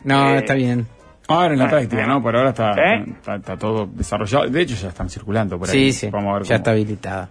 No, 0.04 0.30
Eh, 0.34 0.38
está 0.38 0.54
bien. 0.54 0.86
Ahora 1.28 1.52
en 1.54 1.58
la 1.60 1.66
Ah, 1.66 1.70
práctica, 1.70 2.02
ah. 2.04 2.06
¿no? 2.08 2.22
Por 2.22 2.36
ahora 2.36 2.50
está, 2.50 2.72
¿Eh? 2.72 3.04
está, 3.08 3.36
está 3.36 3.56
todo 3.56 3.86
desarrollado. 3.86 4.48
De 4.48 4.60
hecho, 4.60 4.74
ya 4.74 4.88
están 4.88 5.08
circulando 5.08 5.58
por 5.58 5.68
ahí. 5.70 5.92
Sí, 5.92 5.92
sí. 5.92 6.10
Vamos 6.10 6.30
a 6.30 6.38
ver 6.38 6.42
Ya 6.42 6.48
cómo- 6.48 6.56
está 6.56 6.70
habilitada. 6.72 7.28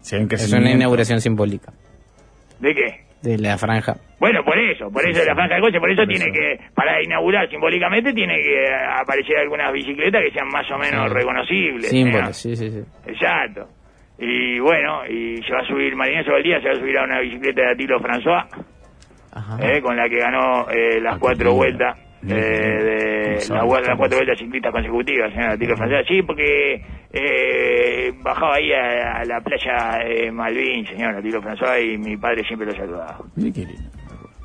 si 0.00 0.16
Es 0.16 0.52
una 0.52 0.70
inauguración 0.70 1.20
simbólica 1.20 1.72
¿De 2.60 2.74
qué? 2.74 3.00
de 3.22 3.38
la 3.38 3.56
franja. 3.58 3.96
Bueno, 4.18 4.44
por 4.44 4.58
eso, 4.58 4.90
por 4.90 5.08
eso 5.08 5.24
la 5.24 5.34
franja 5.34 5.56
de 5.56 5.60
coche, 5.60 5.78
por 5.80 5.90
eso 5.90 6.02
tiene 6.08 6.26
que, 6.32 6.58
para 6.74 7.02
inaugurar 7.02 7.48
simbólicamente, 7.50 8.12
tiene 8.12 8.34
que 8.42 8.64
aparecer 9.00 9.36
algunas 9.38 9.72
bicicletas 9.72 10.22
que 10.24 10.30
sean 10.32 10.48
más 10.48 10.68
o 10.70 10.78
menos 10.78 11.08
Sí. 11.08 11.14
reconocibles. 11.14 11.88
Símbolos, 11.90 12.28
¿no? 12.28 12.32
sí, 12.32 12.56
sí, 12.56 12.70
sí. 12.70 12.82
Exacto. 13.06 13.68
Y 14.24 14.60
bueno, 14.60 15.04
y 15.08 15.42
se 15.42 15.52
va 15.52 15.60
a 15.60 15.66
subir, 15.66 15.96
Marinés 15.96 16.24
día 16.44 16.60
se 16.60 16.68
va 16.68 16.74
a 16.74 16.78
subir 16.78 16.96
a 16.96 17.02
una 17.04 17.18
bicicleta 17.20 17.62
de 17.62 17.70
Atilo 17.72 17.98
François, 17.98 18.46
Ajá. 19.32 19.56
eh, 19.60 19.80
con 19.82 19.96
la 19.96 20.08
que 20.08 20.18
ganó 20.18 20.68
eh, 20.70 21.00
las 21.00 21.14
Ah, 21.16 21.18
cuatro 21.20 21.54
vueltas, 21.54 21.98
eh, 22.28 22.34
de 22.34 23.38
la, 23.48 23.64
las 23.64 23.96
cuatro 23.96 24.18
vueltas 24.18 24.38
ciclistas 24.38 24.70
consecutivas, 24.70 25.32
señor 25.32 25.50
Atilo 25.50 25.74
François. 25.76 26.06
Sí, 26.06 26.22
porque 26.22 26.80
eh, 27.12 28.12
bajaba 28.22 28.54
ahí 28.54 28.72
a, 28.72 29.16
a 29.16 29.24
la 29.24 29.40
playa 29.40 29.98
eh, 30.06 30.30
Malvin, 30.30 30.86
señor 30.86 31.16
Atilo 31.16 31.42
François, 31.42 31.82
y 31.84 31.98
mi 31.98 32.16
padre 32.16 32.44
siempre 32.44 32.68
lo 32.68 32.74
saludaba 32.76 33.18
Mira 33.34 33.52
qué 33.52 33.66
lindo. 33.66 33.90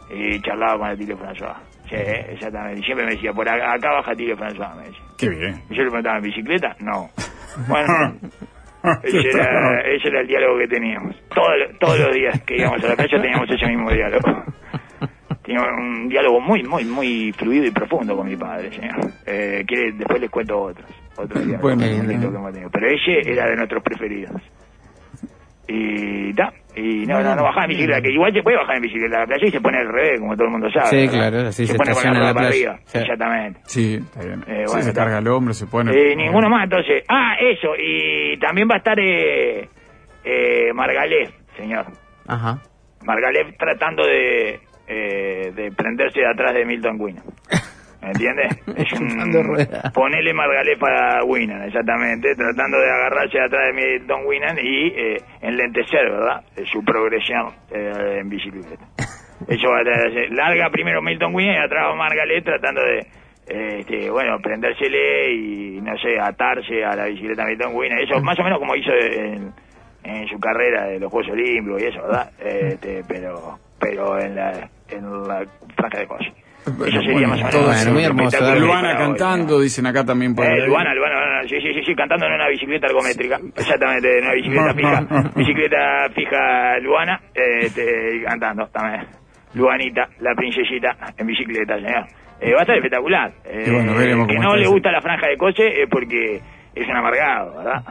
y 0.09 0.41
charlaba 0.41 0.79
con 0.79 0.89
el 0.89 0.97
Tilio 0.97 1.17
François. 1.19 1.53
Sí, 1.87 1.95
exactamente. 1.95 2.79
Y 2.81 2.83
siempre 2.83 3.05
me 3.05 3.11
decía, 3.11 3.31
por 3.31 3.47
acá, 3.47 3.73
acá 3.73 3.91
baja 3.91 4.15
Tilio 4.15 4.35
François, 4.35 4.75
me 4.75 4.83
decía. 4.85 5.01
Qué 5.19 5.29
bien. 5.29 5.61
Y 5.69 5.75
yo 5.75 5.83
le 5.83 5.89
preguntaba, 5.91 6.17
¿en 6.17 6.23
bicicleta? 6.23 6.75
No. 6.79 7.09
Bueno, 7.67 8.13
ese 9.04 9.30
era, 9.30 9.82
ese 9.82 10.08
era 10.08 10.21
el 10.21 10.28
diálogo 10.28 10.60
que 10.60 10.67
teníamos. 10.67 11.15
Todos, 11.34 11.50
todos 11.80 12.00
los 12.00 12.13
días 12.13 12.41
que 12.43 12.58
íbamos 12.58 12.84
a 12.84 12.88
la 12.88 12.95
playa 12.95 13.21
teníamos 13.21 13.50
ese 13.50 13.67
mismo 13.67 13.89
diálogo. 13.91 14.43
Teníamos 15.43 15.69
un 15.80 16.10
diálogo 16.10 16.41
muy, 16.41 16.62
muy, 16.63 16.84
muy 16.84 17.32
fluido 17.32 17.65
y 17.65 17.71
profundo 17.71 18.17
con 18.17 18.28
mi 18.28 18.36
padre, 18.36 18.69
señor. 18.69 18.97
Eh, 19.26 19.63
quiere, 19.65 19.93
después 19.93 20.19
les 20.19 20.30
cuento 20.30 20.60
otros. 20.60 20.89
Otros 21.15 21.39
diálogos 21.45 21.62
Bueno, 21.62 21.78
muy 21.86 21.89
bueno. 21.95 22.10
lindos 22.10 22.32
que 22.32 22.38
hemos 22.38 22.52
tenido. 22.52 22.69
Pero 22.69 22.88
ese 22.88 23.32
era 23.32 23.50
de 23.50 23.56
nuestros 23.56 23.82
preferidos. 23.82 24.41
Y 25.69 26.34
ta, 26.34 26.52
y 26.77 27.05
no, 27.07 27.21
no, 27.23 27.35
no 27.35 27.43
bajaba 27.43 27.63
en 27.65 27.69
bicicleta, 27.69 28.01
que 28.01 28.11
igual 28.11 28.31
se 28.33 28.43
puede 28.43 28.57
bajar 28.57 28.75
en 28.77 28.81
bicicleta 28.83 29.17
a 29.17 29.19
la 29.21 29.25
playa 29.27 29.45
y 29.47 29.51
se 29.51 29.61
pone 29.61 29.77
al 29.79 29.87
revés, 29.91 30.19
como 30.19 30.35
todo 30.35 30.45
el 30.45 30.51
mundo 30.51 30.69
sabe. 30.71 30.87
Sí, 30.87 30.95
¿verdad? 30.97 31.11
claro, 31.31 31.47
así 31.47 31.67
se 31.67 31.75
pone 31.75 31.91
con 31.93 32.03
la 32.13 32.19
para 32.19 32.33
playa. 32.33 32.47
arriba, 32.49 32.79
Sí. 32.85 32.97
exactamente. 32.99 33.59
Sí, 33.65 33.95
está 33.95 34.23
bien. 34.25 34.43
Eh, 34.47 34.63
Sí, 34.67 34.81
se 34.83 34.89
está. 34.89 35.01
carga 35.03 35.17
el 35.19 35.27
hombro, 35.27 35.53
se 35.53 35.65
pone. 35.67 35.91
Eh, 35.91 36.15
ninguno 36.15 36.49
más, 36.49 36.63
entonces. 36.65 37.03
Ah, 37.09 37.35
eso, 37.39 37.69
y 37.77 38.37
también 38.39 38.67
va 38.69 38.75
a 38.75 38.77
estar 38.77 38.99
eh, 38.99 39.67
eh, 40.23 40.71
Margalef, 40.73 41.31
señor. 41.57 41.85
Ajá. 42.27 42.59
Margalef 43.05 43.57
tratando 43.57 44.05
de, 44.05 44.59
eh, 44.87 45.51
de 45.55 45.71
prenderse 45.71 46.19
de 46.19 46.27
atrás 46.29 46.53
de 46.53 46.65
Milton 46.65 46.97
Winnan. 46.99 47.23
¿Me 48.07 48.11
entiendes? 48.13 48.57
Es 48.77 48.93
un... 48.99 49.91
Ponele 49.93 50.33
Margalef 50.33 50.81
a 50.83 51.23
Winnan, 51.25 51.63
exactamente, 51.63 52.33
tratando 52.35 52.79
de 52.79 52.89
agarrarse 52.89 53.39
atrás 53.39 53.61
de 53.67 53.73
Milton 53.73 54.25
Winnan 54.25 54.57
y 54.61 54.87
eh, 54.87 55.17
enlentecer, 55.41 56.09
¿verdad? 56.09 56.41
Eh, 56.55 56.63
Su 56.71 56.83
progresión 56.83 57.51
eh, 57.71 58.19
en 58.21 58.29
bicicleta. 58.29 58.75
Eso 59.47 59.69
va 59.69 59.79
a 59.81 59.83
tener- 59.83 60.31
larga 60.31 60.69
primero 60.69 61.01
Milton 61.01 61.33
Winnan 61.35 61.55
y 61.55 61.65
atrás 61.65 61.85
va 61.89 61.95
Margalef 61.95 62.43
tratando 62.43 62.81
de, 62.81 62.99
eh, 63.47 63.77
este, 63.79 64.09
bueno, 64.09 64.39
prendérsele 64.41 65.33
y, 65.33 65.81
no 65.81 65.97
sé, 65.97 66.19
atarse 66.19 66.83
a 66.85 66.95
la 66.95 67.05
bicicleta 67.05 67.45
Milton 67.45 67.75
Winnan. 67.75 67.99
Eso 67.99 68.21
más 68.21 68.39
o 68.39 68.43
menos 68.43 68.59
como 68.59 68.75
hizo 68.75 68.91
en, 68.93 69.51
en 70.03 70.27
su 70.27 70.39
carrera 70.39 70.85
de 70.87 70.99
los 70.99 71.11
Juegos 71.11 71.31
Olímpicos 71.31 71.81
y 71.81 71.85
eso, 71.85 72.01
¿verdad? 72.03 72.31
Este, 72.39 73.03
pero 73.07 73.59
pero 73.79 74.19
en 74.19 74.35
la, 74.35 74.69
en 74.89 75.27
la 75.27 75.45
franja 75.75 75.99
de 75.99 76.07
coche. 76.07 76.33
Eso 76.71 77.01
sería 77.01 77.27
Bueno, 77.27 77.43
más 77.43 77.56
o 77.56 77.60
menos. 77.62 77.93
muy 77.93 78.03
hermoso. 78.03 78.56
Luana 78.56 78.93
para 78.93 78.97
cantando, 78.97 79.60
dicen 79.62 79.86
acá 79.88 80.03
también 80.03 80.36
por 80.36 80.45
Eh. 80.45 80.67
Luana, 80.67 80.93
Luana, 80.93 81.15
Luana, 81.15 81.47
sí, 81.47 81.56
sí, 81.62 81.73
sí, 81.73 81.82
sí, 81.86 81.95
cantando 81.95 82.25
en 82.25 82.34
una 82.34 82.47
bicicleta 82.49 82.88
ergométrica, 82.88 83.39
exactamente, 83.56 84.17
en 84.19 84.23
una 84.25 84.34
bicicleta 84.34 84.73
fija, 84.73 85.32
bicicleta 85.36 86.10
fija 86.13 86.80
Luana, 86.80 87.21
este, 87.34 88.17
y 88.17 88.23
cantando 88.23 88.67
también. 88.67 89.06
Luanita, 89.53 90.08
la 90.19 90.36
princesita, 90.36 90.95
en 91.17 91.25
bicicleta, 91.27 91.75
señor. 91.75 92.06
Eh, 92.39 92.53
va 92.53 92.60
a 92.60 92.62
estar 92.62 92.75
espectacular. 92.75 93.32
Eh, 93.45 93.71
bueno, 93.71 93.95
veremos 93.95 94.27
que 94.27 94.38
no 94.38 94.56
le 94.56 94.67
gusta 94.67 94.91
la 94.91 95.01
franja 95.01 95.27
de 95.27 95.38
coche 95.38 95.82
es 95.82 95.89
porque 95.89 96.39
es 96.75 96.88
un 96.88 96.95
amargado, 96.95 97.58
¿verdad? 97.58 97.84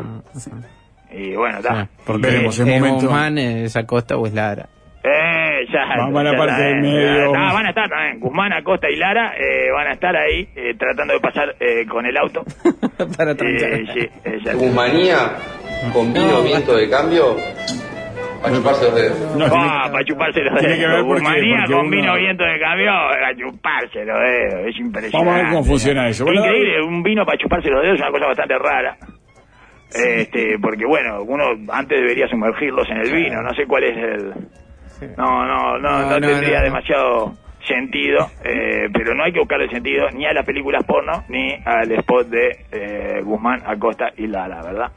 Y 1.10 1.34
bueno, 1.34 1.58
está. 1.58 1.84
Sí. 1.84 1.90
Porque 2.06 2.26
veremos 2.26 2.60
en 2.60 2.68
¿Es 2.68 2.80
momento. 2.80 3.06
Guzmán, 3.06 3.38
es 3.38 3.76
Acosta 3.76 4.16
o 4.16 4.26
es 4.26 4.34
Lara? 4.34 4.68
Eh, 5.08 5.66
ya, 5.72 5.86
Vamos 5.98 6.20
a 6.20 6.24
la 6.24 6.32
ya 6.32 6.36
parte 6.38 6.52
está, 6.54 6.64
del 6.64 6.78
eh. 6.78 6.80
medio. 6.82 7.32
Van 7.32 7.66
a 7.66 7.68
estar 7.68 7.88
también. 7.88 8.18
Guzmán, 8.20 8.52
Acosta 8.52 8.90
y 8.90 8.96
Lara 8.96 9.34
eh, 9.38 9.70
van 9.72 9.86
a 9.86 9.92
estar 9.92 10.16
ahí 10.16 10.48
eh, 10.56 10.74
tratando 10.76 11.14
de 11.14 11.20
pasar 11.20 11.54
eh, 11.60 11.86
con 11.86 12.04
el 12.06 12.16
auto. 12.16 12.42
Para 13.16 13.32
Eh, 13.32 13.84
sí. 13.94 14.50
Guzmanía 14.54 15.16
con 15.92 16.12
vino 16.12 16.42
viento 16.42 16.74
de 16.76 16.88
cambio 16.90 17.36
a 18.42 18.50
chuparse 18.52 18.84
los 18.86 18.94
dedos. 18.94 19.36
No, 19.36 19.44
Ah, 19.46 19.88
para 19.92 20.04
chuparse 20.04 20.40
los 20.40 20.58
tiene 20.58 20.74
que 20.74 20.80
dedos. 20.80 20.92
ver 20.96 21.04
porque- 21.06 21.20
Guzmanía 21.22 21.56
porque 21.58 21.72
con 21.74 21.86
uno- 21.86 21.96
vino 21.96 22.14
viento 22.16 22.44
de 22.44 22.58
cambio, 22.60 22.90
a 22.92 23.34
chuparse 23.36 24.04
los 24.04 24.18
dedos. 24.20 24.66
Es 24.68 24.78
impresionante. 24.80 25.16
Vamos 25.18 25.34
a 25.34 25.36
ver 25.36 25.46
cómo 25.52 25.64
funciona 25.64 26.08
eso. 26.08 26.24
Bueno, 26.24 26.44
Increíble, 26.44 26.82
un 26.82 27.02
vino 27.02 27.24
para 27.24 27.38
chuparse 27.38 27.68
los 27.70 27.82
dedos 27.82 27.94
es 27.96 28.00
una 28.02 28.10
cosa 28.10 28.26
bastante 28.26 28.58
rara. 28.58 28.96
Este, 29.94 30.58
porque 30.60 30.84
bueno, 30.84 31.22
uno 31.22 31.44
antes 31.72 31.98
debería 32.00 32.26
sumergirlos 32.28 32.88
en 32.90 32.96
el 32.98 33.12
vino, 33.12 33.40
no 33.42 33.54
sé 33.54 33.66
cuál 33.66 33.84
es 33.84 33.96
el... 33.96 34.32
No, 35.16 35.46
no, 35.46 35.78
no, 35.78 36.02
no, 36.10 36.18
tendría 36.20 36.60
demasiado 36.62 37.34
sentido, 37.66 38.28
eh, 38.44 38.88
pero 38.92 39.14
no 39.14 39.24
hay 39.24 39.32
que 39.32 39.40
buscarle 39.40 39.68
sentido 39.68 40.08
ni 40.12 40.24
a 40.24 40.32
las 40.32 40.44
películas 40.46 40.84
porno 40.84 41.24
ni 41.28 41.52
al 41.64 41.90
spot 41.90 42.28
de 42.28 42.64
eh, 42.70 43.20
Guzmán, 43.24 43.60
Acosta 43.66 44.12
y 44.16 44.26
Lara, 44.28 44.62
¿verdad? 44.62 44.92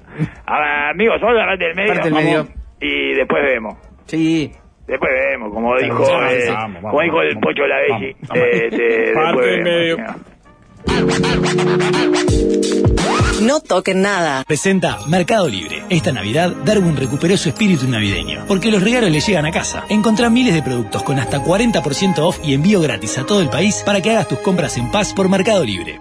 Ah, 0.45 0.89
amigos, 0.91 1.19
vamos 1.19 1.37
a 1.37 1.41
hablar 1.41 1.57
del 1.57 1.75
medio, 1.75 1.93
Parte 1.93 2.09
del 2.09 2.13
vamos, 2.13 2.25
medio. 2.25 2.47
y 2.79 3.13
después 3.15 3.43
vemos. 3.43 3.75
Sí. 4.05 4.51
Después 4.85 5.11
vemos, 5.29 5.53
como 5.53 5.77
dijo, 5.77 6.03
eh, 6.03 6.45
vamos, 6.51 6.81
vamos, 6.81 6.91
como 6.91 7.01
dijo 7.01 7.21
el 7.21 7.35
vamos, 7.35 7.43
Pocho 7.43 7.67
Lavesi, 7.67 8.15
vamos, 8.21 8.29
vamos. 8.29 8.43
eh, 8.43 8.67
este, 8.67 9.13
Parte 9.13 9.27
después 9.27 9.45
del 9.47 9.63
vemos, 9.63 9.79
medio. 9.79 9.97
No 13.41 13.61
toquen 13.61 14.01
nada. 14.01 14.43
Presenta 14.45 14.99
Mercado 15.07 15.47
Libre. 15.47 15.83
Esta 15.89 16.11
Navidad, 16.11 16.51
Darwin 16.65 16.95
recuperó 16.97 17.37
su 17.37 17.49
espíritu 17.49 17.87
navideño, 17.87 18.45
porque 18.47 18.69
los 18.69 18.83
regalos 18.83 19.11
le 19.11 19.21
llegan 19.21 19.45
a 19.45 19.51
casa. 19.51 19.85
Encontrá 19.89 20.29
miles 20.29 20.53
de 20.53 20.61
productos 20.61 21.03
con 21.03 21.19
hasta 21.19 21.43
40% 21.43 22.19
off 22.19 22.39
y 22.43 22.53
envío 22.53 22.81
gratis 22.81 23.17
a 23.17 23.25
todo 23.25 23.41
el 23.41 23.49
país 23.49 23.81
para 23.85 24.01
que 24.01 24.11
hagas 24.11 24.27
tus 24.27 24.39
compras 24.39 24.77
en 24.77 24.91
paz 24.91 25.13
por 25.13 25.29
Mercado 25.29 25.63
Libre. 25.63 25.99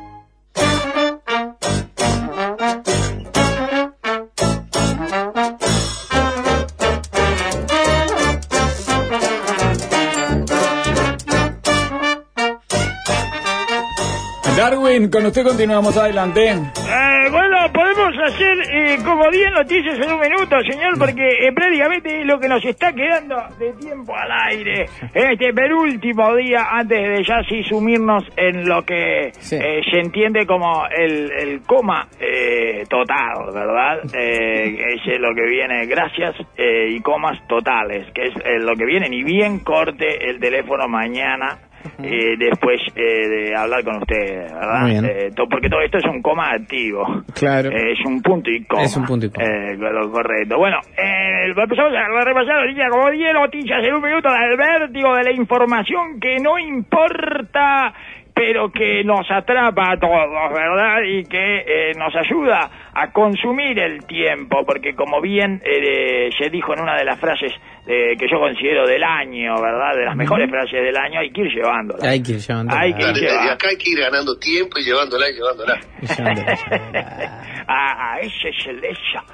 Darwin, 14.70 15.10
con 15.10 15.24
usted 15.24 15.44
continuamos 15.44 15.96
adelante. 15.96 16.50
Eh, 16.50 17.30
bueno, 17.30 17.56
podemos 17.72 18.12
hacer 18.26 18.58
eh, 18.70 18.98
como 19.02 19.30
10 19.30 19.52
noticias 19.52 19.98
en 19.98 20.12
un 20.12 20.20
minuto, 20.20 20.56
señor, 20.70 20.98
porque 20.98 21.22
eh, 21.26 21.52
prácticamente 21.54 22.20
es 22.20 22.26
lo 22.26 22.38
que 22.38 22.48
nos 22.48 22.62
está 22.62 22.92
quedando 22.92 23.34
de 23.58 23.72
tiempo 23.80 24.14
al 24.14 24.30
aire. 24.50 24.84
Este 25.14 25.54
penúltimo 25.54 26.34
día, 26.36 26.66
antes 26.70 26.98
de 27.00 27.24
ya 27.24 27.42
sí 27.48 27.62
sumirnos 27.64 28.24
en 28.36 28.68
lo 28.68 28.82
que 28.84 29.30
Sí. 29.38 29.56
eh, 29.56 29.80
se 29.90 30.00
entiende 30.00 30.44
como 30.46 30.84
el, 30.86 31.30
el 31.32 31.62
coma 31.62 32.06
eh, 32.20 32.84
total, 32.90 33.46
¿verdad? 33.54 34.00
Eh, 34.14 34.96
ese 35.00 35.14
es 35.14 35.18
lo 35.20 35.34
que 35.34 35.46
viene, 35.48 35.86
gracias, 35.86 36.34
eh, 36.58 36.88
y 36.90 37.00
comas 37.00 37.38
totales, 37.48 38.06
que 38.14 38.26
es 38.26 38.34
lo 38.62 38.74
que 38.76 38.84
viene, 38.84 39.08
ni 39.08 39.22
bien 39.22 39.60
corte 39.60 40.28
el 40.28 40.38
teléfono 40.38 40.86
mañana 40.88 41.56
eh, 42.02 42.36
después 42.38 42.80
eh, 42.94 43.28
de 43.28 43.54
hablar 43.56 43.84
con 43.84 43.96
ustedes, 43.98 44.52
¿verdad? 44.52 44.80
Muy 44.82 44.90
bien. 44.92 45.04
Eh, 45.04 45.30
to- 45.34 45.48
porque 45.48 45.68
todo 45.68 45.80
esto 45.82 45.98
es 45.98 46.04
un 46.04 46.20
coma 46.22 46.50
activo. 46.52 47.22
Claro. 47.34 47.70
Eh, 47.70 47.92
es 47.92 47.98
un 48.06 48.20
punto 48.22 48.50
y 48.50 48.64
coma. 48.64 48.82
Es 48.82 48.96
un 48.96 49.04
punto 49.04 49.26
y 49.26 49.30
coma. 49.30 49.46
Eh, 49.46 49.76
lo 49.76 50.10
correcto. 50.10 50.56
Bueno, 50.58 50.78
eh, 50.96 51.46
empezamos 51.56 51.92
a 51.94 52.24
repasar 52.24 52.56
ahorita 52.58 52.88
como 52.90 53.10
10 53.10 53.34
noticias 53.34 53.84
en 53.84 53.94
un 53.94 54.02
minuto 54.02 54.28
del 54.32 54.56
vértigo 54.56 55.14
de 55.16 55.24
la 55.24 55.32
información 55.32 56.20
que 56.20 56.36
no 56.42 56.58
importa, 56.58 57.92
pero 58.38 58.70
que 58.70 59.02
nos 59.02 59.28
atrapa 59.28 59.94
a 59.94 59.98
todos, 59.98 60.52
¿verdad? 60.54 61.02
Y 61.04 61.24
que 61.24 61.58
eh, 61.66 61.92
nos 61.98 62.14
ayuda 62.14 62.70
a 62.94 63.10
consumir 63.10 63.76
el 63.80 64.06
tiempo, 64.06 64.64
porque 64.64 64.94
como 64.94 65.20
bien 65.20 65.60
eh, 65.64 66.30
se 66.38 66.48
dijo 66.48 66.72
en 66.72 66.82
una 66.82 66.96
de 66.96 67.04
las 67.04 67.18
frases 67.18 67.52
eh, 67.84 68.14
que 68.16 68.26
yo 68.30 68.38
considero 68.38 68.86
del 68.86 69.02
año, 69.02 69.60
¿verdad? 69.60 69.96
De 69.96 70.04
las 70.04 70.14
mejores 70.14 70.48
frases 70.48 70.84
del 70.84 70.96
año, 70.96 71.18
hay 71.18 71.32
que 71.32 71.40
ir 71.40 71.52
llevándolas. 71.52 72.04
Hay 72.04 72.22
que 72.22 72.32
ir 72.32 72.38
llevando. 72.38 72.76
Hay 72.76 72.94
que 72.94 73.02
ir 73.02 73.24
y 73.24 73.48
acá 73.48 73.68
hay 73.70 73.76
que 73.76 73.90
ir 73.90 73.98
ganando 73.98 74.38
tiempo 74.38 74.78
y 74.78 74.84
llevándola 74.84 75.28
y 75.28 75.34
llevándola. 75.34 75.80
ah, 77.66 77.96
ah, 77.98 78.18
ese 78.20 78.50
es 78.50 78.66
el 78.68 78.84
ella. 78.84 79.24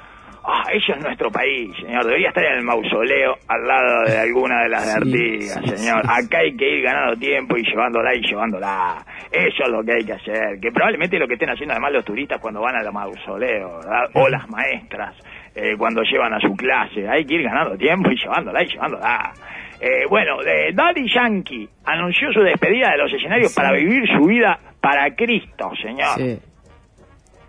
Ah, 0.47 0.63
ese 0.71 0.91
es 0.91 1.03
nuestro 1.03 1.31
país, 1.31 1.75
señor. 1.77 2.05
Debería 2.05 2.29
estar 2.29 2.45
en 2.45 2.59
el 2.59 2.63
mausoleo 2.63 3.35
al 3.47 3.67
lado 3.67 4.03
de 4.05 4.17
alguna 4.29 4.61
de 4.61 4.69
las 4.69 4.85
de 4.85 4.91
Artigas, 4.91 5.59
sí, 5.63 5.77
señor. 5.77 6.03
Acá 6.05 6.39
hay 6.39 6.55
que 6.55 6.77
ir 6.77 6.83
ganando 6.83 7.17
tiempo 7.17 7.57
y 7.57 7.63
llevándola 7.63 8.13
y 8.13 8.21
llevándola. 8.21 8.97
Eso 9.31 9.63
es 9.63 9.69
lo 9.69 9.83
que 9.83 9.93
hay 9.93 10.05
que 10.05 10.13
hacer. 10.13 10.59
Que 10.61 10.71
probablemente 10.71 11.15
es 11.15 11.19
lo 11.19 11.27
que 11.27 11.33
estén 11.33 11.49
haciendo 11.49 11.73
además 11.73 11.93
los 11.93 12.05
turistas 12.05 12.39
cuando 12.39 12.61
van 12.61 12.75
al 12.75 12.93
mausoleo, 12.93 13.77
¿verdad? 13.77 14.03
O 14.13 14.29
las 14.29 14.47
maestras 14.47 15.15
eh, 15.55 15.75
cuando 15.77 16.03
llevan 16.03 16.33
a 16.33 16.39
su 16.39 16.55
clase. 16.55 17.09
Hay 17.09 17.25
que 17.25 17.35
ir 17.35 17.43
ganando 17.43 17.75
tiempo 17.75 18.11
y 18.11 18.15
llevándola 18.15 18.61
y 18.61 18.67
llevándola. 18.67 19.33
Eh, 19.81 20.05
bueno, 20.07 20.41
eh, 20.43 20.71
Daddy 20.73 21.11
Yankee 21.11 21.67
anunció 21.85 22.31
su 22.31 22.41
despedida 22.41 22.91
de 22.91 22.97
los 22.97 23.11
escenarios 23.11 23.53
para 23.55 23.71
vivir 23.71 24.07
su 24.15 24.25
vida 24.25 24.59
para 24.79 25.13
Cristo, 25.15 25.71
señor. 25.81 26.17
Sí. 26.17 26.39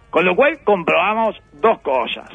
Con 0.09 0.25
lo 0.25 0.35
cual 0.35 0.59
comprobamos 0.65 1.37
dos 1.61 1.81
cosas. 1.83 2.31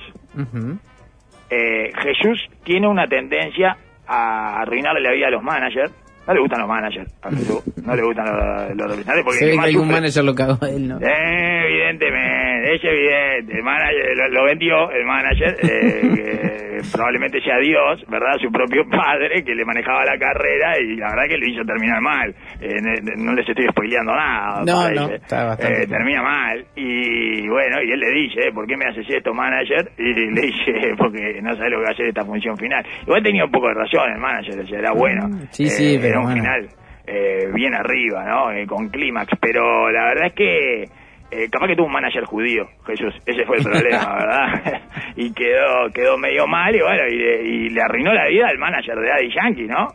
Eh, 1.49 1.91
Jesús 2.03 2.47
tiene 2.63 2.87
una 2.87 3.07
tendencia 3.07 3.75
a 4.07 4.61
arruinarle 4.61 5.01
la 5.01 5.11
vida 5.11 5.27
a 5.27 5.31
los 5.31 5.43
managers. 5.43 5.91
No 6.27 6.33
le 6.35 6.39
gustan 6.41 6.59
los 6.59 6.69
managers 6.69 7.11
a 7.23 7.29
Jesús. 7.31 7.63
No 7.83 7.95
le 7.95 8.03
gustan 8.03 8.25
los, 8.25 8.75
los 8.77 8.87
representantes 8.87 9.23
porque 9.25 9.39
Se 9.39 9.45
ve 9.47 9.51
que 9.53 9.59
algún 9.59 9.87
sufre- 9.87 9.91
manager 9.91 10.23
lo 10.23 10.35
cagó 10.35 10.57
a 10.61 10.69
él, 10.69 10.87
¿no? 10.87 10.97
Eh, 11.01 11.65
evidentemente, 11.67 12.75
es 12.75 12.83
evidente. 12.83 13.57
El 13.57 13.63
manager 13.63 14.15
lo, 14.17 14.29
lo 14.29 14.43
vendió, 14.45 14.91
el 14.91 15.05
manager, 15.05 15.57
eh, 15.63 16.67
que 16.81 16.87
probablemente 16.91 17.39
sea 17.41 17.57
Dios, 17.59 18.03
¿verdad? 18.09 18.33
Su 18.41 18.51
propio 18.51 18.83
padre 18.89 19.43
que 19.43 19.53
le 19.55 19.63
manejaba 19.65 20.03
la 20.05 20.17
carrera 20.17 20.79
y 20.79 20.95
la 20.97 21.09
verdad 21.09 21.27
que 21.29 21.37
lo 21.37 21.47
hizo 21.47 21.63
terminar 21.63 22.01
mal. 22.01 22.33
Eh, 22.59 22.75
no, 23.17 23.33
les 23.33 23.47
estoy 23.47 23.65
spoileando 23.69 24.13
nada. 24.13 24.63
No, 24.65 24.89
no, 24.91 25.13
está 25.13 25.45
bastante 25.45 25.83
Eh, 25.83 25.87
termina 25.87 26.21
mal. 26.23 26.65
Y 26.75 27.47
bueno, 27.47 27.81
y 27.83 27.91
él 27.91 27.99
le 27.99 28.11
dice, 28.11 28.47
"Eh, 28.47 28.51
¿por 28.53 28.65
qué 28.67 28.75
me 28.77 28.85
haces 28.85 29.05
esto, 29.09 29.33
manager? 29.33 29.91
Y 29.97 30.13
le 30.31 30.41
dice, 30.41 30.73
porque 30.97 31.39
no 31.41 31.55
sabe 31.55 31.69
lo 31.71 31.77
que 31.77 31.83
va 31.83 31.89
a 31.89 31.93
hacer 31.93 32.07
esta 32.07 32.25
función 32.25 32.57
final. 32.57 32.85
Igual 33.03 33.23
tenía 33.23 33.45
un 33.45 33.51
poco 33.51 33.67
de 33.67 33.73
razón 33.75 34.11
el 34.11 34.19
manager, 34.19 34.59
o 34.59 34.67
sea, 34.67 34.79
era 34.79 34.91
bueno. 34.93 35.27
Mm, 35.27 35.39
sí, 35.51 35.67
sí, 35.67 35.95
Eh, 35.95 35.99
pero 36.01 36.09
Era 36.11 36.19
un 36.19 36.25
bueno. 36.25 36.41
final 36.41 36.67
eh, 37.07 37.47
bien 37.53 37.73
arriba, 37.73 38.23
¿no? 38.25 38.51
Eh, 38.51 38.65
con 38.67 38.87
clímax, 38.89 39.33
pero 39.41 39.89
la 39.91 40.05
verdad 40.09 40.27
es 40.27 40.33
que 40.33 40.85
eh, 41.31 41.49
capaz 41.49 41.67
que 41.67 41.75
tuvo 41.75 41.87
un 41.87 41.93
manager 41.93 42.25
judío, 42.25 42.67
Jesús, 42.85 43.13
ese 43.25 43.45
fue 43.45 43.57
el 43.57 43.63
problema, 43.63 44.15
¿verdad? 44.19 44.81
y 45.15 45.33
quedó 45.33 45.89
quedó 45.93 46.17
medio 46.17 46.45
mal 46.45 46.75
y 46.75 46.81
bueno, 46.81 47.07
y 47.07 47.15
le, 47.15 47.43
y 47.43 47.69
le 47.69 47.81
arruinó 47.81 48.13
la 48.13 48.27
vida 48.27 48.47
al 48.49 48.57
manager 48.57 48.99
de 48.99 49.07
Daddy 49.07 49.33
Yankee, 49.33 49.67
¿no? 49.67 49.87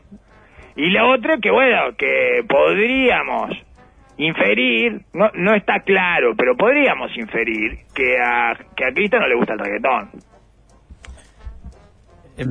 Y 0.76 0.90
lo 0.90 1.10
otro 1.10 1.38
que 1.40 1.50
bueno, 1.50 1.94
que 1.96 2.42
podríamos 2.48 3.50
inferir, 4.18 5.00
no, 5.12 5.30
no 5.34 5.54
está 5.54 5.80
claro, 5.80 6.34
pero 6.36 6.56
podríamos 6.56 7.16
inferir 7.16 7.78
que 7.94 8.18
a, 8.18 8.54
que 8.74 8.84
a 8.84 8.92
Cristo 8.92 9.18
no 9.18 9.28
le 9.28 9.36
gusta 9.36 9.54
el 9.54 9.58
reggaetón. 9.58 10.10
Eh, 12.38 12.44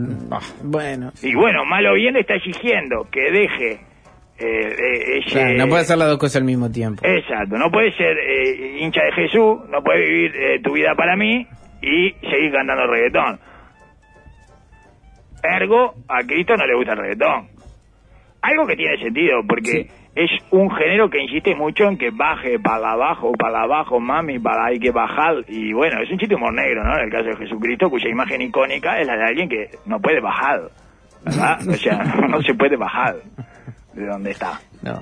Bueno. 0.64 1.12
Y 1.22 1.36
bueno, 1.36 1.66
malo 1.66 1.94
bien 1.94 2.14
le 2.14 2.22
está 2.22 2.36
exigiendo 2.36 3.08
que 3.12 3.32
deje 3.32 3.80
eh, 4.38 5.18
eh. 5.18 5.22
Claro, 5.32 5.58
no 5.58 5.68
puede 5.68 5.82
hacer 5.82 5.98
las 5.98 6.10
dos 6.10 6.18
cosas 6.18 6.38
al 6.38 6.44
mismo 6.44 6.70
tiempo. 6.70 7.02
Exacto, 7.06 7.58
no 7.58 7.72
puedes 7.72 7.96
ser 7.96 8.18
eh, 8.18 8.78
hincha 8.80 9.02
de 9.04 9.12
Jesús, 9.14 9.60
no 9.70 9.82
puedes 9.82 10.08
vivir 10.08 10.36
eh, 10.36 10.60
tu 10.62 10.74
vida 10.74 10.94
para 10.96 11.16
mí 11.16 11.48
y 11.82 12.12
seguir 12.22 12.52
cantando 12.52 12.86
reggaetón. 12.88 13.40
Ergo, 15.42 15.94
a 16.10 16.24
Cristo 16.24 16.56
no 16.58 16.66
le 16.66 16.76
gusta 16.76 16.94
el 16.94 16.98
reggaetón. 17.00 17.48
Algo 18.42 18.68
que 18.68 18.76
tiene 18.76 18.98
sentido, 18.98 19.42
porque 19.48 19.88
es 20.16 20.30
un 20.52 20.70
género 20.70 21.10
que 21.10 21.22
insiste 21.22 21.56
mucho 21.56 21.86
en 21.86 21.98
que 21.98 22.10
baje 22.12 22.60
para 22.60 22.92
abajo, 22.92 23.32
para 23.34 23.64
abajo, 23.64 24.00
mami, 24.00 24.40
para 24.40 24.66
hay 24.66 24.80
que 24.80 24.92
bajar. 24.92 25.38
Y 25.48 25.72
bueno, 25.74 26.02
es 26.02 26.12
un 26.12 26.20
chiste 26.20 26.36
humor 26.36 26.54
negro, 26.54 26.84
¿no? 26.84 26.98
En 26.98 27.06
el 27.06 27.10
caso 27.10 27.30
de 27.30 27.38
Jesucristo, 27.38 27.90
cuya 27.90 28.10
imagen 28.10 28.42
icónica 28.42 29.00
es 29.00 29.08
la 29.08 29.16
de 29.16 29.24
alguien 29.24 29.50
que 29.50 29.70
no 29.86 30.00
puede 30.00 30.20
bajar, 30.20 30.70
¿verdad? 31.24 31.68
O 31.68 31.74
sea, 31.74 31.98
no 32.30 32.42
se 32.42 32.54
puede 32.54 32.76
bajar 32.76 33.16
de 33.96 34.06
donde 34.06 34.32
está. 34.32 34.60
No. 34.82 34.94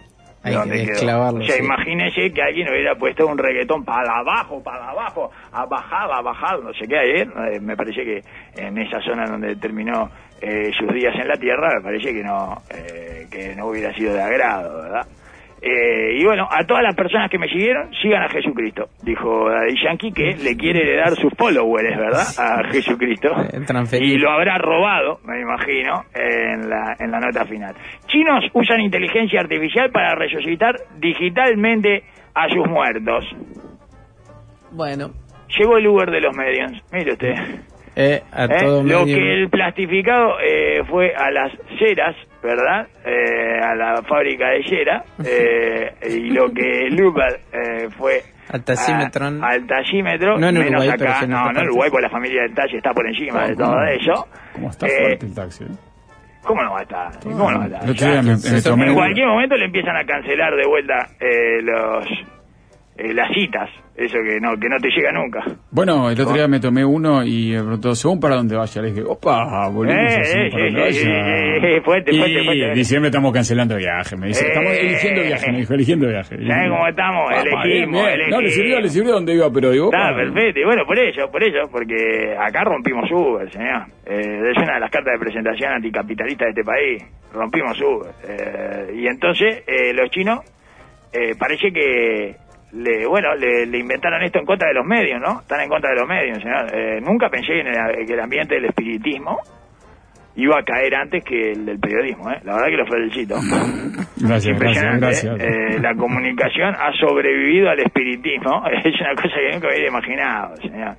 ¿De 0.43 0.49
Hay 0.49 0.55
dónde 0.55 0.75
que 0.79 0.85
quedó? 0.91 0.99
clavarlo. 0.99 1.39
O 1.39 1.43
sea, 1.45 1.55
sí. 1.55 1.63
imagínese 1.63 2.31
que 2.33 2.41
alguien 2.41 2.67
hubiera 2.69 2.95
puesto 2.95 3.25
un 3.27 3.37
reggaetón 3.37 3.85
para 3.85 4.19
abajo, 4.19 4.61
para 4.61 4.89
abajo, 4.89 5.31
a 5.53 5.65
bajar, 5.65 6.11
a 6.11 6.21
bajar, 6.21 6.59
no 6.61 6.73
sé 6.73 6.85
qué 6.87 6.97
ayer. 6.97 7.27
eh, 7.51 7.59
me 7.61 7.75
parece 7.77 8.03
que 8.03 8.21
en 8.61 8.77
esa 8.77 8.99
zona 9.01 9.25
donde 9.25 9.55
terminó 9.55 10.09
eh, 10.41 10.69
sus 10.77 10.93
días 10.93 11.15
en 11.15 11.27
la 11.29 11.35
tierra, 11.37 11.69
me 11.77 11.81
parece 11.83 12.13
que 12.13 12.21
no, 12.23 12.57
eh, 12.69 13.25
que 13.31 13.55
no 13.55 13.67
hubiera 13.67 13.93
sido 13.93 14.13
de 14.13 14.21
agrado, 14.21 14.81
¿verdad? 14.81 15.07
Eh, 15.65 16.17
y 16.19 16.25
bueno, 16.25 16.45
a 16.51 16.65
todas 16.65 16.83
las 16.83 16.93
personas 16.93 17.31
que 17.31 17.37
me 17.37 17.47
siguieron, 17.47 17.89
sigan 18.01 18.23
a 18.23 18.27
Jesucristo, 18.27 18.89
dijo 19.01 19.49
Daddy 19.49 19.81
Yankee, 19.81 20.11
que 20.11 20.35
le 20.35 20.57
quiere 20.57 20.81
heredar 20.81 21.15
sus 21.15 21.31
followers, 21.37 21.97
¿verdad? 21.97 22.27
A 22.37 22.67
Jesucristo. 22.69 23.29
Y 24.01 24.17
lo 24.17 24.29
habrá 24.29 24.57
robado, 24.57 25.19
me 25.23 25.39
imagino, 25.39 26.03
en 26.13 26.69
la, 26.69 26.97
en 26.99 27.11
la 27.11 27.19
nota 27.19 27.45
final. 27.45 27.73
Chinos 28.07 28.43
usan 28.53 28.81
inteligencia 28.81 29.39
artificial 29.39 29.89
para 29.91 30.15
resucitar 30.15 30.75
digitalmente 30.97 32.03
a 32.35 32.49
sus 32.49 32.67
muertos. 32.67 33.23
Bueno. 34.71 35.11
Llegó 35.57 35.77
el 35.77 35.87
Uber 35.87 36.09
de 36.09 36.19
los 36.19 36.35
medios, 36.35 36.71
mire 36.91 37.13
usted. 37.13 37.35
Eh, 37.95 38.21
a 38.31 38.45
¿Eh? 38.45 38.47
todo 38.59 38.81
Lo 38.83 39.05
medio- 39.05 39.17
que 39.17 39.33
el 39.33 39.49
plastificado 39.49 40.39
eh, 40.39 40.81
fue 40.89 41.13
a 41.15 41.29
las 41.31 41.51
ceras, 41.77 42.15
¿verdad? 42.41 42.87
Eh, 43.05 43.59
a 43.63 43.75
la 43.75 44.01
fábrica 44.03 44.49
de 44.49 44.63
cera. 44.63 45.03
eh, 45.23 45.93
y 46.09 46.31
lo 46.31 46.51
que 46.51 46.89
eh, 47.51 47.87
fue 47.97 48.21
Al 48.51 48.63
tachímetro. 48.63 49.25
a- 49.25 49.49
al. 49.49 49.67
No 50.39 50.47
en 50.49 50.53
menos 50.55 50.69
Uruguay, 50.81 50.95
pero 50.97 51.11
acá, 51.11 51.27
no, 51.27 51.35
no 51.35 51.37
en 51.41 51.53
partes. 51.53 51.63
Uruguay, 51.69 51.89
porque 51.91 52.03
la 52.03 52.09
familia 52.09 52.41
del 52.41 52.53
taxi 52.55 52.77
está 52.77 52.93
por 52.93 53.07
encima 53.07 53.47
de 53.47 53.55
todo 53.55 53.83
eso. 53.83 54.27
¿Cómo 54.53 54.69
está 54.71 54.87
Eh, 54.87 54.89
fuerte 54.99 55.25
el 55.27 55.35
taxi? 55.35 55.63
eh? 55.63 55.67
¿Cómo 56.43 56.61
no 56.61 56.71
va 56.73 56.79
a 56.79 56.83
estar? 56.83 57.11
¿Cómo 57.23 57.51
no 57.51 57.57
va 57.59 57.63
a 57.63 57.67
estar? 57.67 57.83
En 57.83 58.89
un- 58.89 58.95
cualquier 58.95 59.27
momento 59.27 59.55
le 59.55 59.65
empiezan 59.65 59.95
a 59.95 60.03
cancelar 60.05 60.55
de 60.55 60.65
vuelta 60.67 61.07
eh, 61.21 61.61
los 61.61 62.05
eh, 63.03 63.13
las 63.13 63.29
citas, 63.33 63.69
eso 63.95 64.17
que 64.23 64.39
no 64.39 64.55
que 64.57 64.69
no 64.69 64.77
te 64.77 64.89
llega 64.89 65.11
nunca. 65.11 65.43
Bueno, 65.71 66.09
el 66.09 66.19
otro 66.19 66.33
día 66.33 66.47
me 66.47 66.59
tomé 66.59 66.85
uno 66.85 67.23
y 67.23 67.51
me 67.51 67.59
preguntó, 67.59 67.93
según 67.95 68.19
para 68.19 68.35
dónde 68.35 68.55
vaya, 68.55 68.81
le 68.81 68.91
dije, 68.91 69.03
opa, 69.05 69.67
volvimos 69.69 70.01
Eh, 70.13 70.21
eh, 70.45 70.49
para 70.51 70.63
dónde 70.65 70.91
sí, 70.93 71.07
vaya. 71.07 71.81
fuerte, 71.83 72.11
y 72.15 72.17
fuerte, 72.17 72.43
fuerte. 72.45 72.73
diciembre 72.75 73.07
estamos 73.09 73.33
cancelando 73.33 73.75
viaje, 73.75 74.15
me 74.15 74.27
dice, 74.27 74.45
Eh, 74.45 74.47
estamos 74.49 74.71
eligiendo 74.71 75.21
viaje, 75.23 75.51
me 75.51 75.57
dijo, 75.59 75.73
eligiendo 75.73 76.07
viaje. 76.07 76.35
¿Sabes 76.37 76.69
cómo 76.69 76.87
estamos? 76.87 77.31
Elegimos, 77.31 77.63
bien, 77.65 77.91
bien. 77.91 78.29
No, 78.29 78.41
le 78.41 78.49
sirvió, 78.49 78.79
le 78.79 78.89
sirvió 78.89 79.13
donde 79.13 79.33
iba, 79.33 79.49
pero 79.51 79.71
digo, 79.71 79.85
Está 79.93 80.15
perfecto, 80.15 80.59
y 80.59 80.63
bueno, 80.63 80.85
por 80.85 80.97
ello, 80.97 81.29
por 81.31 81.43
ello, 81.43 81.61
porque 81.71 82.35
acá 82.39 82.63
rompimos 82.63 83.09
Uber, 83.11 83.51
señor. 83.51 83.83
Eh, 84.05 84.51
es 84.51 84.57
una 84.57 84.75
de 84.75 84.79
las 84.79 84.91
cartas 84.91 85.13
de 85.13 85.19
presentación 85.19 85.71
anticapitalista 85.73 86.45
de 86.45 86.51
este 86.51 86.63
país. 86.63 87.03
Rompimos 87.33 87.79
Uber. 87.81 88.11
Eh, 88.27 88.93
y 88.95 89.07
entonces, 89.07 89.63
eh, 89.67 89.93
los 89.93 90.09
chinos, 90.11 90.39
eh, 91.11 91.33
parece 91.39 91.71
que, 91.71 92.35
le, 92.73 93.05
bueno, 93.05 93.35
le, 93.35 93.65
le 93.65 93.77
inventaron 93.77 94.23
esto 94.23 94.39
en 94.39 94.45
contra 94.45 94.67
de 94.67 94.73
los 94.73 94.85
medios, 94.85 95.21
¿no? 95.21 95.41
Están 95.41 95.61
en 95.61 95.69
contra 95.69 95.91
de 95.91 95.99
los 95.99 96.07
medios, 96.07 96.39
señor. 96.39 96.73
Eh, 96.73 97.01
nunca 97.01 97.29
pensé 97.29 97.59
en 97.59 97.67
el, 97.67 98.05
que 98.05 98.13
el 98.13 98.19
ambiente 98.19 98.55
del 98.55 98.65
espiritismo 98.65 99.37
iba 100.35 100.57
a 100.57 100.63
caer 100.63 100.95
antes 100.95 101.23
que 101.23 101.51
el 101.51 101.65
del 101.65 101.79
periodismo, 101.79 102.31
¿eh? 102.31 102.39
La 102.43 102.53
verdad 102.55 102.67
que 102.67 102.77
lo 102.77 102.87
felicito. 102.87 103.35
Gracias, 104.15 104.17
gracias, 104.17 104.47
Impresionante, 104.47 105.05
gracias. 105.05 105.39
¿eh? 105.39 105.75
Eh, 105.75 105.79
la 105.79 105.95
comunicación 105.95 106.73
ha 106.75 106.91
sobrevivido 106.93 107.69
al 107.69 107.79
espiritismo. 107.79 108.63
Es 108.83 108.99
una 109.01 109.15
cosa 109.15 109.35
que 109.35 109.51
nunca 109.53 109.67
hubiera 109.67 109.87
imaginado, 109.87 110.55
señor. 110.57 110.95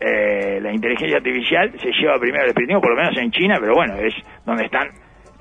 Eh, 0.00 0.60
la 0.62 0.72
inteligencia 0.72 1.18
artificial 1.18 1.72
se 1.78 1.90
lleva 1.92 2.18
primero 2.18 2.44
al 2.44 2.48
espiritismo, 2.48 2.80
por 2.80 2.90
lo 2.92 2.96
menos 2.96 3.14
en 3.18 3.30
China, 3.32 3.58
pero 3.60 3.74
bueno, 3.74 3.96
es 3.96 4.14
donde 4.46 4.64
están 4.64 4.88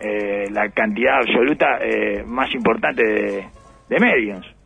eh, 0.02 0.50
la 0.52 0.70
cantidad 0.70 1.20
absoluta 1.20 1.78
eh, 1.80 2.24
más 2.26 2.54
importante 2.54 3.04
de, 3.04 3.46
de 3.90 4.00
medios. 4.00 4.59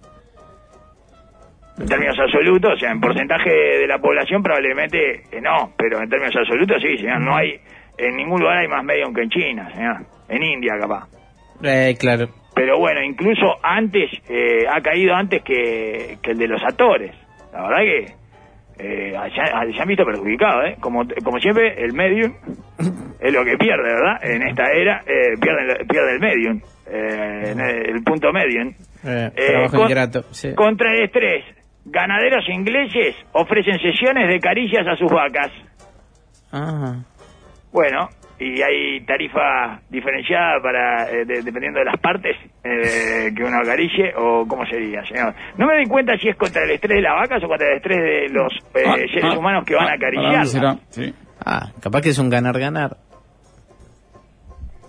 En 1.80 1.88
términos 1.88 2.16
absolutos, 2.20 2.74
o 2.74 2.78
sea, 2.78 2.92
en 2.92 3.02
porcentaje 3.02 3.50
de 3.50 3.88
la 3.88 3.98
población 3.98 4.44
probablemente 4.44 5.24
eh, 5.32 5.42
no, 5.42 5.74
pero 5.78 6.02
en 6.02 6.10
términos 6.10 6.36
absolutos 6.36 6.82
sí, 6.82 6.98
señor. 6.98 7.20
No 7.22 7.36
hay, 7.36 7.60
en 7.98 8.16
ningún 8.16 8.40
lugar 8.42 8.60
hay 8.60 8.68
más 8.68 8.84
medios 8.84 9.10
que 9.14 9.22
en 9.24 9.30
China, 9.30 9.72
señor. 9.74 9.98
En 10.30 10.44
India, 10.44 10.74
capaz. 10.80 11.08
Eh, 11.64 11.96
claro. 12.00 12.28
Pero 12.56 12.78
bueno, 12.78 13.02
incluso 13.02 13.56
antes, 13.64 14.12
eh, 14.30 14.66
ha 14.72 14.82
caído 14.82 15.16
antes 15.16 15.42
que, 15.44 16.18
que 16.22 16.32
el 16.32 16.38
de 16.38 16.48
los 16.48 16.62
actores. 16.64 17.12
La 17.52 17.68
verdad 17.68 17.82
que 17.84 18.06
eh, 18.80 19.14
se 19.76 19.82
han 19.82 19.88
visto 19.88 20.06
perjudicados, 20.06 20.66
¿eh? 20.70 20.76
Como, 20.80 21.04
como 21.24 21.40
siempre, 21.40 21.84
el 21.84 21.94
medium 21.94 22.34
es 23.20 23.34
lo 23.34 23.44
que 23.44 23.58
pierde, 23.58 23.84
¿verdad? 23.84 24.20
En 24.24 24.44
esta 24.44 24.72
era, 24.72 25.02
eh, 25.08 25.36
pierde, 25.42 25.86
pierde 25.86 26.14
el 26.14 26.20
medium, 26.20 26.62
eh, 26.92 27.86
el, 27.90 28.04
punto 28.04 28.32
medium. 28.32 28.70
Eh, 29.04 29.32
Eh, 29.36 29.48
trabajo 29.52 29.78
con- 29.78 29.88
ingrato. 29.88 30.22
Sí. 30.32 30.54
Contra 30.56 30.92
el 30.94 31.04
estrés, 31.06 31.44
ganaderos 31.86 32.48
ingleses 32.50 33.16
ofrecen 33.34 33.80
sesiones 33.80 34.28
de 34.30 34.40
caricias 34.40 34.86
a 34.88 34.96
sus 34.96 35.12
vacas. 35.12 35.52
Ah. 36.52 36.96
Bueno, 37.72 38.10
y 38.40 38.62
hay 38.62 39.02
tarifa 39.06 39.80
diferenciada 39.90 40.60
para 40.62 41.10
eh, 41.10 41.26
de- 41.26 41.42
dependiendo 41.42 41.80
de 41.80 41.86
las 41.86 41.98
partes 42.00 42.36
eh, 42.64 43.32
que 43.36 43.44
uno 43.44 43.58
acaricie 43.58 44.14
o 44.16 44.46
cómo 44.48 44.66
sería, 44.66 45.04
señor. 45.06 45.34
No 45.58 45.66
me 45.68 45.76
doy 45.76 45.86
cuenta 45.86 46.18
si 46.18 46.30
es 46.30 46.36
contra 46.36 46.64
el 46.64 46.72
estrés 46.72 46.98
de 46.98 47.02
las 47.02 47.16
vacas 47.16 47.44
o 47.44 47.48
contra 47.48 47.68
el 47.70 47.78
estrés 47.78 47.98
de 48.00 48.30
los 48.34 48.54
eh, 48.76 48.84
Ah, 48.86 48.96
seres 49.12 49.32
ah, 49.34 49.38
humanos 49.38 49.64
que 49.66 49.76
van 49.76 49.88
a 49.88 49.92
ah, 49.92 49.96
acariciar. 49.96 50.46
Sí. 50.90 51.14
Ah, 51.46 51.72
capaz 51.82 52.02
que 52.02 52.10
es 52.10 52.20
un 52.20 52.30
ganar-ganar. 52.30 52.98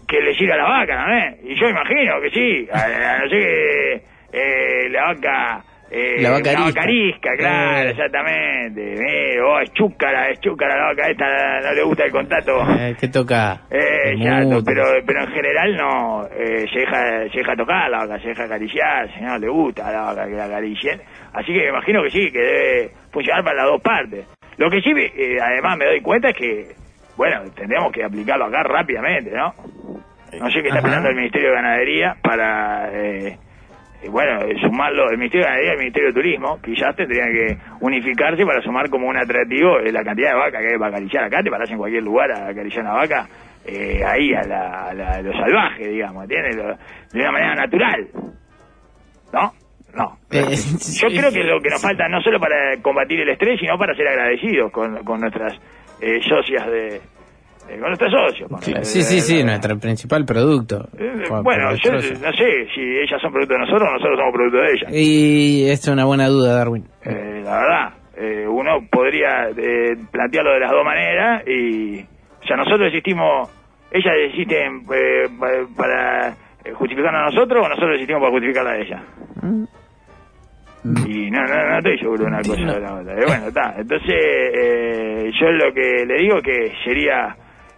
Que 0.07 0.21
le 0.21 0.35
siga 0.35 0.55
a 0.55 0.59
la 0.59 0.65
vaca, 0.69 1.07
¿no? 1.07 1.17
eh? 1.19 1.41
Y 1.45 1.59
yo 1.59 1.69
imagino 1.69 2.21
que 2.21 2.31
sí. 2.31 2.69
A, 2.73 2.85
a 2.85 3.19
no 3.21 3.29
sé 3.29 3.37
que 3.39 3.95
eh, 4.33 4.89
la 4.91 5.13
vaca... 5.15 5.65
eh, 5.91 6.23
La 6.23 6.31
vaca 6.31 6.51
arisca. 6.51 6.83
arisca, 6.83 7.31
claro, 7.37 7.89
Eh. 7.89 7.91
exactamente. 7.91 8.95
Eh, 8.95 9.41
oh, 9.41 9.61
es 9.61 9.73
chúcara, 9.73 10.31
es 10.31 10.41
chúcara 10.41 10.77
la 10.77 10.87
vaca 10.89 11.09
esta, 11.11 11.61
no 11.61 11.73
le 11.75 11.83
gusta 11.85 12.05
el 12.05 12.11
contacto. 12.11 12.53
Eh, 12.79 12.97
¿Qué 12.99 13.09
toca? 13.09 13.61
Eh, 13.71 14.15
mute. 14.17 14.63
pero, 14.65 14.85
pero 15.07 15.21
en 15.23 15.29
general 15.33 15.77
no, 15.77 16.27
eh, 16.27 16.67
se, 16.73 16.79
deja, 16.81 17.29
se 17.31 17.39
deja 17.39 17.57
tocar 17.57 17.91
la 17.91 17.99
vaca, 18.07 18.19
se 18.21 18.29
deja 18.29 18.45
acariciar, 18.45 19.13
señor, 19.15 19.41
le 19.41 19.49
gusta 19.49 19.91
la 19.93 20.03
vaca 20.03 20.27
que 20.27 20.35
la 20.35 20.45
acaricien. 20.47 21.01
Así 21.33 21.53
que 21.53 21.61
me 21.61 21.69
imagino 21.69 22.03
que 22.03 22.11
sí, 22.11 22.31
que 22.31 22.39
debe 22.39 22.91
funcionar 23.13 23.45
para 23.45 23.57
las 23.57 23.67
dos 23.67 23.83
partes. 23.83 24.27
Lo 24.57 24.71
que 24.71 24.81
sí, 24.81 24.91
eh, 24.97 25.39
además 25.41 25.77
me 25.79 25.85
doy 25.87 26.01
cuenta 26.01 26.29
es 26.31 26.37
que, 26.37 26.67
bueno, 27.17 27.43
tendríamos 27.57 27.93
que 27.93 28.05
aplicarlo 28.05 28.45
acá 28.47 28.63
rápidamente, 28.63 29.31
¿no? 29.33 29.53
No 30.41 30.51
sé 30.51 30.63
qué 30.63 30.69
está 30.69 30.81
Ajá. 30.81 31.09
el 31.09 31.15
Ministerio 31.15 31.51
de 31.51 31.55
Ganadería 31.55 32.17
para, 32.23 32.89
eh, 32.93 33.37
bueno, 34.11 34.43
eh, 34.43 34.57
sumarlo, 34.61 35.11
el 35.11 35.19
Ministerio 35.19 35.47
de 35.47 35.51
Ganadería 35.51 35.71
y 35.71 35.75
el 35.75 35.79
Ministerio 35.79 36.09
de 36.09 36.15
Turismo, 36.15 36.59
quizás 36.63 36.95
tendrían 36.97 37.33
que 37.33 37.57
unificarse 37.81 38.45
para 38.45 38.61
sumar 38.63 38.89
como 38.91 39.09
un 39.09 39.17
atractivo 39.17 39.79
eh, 39.81 39.93
la 39.93 40.03
cantidad 40.05 40.31
de 40.31 40.37
vacas 40.39 40.61
que 40.63 40.69
hay 40.73 40.79
para 40.79 40.89
acariciar 40.97 41.25
acá, 41.25 41.43
te 41.43 41.51
parás 41.51 41.71
en 41.71 41.79
cualquier 41.79 42.03
lugar 42.03 42.31
a 42.33 42.49
acariciar 42.49 42.85
una 42.85 42.95
vaca, 42.95 43.29
eh, 43.67 44.03
ahí 44.07 44.35
a, 44.35 44.43
la, 44.45 44.89
a, 44.89 44.95
la- 44.95 45.15
a 45.15 45.23
lo 45.23 45.33
salvaje, 45.33 45.89
digamos, 45.89 46.25
¿entiendes? 46.25 46.57
Lo- 46.57 46.77
de 47.13 47.21
una 47.21 47.33
manera 47.33 47.55
natural, 47.55 48.09
¿no? 49.33 49.53
No. 49.95 50.19
Eh, 50.31 50.57
Yo 51.01 51.09
creo 51.09 51.31
que 51.31 51.45
lo 51.45 51.61
que 51.61 51.71
nos 51.71 51.81
falta 51.81 52.09
no 52.09 52.21
solo 52.21 52.41
para 52.41 52.77
combatir 52.83 53.21
el 53.21 53.29
estrés, 53.29 53.61
sino 53.61 53.79
para 53.79 53.95
ser 53.95 54.09
agradecidos 54.09 54.73
con, 54.73 55.05
con 55.05 55.21
nuestras 55.21 55.57
eh, 56.01 56.21
socias 56.29 56.67
de... 56.67 57.01
eh, 57.69 57.79
con 57.79 57.89
nuestros 57.89 58.13
socios. 58.13 58.49
con- 58.49 58.63
Sí, 58.63 58.73
sí, 58.83 59.03
sí, 59.03 59.21
sí, 59.21 59.41
eh, 59.41 59.45
nuestro 59.45 59.79
principal 59.79 60.25
producto. 60.25 60.89
eh, 60.99 61.13
bueno, 61.43 61.71
yo 61.77 61.93
destrozo. 61.93 62.25
no 62.27 62.33
sé 62.33 62.67
si 62.75 62.81
ellas 62.81 63.21
son 63.21 63.33
producto 63.33 63.55
de 63.55 63.61
nosotros 63.61 63.89
o 63.89 63.93
nosotros 63.93 64.19
somos 64.19 64.33
producto 64.35 64.59
de 64.59 64.73
ellas. 64.73 64.93
Y 64.93 65.69
esto 65.71 65.91
es 65.91 65.93
una 65.95 66.05
buena 66.05 66.27
duda, 66.29 66.57
Darwin. 66.57 66.85
Eh, 67.05 67.43
la 67.45 67.57
verdad, 67.61 67.93
eh, 68.17 68.47
uno 68.49 68.79
podría 68.91 69.49
eh, 69.57 69.97
plantearlo 70.11 70.53
de 70.53 70.61
las 70.61 70.71
dos 70.71 70.85
maneras 70.85 71.43
y, 71.47 72.01
o 72.01 72.47
sea, 72.47 72.57
nosotros 72.57 72.89
existimos, 72.89 73.51
ellas 73.91 74.13
existen 74.29 74.85
eh, 74.95 75.29
pa- 75.39 75.49
para 75.77 76.29
eh, 76.65 76.73
justificarnos 76.75 77.23
a 77.23 77.35
nosotros 77.35 77.65
o 77.65 77.69
nosotros 77.69 77.93
existimos 77.95 78.21
para 78.21 78.33
justificarla 78.33 78.71
a 78.71 78.79
ella. 78.79 79.03
Y 81.07 81.31
no, 81.31 81.41
no, 81.47 81.71
no 81.71 81.79
estoy 81.79 81.99
seguro 81.99 82.25
de 82.25 82.27
una 82.29 82.43
cosa 82.43 82.63
o 82.63 82.75
de 82.75 82.81
la 82.81 82.95
otra. 82.95 83.15
Eh, 83.15 83.25
bueno, 83.27 83.47
está. 83.49 83.75
Entonces, 83.79 84.15
eh, 84.15 85.31
yo 85.41 85.51
lo 85.51 85.73
que 85.73 86.05
le 86.07 86.15
digo 86.19 86.43
que 86.43 86.73
sería 86.85 87.35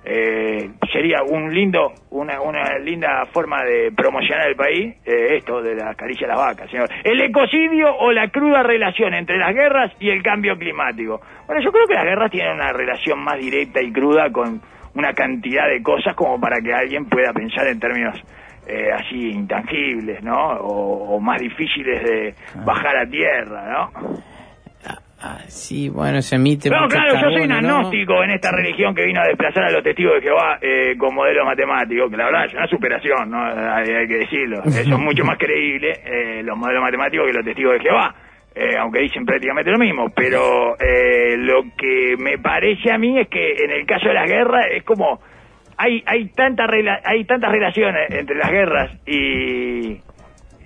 eh, 0.09 0.71
sería 0.93 1.25
un 1.25 1.53
lindo 1.53 1.93
una, 2.11 2.41
una 2.41 2.79
linda 2.79 3.25
forma 3.33 3.65
de 3.65 3.91
promocionar 3.91 4.49
el 4.49 4.55
país 4.55 4.95
eh, 5.05 5.37
esto 5.37 5.61
de 5.61 5.75
la 5.75 5.95
caricia 5.97 6.27
a 6.27 6.31
las 6.31 6.39
vacas 6.39 6.71
señor. 6.71 6.89
El 7.03 7.21
ecocidio 7.23 7.93
o 7.99 8.13
la 8.13 8.29
cruda 8.29 8.63
relación 8.63 9.15
entre 9.15 9.37
las 9.37 9.53
guerras 9.53 9.93
y 9.99 10.11
el 10.11 10.23
cambio 10.23 10.57
climático. 10.57 11.21
Bueno 11.47 11.61
yo 11.61 11.73
creo 11.73 11.87
que 11.89 11.95
las 11.95 12.05
guerras 12.05 12.31
tienen 12.31 12.55
una 12.55 12.73
relación 12.73 13.19
más 13.19 13.37
directa 13.39 13.83
y 13.83 13.91
cruda 13.91 14.31
con 14.31 14.61
una 14.95 15.13
cantidad 15.13 15.69
de 15.69 15.83
cosas 15.83 16.15
como 16.15 16.41
para 16.41 16.61
que 16.61 16.73
alguien 16.73 17.07
pueda 17.07 17.33
pensar 17.33 17.67
en 17.67 17.81
términos 17.81 18.17
eh, 18.69 18.91
así 18.93 19.31
intangibles 19.31 20.23
no 20.23 20.53
o, 20.61 21.17
o 21.17 21.21
más 21.21 21.41
difíciles 21.41 22.03
de 22.05 22.35
bajar 22.65 22.97
a 22.97 23.07
tierra 23.07 23.73
no 23.73 24.36
Ah, 25.23 25.39
sí, 25.49 25.89
bueno, 25.89 26.21
se 26.21 26.37
emite 26.37 26.69
no, 26.69 26.87
claro, 26.89 27.15
yo 27.15 27.21
soy 27.21 27.43
un 27.45 27.53
agnóstico 27.53 28.23
en 28.23 28.31
esta 28.33 28.53
religión 28.53 28.95
que 28.95 29.07
vino 29.07 29.21
a 29.21 29.27
desplazar 29.27 29.65
a 29.65 29.71
los 29.71 29.83
testigos 29.83 30.15
de 30.17 30.21
Jehová 30.21 30.59
eh, 30.61 30.95
con 30.99 31.15
modelos 31.15 31.47
matemáticos, 31.47 32.11
que 32.11 32.17
la 32.19 32.27
verdad 32.27 32.45
es 32.45 32.53
una 32.55 32.67
superación, 32.67 33.31
¿no? 33.31 33.43
Hay, 33.43 33.89
hay 33.91 34.07
que 34.07 34.19
decirlo. 34.19 34.59
Eh, 34.67 34.85
son 34.85 35.03
mucho 35.05 35.25
más 35.25 35.39
creíbles 35.39 35.99
eh, 36.05 36.43
los 36.45 36.57
modelos 36.59 36.83
matemáticos 36.83 37.27
que 37.27 37.33
los 37.33 37.45
testigos 37.47 37.73
de 37.75 37.81
Jehová, 37.81 38.15
eh, 38.55 38.77
aunque 38.79 39.01
dicen 39.01 39.25
prácticamente 39.25 39.71
lo 39.71 39.79
mismo. 39.79 40.11
Pero 40.15 40.77
eh, 40.79 41.37
lo 41.39 41.63
que 41.79 42.17
me 42.19 42.37
parece 42.37 42.93
a 42.93 42.99
mí 42.99 43.19
es 43.19 43.29
que 43.29 43.53
en 43.65 43.71
el 43.71 43.87
caso 43.87 44.09
de 44.09 44.15
las 44.15 44.29
guerras 44.29 44.67
es 44.71 44.83
como 44.85 45.19
hay 45.79 46.03
hay 46.07 46.29
tanta 46.29 46.67
rela- 46.67 47.01
hay 47.05 47.25
tantas 47.25 47.51
relaciones 47.51 48.11
entre 48.11 48.37
las 48.37 48.51
guerras 48.51 48.91
y 49.07 49.99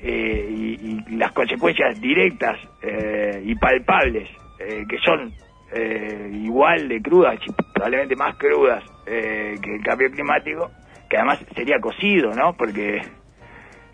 eh, 0.03 0.47
y, 0.51 1.05
y 1.09 1.17
las 1.17 1.33
consecuencias 1.33 2.01
directas 2.01 2.59
eh, 2.83 3.43
y 3.45 3.55
palpables 3.57 4.29
eh, 4.59 4.85
que 4.89 4.99
son 4.99 5.33
eh, 5.73 6.31
igual 6.35 6.89
de 6.89 7.01
crudas, 7.01 7.39
y 7.47 7.53
probablemente 7.73 8.15
más 8.17 8.37
crudas 8.37 8.85
eh, 9.07 9.55
que 9.63 9.77
el 9.77 9.83
cambio 9.83 10.11
climático, 10.11 10.71
que 11.09 11.17
además 11.17 11.39
sería 11.55 11.79
cocido, 11.81 12.33
¿no? 12.35 12.55
Porque 12.55 13.01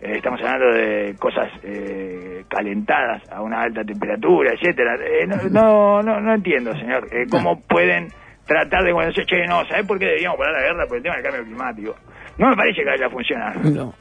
estamos 0.01 0.41
hablando 0.41 0.73
de 0.75 1.15
cosas 1.19 1.51
calentadas 2.49 3.23
a 3.31 3.43
una 3.43 3.63
alta 3.63 3.83
temperatura, 3.85 4.53
etcétera. 4.55 4.97
Eh, 4.97 5.27
no, 5.27 5.37
no, 5.51 6.03
no, 6.03 6.21
no 6.21 6.35
entiendo, 6.35 6.73
señor, 6.73 7.09
cómo 7.31 7.61
pueden 7.69 8.09
tratar 8.47 8.85
de 8.85 8.93
bueno, 8.93 9.13
che, 9.13 9.47
no, 9.47 9.65
¿sabes 9.67 9.87
por 9.87 9.99
qué 9.99 10.07
deberíamos 10.07 10.39
parar 10.39 10.55
la 10.55 10.63
guerra? 10.63 10.87
Por 10.87 10.97
el 10.99 11.03
tema 11.03 11.17
del 11.17 11.25
cambio 11.25 11.45
climático. 11.45 11.97
No 12.39 12.51
me 12.51 12.57
parece 12.57 12.83
que 12.83 12.91
vaya 12.91 13.07
a 13.07 13.11
funcionar, 13.11 13.65
No, 13.65 13.95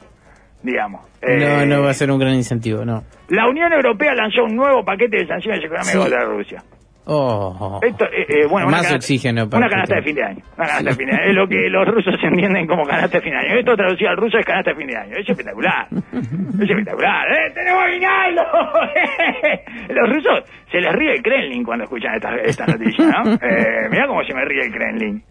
digamos. 0.66 1.00
no, 1.22 1.28
Eh, 1.28 1.66
no 1.66 1.82
va 1.82 1.90
a 1.90 1.94
ser 1.94 2.10
un 2.10 2.18
gran 2.18 2.34
incentivo, 2.34 2.84
no. 2.84 3.02
la 3.28 3.48
Unión 3.48 3.72
Europea 3.72 4.14
lanzó 4.14 4.44
un 4.44 4.54
nuevo 4.56 4.84
paquete 4.84 5.16
de 5.18 5.26
sanciones 5.26 5.60
económicas 5.64 5.92
Sí. 5.92 5.98
contra 5.98 6.24
Rusia. 6.24 6.62
Oh, 7.08 7.78
Esto, 7.84 8.04
eh, 8.06 8.26
eh, 8.28 8.46
bueno, 8.50 8.66
Más 8.66 8.80
canasta- 8.82 8.96
oxígeno 8.96 9.48
para 9.48 9.58
Una 9.64 9.70
canasta 9.70 9.94
de 9.94 10.02
fin 10.02 10.16
de 10.16 10.24
año. 10.24 10.42
Una 10.58 10.66
canasta 10.66 10.90
de 10.90 10.96
fin 10.96 11.06
de 11.06 11.12
año. 11.12 11.24
Es 11.30 11.34
lo 11.36 11.46
que 11.46 11.56
los 11.70 11.86
rusos 11.86 12.14
entienden 12.20 12.66
como 12.66 12.82
canasta 12.82 13.18
de 13.18 13.22
fin 13.22 13.30
de 13.32 13.38
año. 13.38 13.58
Esto 13.60 13.76
traducido 13.76 14.10
al 14.10 14.16
ruso 14.16 14.38
es 14.38 14.44
canasta 14.44 14.70
de 14.72 14.76
fin 14.76 14.86
de 14.88 14.96
año. 14.96 15.16
Es 15.16 15.28
espectacular. 15.28 15.86
Es 15.92 16.68
espectacular. 16.70 17.28
¡Eh, 17.30 17.52
tenemos 17.54 17.82
aguinaldo! 17.84 18.42
los 19.90 20.08
rusos 20.16 20.44
se 20.72 20.80
les 20.80 20.92
ríe 20.94 21.12
el 21.14 21.22
Kremlin 21.22 21.62
cuando 21.62 21.84
escuchan 21.84 22.14
esta, 22.16 22.34
esta 22.38 22.66
noticia, 22.66 23.06
¿no? 23.06 23.32
Eh, 23.34 23.88
mirá 23.90 24.06
cómo 24.08 24.24
se 24.24 24.34
me 24.34 24.44
ríe 24.44 24.66
el 24.66 24.72
Kremlin. 24.72 25.22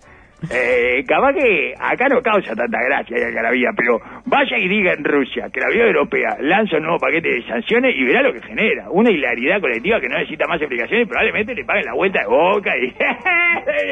Eh, 0.52 1.04
capaz 1.08 1.34
que 1.34 1.74
acá 1.80 2.08
no 2.10 2.22
causa 2.22 2.54
tanta 2.56 2.78
gracia 2.88 3.18
algarabía, 3.28 3.70
pero 3.76 4.00
vaya 4.26 4.58
y 4.58 4.68
diga 4.68 4.94
en 4.94 5.04
Rusia 5.04 5.50
que 5.52 5.60
la 5.60 5.68
Unión 5.68 5.88
Europea 5.88 6.38
lanza 6.42 6.78
un 6.78 6.84
nuevo 6.84 7.00
paquete 7.00 7.30
de 7.30 7.44
sanciones 7.48 7.96
y 7.96 8.04
verá 8.04 8.22
lo 8.22 8.34
que 8.34 8.42
genera. 8.42 8.90
Una 8.90 9.12
hilaridad 9.12 9.60
colectiva 9.62 10.00
que 10.00 10.08
no 10.10 10.18
necesita 10.18 10.46
más 10.48 10.60
explicaciones 10.62 11.06
y 11.06 11.10
probablemente 11.10 11.56
le 11.56 11.64
paguen 11.66 11.86
la 11.86 11.94
vuelta 11.94 12.22
de 12.22 12.28
boca 12.28 12.72
y 12.78 12.92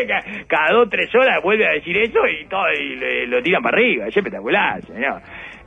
ca- 0.07 0.23
cada 0.47 0.73
dos 0.73 0.89
tres 0.89 1.13
horas 1.15 1.41
vuelve 1.43 1.65
a 1.67 1.71
decir 1.71 1.97
eso 1.97 2.19
y 2.27 2.45
todo 2.47 2.65
y 2.79 2.95
le- 2.95 3.27
lo 3.27 3.41
tiran 3.41 3.61
para 3.63 3.77
arriba. 3.77 4.07
Es 4.07 4.15
espectacular, 4.17 4.81
señor. 4.85 5.21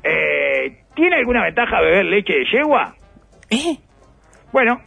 Eh, 0.04 0.76
¿Tiene 0.94 1.16
alguna 1.16 1.42
ventaja 1.44 1.80
beber 1.80 2.04
leche 2.04 2.32
de 2.34 2.44
yegua? 2.44 2.94
¿Eh? 3.50 3.76
Bueno, 4.52 4.80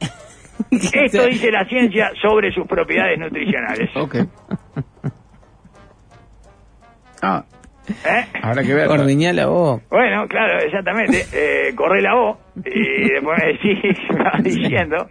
esto 0.70 1.26
dice 1.26 1.50
la 1.50 1.64
ciencia 1.66 2.10
sobre 2.20 2.50
sus 2.52 2.66
propiedades 2.66 3.18
nutricionales. 3.18 3.90
Ok. 3.96 4.16
Ah, 7.22 7.44
¿Eh? 7.88 8.24
habrá 8.42 8.62
que 8.62 8.74
ver. 8.74 8.88
Ordeñá 8.88 9.32
la 9.32 9.46
voz. 9.46 9.82
Bueno, 9.90 10.26
claro, 10.28 10.58
exactamente. 10.60 11.24
Eh, 11.32 11.74
corre 11.74 12.02
la 12.02 12.14
voz 12.14 12.38
y 12.64 13.08
después 13.10 13.38
me 13.38 13.52
decís, 13.52 13.98
me 14.10 14.24
vas 14.24 14.42
diciendo. 14.42 15.08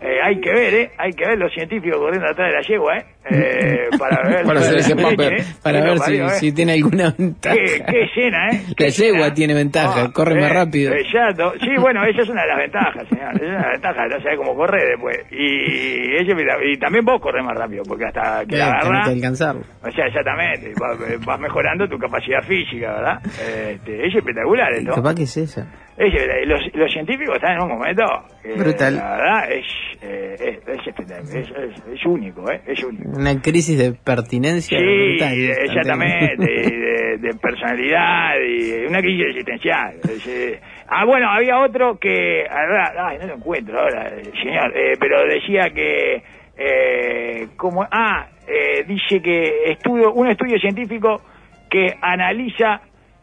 Eh, 0.00 0.20
hay 0.22 0.40
que 0.40 0.50
ver, 0.52 0.74
¿eh? 0.74 0.90
Hay 0.96 1.12
que 1.12 1.26
ver 1.26 1.38
los 1.38 1.52
científicos 1.52 1.98
corriendo 1.98 2.28
atrás 2.28 2.48
de 2.50 2.54
la 2.54 2.62
yegua, 2.62 2.98
¿eh? 2.98 3.06
eh 3.30 3.88
para 3.98 4.22
ver, 4.28 4.46
Para 4.46 4.60
hacer 4.60 4.78
ese 4.78 4.94
leche, 4.94 5.10
papel. 5.10 5.32
¿eh? 5.40 5.44
Para 5.60 5.80
ver 5.82 5.98
si, 5.98 6.14
¿eh? 6.14 6.28
si 6.30 6.52
tiene 6.52 6.74
alguna 6.74 7.14
ventaja. 7.18 7.56
Qué, 7.56 7.82
qué 7.84 8.02
escena, 8.02 8.48
¿eh? 8.50 8.62
Qué 8.76 8.84
La 8.84 8.90
yegua 8.90 9.34
tiene 9.34 9.54
ventaja, 9.54 10.12
corre 10.12 10.40
más 10.40 10.52
rápido. 10.52 10.92
Exacto. 10.94 11.52
Sí, 11.60 11.70
bueno, 11.80 12.04
esa 12.04 12.22
es 12.22 12.28
una 12.28 12.42
de 12.42 12.48
las 12.48 12.58
ventajas, 12.58 13.08
señor. 13.08 13.34
Esa 13.34 13.44
es 13.44 13.50
una 13.50 13.70
ventaja, 13.72 14.06
no 14.06 14.22
sabe 14.22 14.36
cómo 14.36 14.54
correr 14.54 14.88
después. 14.88 15.18
Y, 15.32 16.16
ella, 16.16 16.34
y 16.64 16.78
también 16.78 17.04
vos 17.04 17.20
corres 17.20 17.44
más 17.44 17.56
rápido, 17.56 17.82
porque 17.88 18.04
hasta 18.06 18.44
que 18.46 18.54
Eh, 18.54 18.58
la 18.58 19.02
alcanzarlo. 19.04 19.62
O 19.82 19.90
sea, 19.90 20.06
exactamente, 20.06 20.72
vas, 20.78 20.96
vas 21.26 21.40
mejorando 21.40 21.88
tu 21.88 21.98
capacidad 21.98 22.42
física, 22.42 22.92
¿verdad? 22.92 23.20
Este, 23.24 24.06
es 24.06 24.14
espectacular 24.14 24.72
esto. 24.74 24.94
Capaz 24.94 25.14
que 25.14 25.22
es 25.24 25.36
esa. 25.36 25.66
Es, 25.98 26.46
los, 26.46 26.60
los 26.74 26.92
científicos 26.92 27.34
están 27.34 27.56
en 27.56 27.62
un 27.62 27.68
momento 27.70 28.04
que, 28.40 28.52
Brutal. 28.52 28.96
La 28.96 29.16
verdad 29.16 29.52
es, 29.52 29.66
eh, 30.00 30.60
es, 30.64 30.86
es, 30.86 31.50
es, 31.92 32.06
único, 32.06 32.48
¿eh? 32.50 32.60
Es 32.66 32.84
único. 32.84 33.10
Una 33.18 33.40
crisis 33.42 33.76
de 33.76 33.92
pertinencia. 33.94 34.78
Sí, 34.78 34.84
brutal. 34.84 35.34
exactamente, 35.64 36.46
de, 36.46 37.18
de 37.18 37.34
personalidad 37.34 38.34
y 38.40 38.86
una 38.86 39.00
crisis 39.00 39.26
existencial. 39.26 39.96
Eh, 40.28 40.60
ah, 40.86 41.04
bueno, 41.04 41.28
había 41.30 41.58
otro 41.58 41.98
que, 41.98 42.44
ay, 42.48 43.18
no 43.20 43.26
lo 43.26 43.34
encuentro 43.34 43.80
ahora, 43.80 44.08
eh, 44.08 44.22
señor, 44.40 44.76
eh, 44.76 44.94
pero 45.00 45.24
decía 45.26 45.70
que, 45.74 46.22
eh, 46.56 47.48
como, 47.56 47.82
ah, 47.82 48.28
eh, 48.46 48.84
dice 48.86 49.20
que 49.20 49.72
estudio, 49.72 50.12
un 50.12 50.28
estudio 50.28 50.58
científico 50.58 51.22
que 51.68 51.94
analiza 52.00 52.80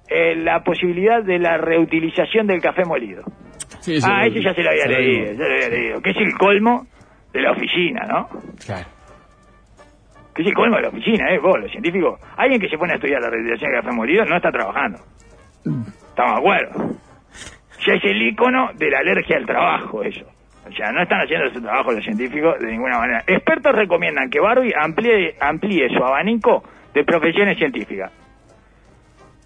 eh, 0.09 0.35
la 0.35 0.63
posibilidad 0.63 1.23
de 1.23 1.39
la 1.39 1.57
reutilización 1.57 2.47
del 2.47 2.61
café 2.61 2.83
molido. 2.85 3.23
Sí, 3.79 3.99
sí, 3.99 4.07
ah, 4.09 4.25
ese 4.25 4.41
ya 4.41 4.53
se 4.53 4.63
lo 4.63 4.69
había 4.69 4.83
se 4.83 4.89
leído, 4.89 5.31
digo. 5.31 5.37
ya 5.37 5.47
lo 5.47 5.55
había 5.55 5.69
leído, 5.69 6.01
que 6.01 6.09
es 6.11 6.17
el 6.17 6.33
colmo 6.37 6.87
de 7.33 7.41
la 7.41 7.51
oficina, 7.51 8.05
¿no? 8.07 8.27
Claro. 8.65 8.87
que 10.33 10.41
es 10.41 10.47
el 10.47 10.53
colmo 10.53 10.75
de 10.77 10.81
la 10.83 10.89
oficina, 10.89 11.33
¿eh? 11.33 11.39
Vos, 11.39 11.59
los 11.59 11.71
científicos. 11.71 12.19
Alguien 12.37 12.59
que 12.59 12.69
se 12.69 12.77
pone 12.77 12.93
a 12.93 12.95
estudiar 12.95 13.21
la 13.21 13.29
reutilización 13.29 13.71
de 13.71 13.77
café 13.77 13.91
molido 13.91 14.25
no 14.25 14.37
está 14.37 14.51
trabajando. 14.51 14.99
Estamos 16.09 16.33
de 16.33 16.39
acuerdo. 16.39 16.95
Ya 17.85 17.93
es 17.93 18.03
el 18.05 18.21
icono 18.21 18.69
de 18.75 18.89
la 18.89 18.99
alergia 18.99 19.37
al 19.37 19.45
trabajo, 19.45 20.03
eso. 20.03 20.25
O 20.67 20.71
sea, 20.71 20.91
no 20.91 21.03
están 21.03 21.19
haciendo 21.21 21.49
su 21.53 21.61
trabajo 21.61 21.91
los 21.91 22.03
científicos 22.03 22.59
de 22.59 22.71
ninguna 22.71 22.97
manera. 22.97 23.23
Expertos 23.27 23.73
recomiendan 23.75 24.29
que 24.29 24.39
Barbie 24.39 24.73
amplíe, 24.75 25.35
amplíe 25.39 25.89
su 25.89 26.03
abanico 26.03 26.63
de 26.93 27.03
profesiones 27.03 27.57
científicas. 27.57 28.11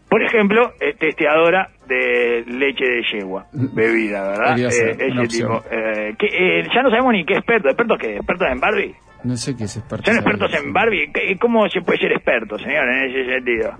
Por 0.09 0.23
ejemplo, 0.23 0.73
eh, 0.79 0.95
testeadora 0.97 1.69
de 1.87 2.43
leche 2.47 2.83
de 2.85 3.03
yegua, 3.13 3.45
bebida, 3.53 4.27
¿verdad? 4.29 4.57
Ser 4.69 4.89
Eh, 5.01 5.07
ese 5.07 5.27
tipo. 5.37 5.63
Eh, 5.71 6.15
que, 6.17 6.27
eh, 6.27 6.67
ya 6.73 6.81
no 6.81 6.89
sabemos 6.89 7.13
ni 7.13 7.25
qué 7.25 7.35
experto. 7.35 7.69
¿Expertos 7.69 7.97
qué? 7.99 8.15
¿Expertos 8.17 8.47
en 8.51 8.59
Barbie? 8.59 8.95
No 9.23 9.35
sé 9.37 9.55
qué 9.55 9.65
es 9.65 9.77
experto. 9.77 10.05
¿Son 10.05 10.15
expertos 10.15 10.51
en 10.53 10.73
Barbie? 10.73 11.11
¿Qué- 11.13 11.37
¿Cómo 11.39 11.69
se 11.69 11.81
puede 11.81 11.99
ser 11.99 12.11
experto, 12.13 12.57
señor, 12.57 12.89
en 12.89 13.09
ese 13.09 13.25
sentido? 13.35 13.77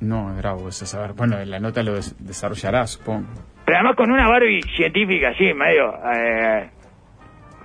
No, 0.00 0.30
es 0.30 0.36
bravo 0.38 0.68
eso 0.68 0.86
saber. 0.86 1.14
Bueno, 1.14 1.36
la 1.44 1.58
nota 1.58 1.82
lo 1.82 1.94
des- 1.94 2.14
desarrollará, 2.24 2.86
supongo. 2.86 3.26
Pero 3.64 3.78
además 3.78 3.96
con 3.96 4.10
una 4.12 4.28
Barbie 4.28 4.60
científica 4.76 5.30
así, 5.30 5.52
medio 5.54 5.94
eh, 6.14 6.68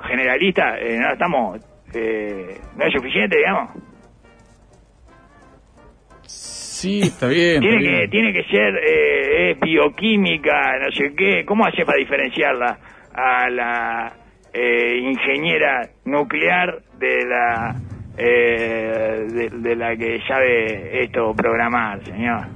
generalista, 0.08 0.80
eh, 0.80 0.98
no 0.98 1.12
estamos... 1.14 1.60
eh, 1.94 2.58
no 2.78 2.86
es 2.86 2.94
suficiente, 2.94 3.38
digamos. 3.38 3.70
Sí, 6.82 7.02
está 7.02 7.28
bien. 7.28 7.62
Tiene 7.62 7.78
está 7.78 7.90
que, 7.92 7.98
bien. 7.98 8.10
tiene 8.10 8.34
que 8.34 8.44
ser 8.46 8.76
eh, 8.84 9.52
es 9.52 9.60
bioquímica, 9.60 10.80
no 10.80 10.92
sé 10.92 11.14
qué. 11.16 11.46
¿Cómo 11.46 11.66
hace 11.66 11.86
para 11.86 12.00
diferenciarla 12.00 12.80
a 13.14 13.50
la 13.52 14.14
eh, 14.54 14.98
ingeniera 14.98 15.88
nuclear 16.06 16.80
de 16.98 17.26
la 17.26 17.76
eh, 18.18 19.26
de, 19.30 19.50
de 19.50 19.76
la 19.76 19.96
que 19.96 20.20
sabe 20.28 21.04
esto 21.04 21.34
programar, 21.36 22.04
señor? 22.04 22.48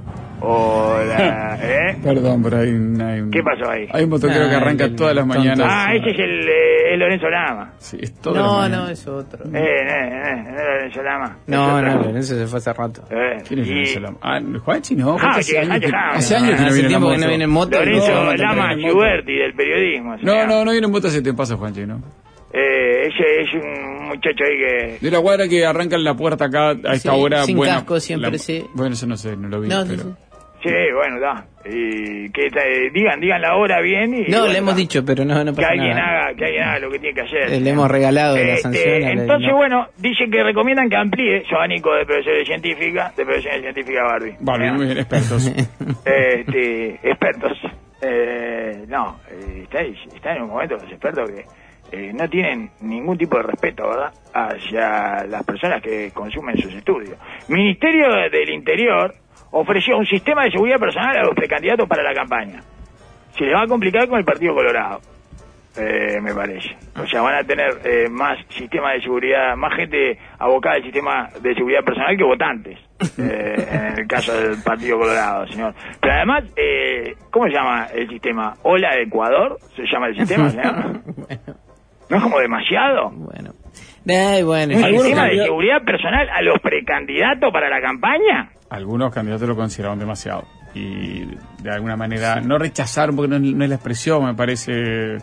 O 0.47 0.97
la, 1.07 1.57
¿eh? 1.61 1.97
Perdón, 2.03 2.43
pero 2.43 2.57
hay 2.59 2.69
un, 2.69 3.01
hay 3.01 3.19
un- 3.21 3.31
¿Qué 3.31 3.41
pasó 3.43 3.69
ahí? 3.69 3.87
Hay 3.91 4.03
un 4.03 4.09
motoquero 4.11 4.45
Ah, 4.45 4.49
que 4.49 4.55
arranca 4.55 4.83
el 4.85 4.95
todas 4.95 5.15
las 5.15 5.25
mañanas. 5.25 5.67
Ah, 5.69 5.93
ese 5.95 6.09
es 6.11 6.19
el 6.19 6.47
eh, 6.49 6.93
es 6.93 6.99
Lorenzo 6.99 7.29
Lama. 7.29 7.73
Sí, 7.79 7.97
es 8.01 8.13
todas 8.21 8.41
No, 8.43 8.69
no, 8.69 8.89
es 8.89 9.07
otro. 9.07 9.43
Eh, 9.45 9.49
eh, 9.53 9.81
eh, 9.87 10.43
no 10.43 10.49
es 10.49 10.65
Lorenzo 10.65 11.01
Lama. 11.03 11.37
No, 11.47 11.79
Es 11.79 11.85
no. 11.85 12.01
Lorenzo 12.03 12.35
se 12.37 12.47
fue 12.47 12.57
hace 12.59 12.73
rato. 12.73 13.03
Eh, 13.09 13.41
¿Quién 13.47 13.59
es 13.61 13.67
y- 13.67 13.71
Lorenzo 13.71 13.99
Lama? 14.01 14.17
Ah, 14.21 14.39
Juanchi 14.63 14.95
no. 14.95 15.15
Ah, 15.15 15.19
Juanchi 15.19 15.39
hace 15.39 15.51
que- 15.51 15.57
años 15.59 15.71
ah, 15.71 15.79
que, 15.79 15.85
que- 15.87 15.95
ah, 15.95 16.09
hace 16.13 16.35
años 16.35 16.49
que 16.55 16.61
no 16.61 16.67
hace 16.67 16.73
viene 16.73 16.81
en 16.85 16.87
tiempo 16.89 17.07
que 17.09 17.13
no 17.13 17.17
moto. 17.19 17.29
viene 17.29 17.43
en 17.43 17.49
moto. 17.49 17.79
Lorenzo 17.79 18.13
No, 18.13 18.23
no, 18.25 18.33
Lama 18.35 18.67
no, 18.69 18.75
no, 18.75 18.87
Giuberti 18.87 19.33
del 19.33 19.53
periodismo. 19.53 20.15
No, 20.21 20.45
no, 20.47 20.65
no 20.65 20.71
viene 20.71 20.85
en 20.87 20.91
moto 20.91 21.07
hace 21.07 21.21
te 21.21 21.33
pasa, 21.33 21.55
Juanchi, 21.55 21.85
¿no? 21.85 22.01
Eh, 22.57 23.07
ese 23.07 23.41
es 23.41 23.53
un 23.61 24.07
muchacho 24.07 24.43
ahí 24.45 24.57
que... 24.57 24.97
De 25.01 25.11
la 25.11 25.19
cuadra 25.19 25.45
que 25.45 25.65
arranca 25.65 25.97
en 25.97 26.05
la 26.05 26.13
puerta 26.15 26.45
acá 26.45 26.69
a 26.69 26.93
esta 26.93 27.11
Sí, 27.11 27.19
hora. 27.19 27.43
sin 27.43 27.57
bueno, 27.57 27.73
casco 27.75 27.99
siempre, 27.99 28.31
la- 28.31 28.37
sí. 28.37 28.65
Bueno, 28.73 28.93
eso 28.93 29.05
no 29.07 29.17
sé, 29.17 29.35
no 29.35 29.49
lo 29.49 29.59
vi. 29.59 29.67
No, 29.67 29.83
pero... 29.85 30.03
sí, 30.03 30.09
sí. 30.09 30.15
Sí, 30.70 30.91
bueno, 30.95 31.20
da. 31.20 31.45
Y 31.66 32.30
que 32.32 32.47
eh, 32.47 32.89
digan, 32.93 33.20
digan 33.20 33.41
la 33.41 33.55
hora 33.55 33.82
bien 33.82 34.13
y... 34.13 34.24
No, 34.32 34.39
bueno, 34.39 34.53
le 34.53 34.57
hemos 34.59 34.74
da. 34.74 34.80
dicho, 34.80 35.05
pero 35.05 35.24
no, 35.26 35.43
no 35.43 35.51
Que 35.51 35.57
pasa 35.61 35.70
alguien 35.70 35.95
nada. 35.95 36.24
haga, 36.26 36.36
que 36.36 36.45
alguien 36.45 36.63
haga 36.63 36.80
lo 36.80 36.91
que 36.91 36.99
tiene 36.99 37.16
que 37.16 37.22
hacer. 37.22 37.53
Eh, 37.53 37.59
Le 37.61 37.70
hemos 37.70 37.89
regalado 37.89 38.36
la 38.36 38.41
Este, 38.41 38.57
sanción. 38.61 38.93
a 38.95 38.99
la- 38.99 39.11
entonces, 39.11 39.49
no. 39.49 39.55
bueno, 39.57 39.88
dice 39.97 40.26
que 40.32 40.43
recomiendan 40.43 40.89
que 40.89 40.95
amplíe 40.95 41.43
su 41.47 41.55
abanico 41.55 41.93
de 41.95 42.05
profesores 42.05 42.47
científicas, 42.47 43.16
de 43.16 43.26
profesiones 43.26 43.61
científicas 43.61 44.03
Barbie. 44.41 44.68
¿Eh? 44.68 44.72
muy 44.72 44.86
bien, 44.86 44.97
expertos. 44.97 45.47
este, 46.05 46.99
expertos. 47.03 47.57
Eh, 48.01 48.86
no, 48.88 49.20
eh, 49.32 49.61
está, 49.63 49.82
está 49.82 50.36
en 50.36 50.43
un 50.43 50.49
momento 50.49 50.76
los 50.76 50.91
expertos 50.91 51.30
que 51.32 51.45
eh, 51.91 52.11
no 52.13 52.28
tienen 52.30 52.70
ningún 52.82 53.18
tipo 53.18 53.38
de 53.38 53.43
respeto, 53.43 53.88
¿verdad?, 53.89 54.11
hacia 54.34 55.24
las 55.26 55.43
personas 55.45 55.82
que 55.82 56.11
consumen 56.13 56.57
sus 56.57 56.74
estudios. 56.74 57.18
Ministerio 57.47 58.07
del 58.32 58.49
Interior 58.49 59.13
ofreció 59.57 59.97
un 59.97 60.05
sistema 60.05 60.43
de 60.43 60.51
seguridad 60.51 60.79
personal 60.79 61.15
a 61.17 61.23
los 61.23 61.33
precandidatos 61.33 61.87
para 61.87 62.03
la 62.03 62.13
campaña. 62.13 62.61
Se 63.37 63.45
les 63.45 63.55
va 63.55 63.63
a 63.63 63.67
complicar 63.67 64.07
con 64.07 64.19
el 64.19 64.25
Partido 64.25 64.53
Colorado, 64.53 64.99
eh, 65.77 66.19
me 66.21 66.33
parece. 66.33 66.75
O 67.01 67.07
sea, 67.07 67.21
van 67.21 67.35
a 67.35 67.43
tener 67.43 67.79
eh, 67.85 68.09
más 68.09 68.37
sistema 68.49 68.91
de 68.93 69.01
seguridad, 69.01 69.55
más 69.55 69.73
gente 69.75 70.17
abocada 70.39 70.75
al 70.75 70.83
sistema 70.83 71.29
de 71.41 71.53
seguridad 71.53 71.83
personal 71.85 72.17
que 72.17 72.23
votantes, 72.23 72.79
eh, 73.17 73.67
en 73.71 73.99
el 73.99 74.07
caso 74.07 74.33
del 74.33 74.61
Partido 74.61 74.99
Colorado, 74.99 75.47
señor. 75.47 75.73
Pero 76.01 76.13
además, 76.13 76.43
eh, 76.57 77.13
¿cómo 77.31 77.45
se 77.45 77.53
llama 77.53 77.87
el 77.93 78.09
sistema? 78.09 78.55
¿Hola 78.63 78.89
Ecuador? 78.99 79.57
¿Se 79.75 79.83
llama 79.83 80.07
el 80.07 80.17
sistema, 80.17 80.49
señor? 80.49 80.75
¿No 82.09 82.17
es 82.17 82.23
como 82.23 82.39
demasiado? 82.39 83.09
Bueno. 83.11 83.51
Ay, 84.07 84.43
bueno. 84.43 84.75
¿Un 84.75 84.83
sistema 84.83 85.25
de 85.25 85.43
seguridad 85.43 85.81
personal 85.83 86.29
a 86.29 86.41
los 86.41 86.59
precandidatos 86.59 87.51
para 87.51 87.69
la 87.69 87.81
campaña? 87.81 88.49
Algunos 88.76 89.13
candidatos 89.13 89.47
lo 89.47 89.55
consideraron 89.55 89.97
demasiado. 89.99 90.45
Y 90.73 91.26
de 91.61 91.71
alguna 91.71 91.95
manera, 91.95 92.41
no 92.41 92.57
rechazaron, 92.57 93.15
porque 93.15 93.30
no, 93.30 93.36
es- 93.38 93.53
no 93.55 93.63
es 93.63 93.69
la 93.69 93.76
expresión, 93.76 94.26
me 94.26 94.34
parece. 94.36 94.71
eh, 95.15 95.17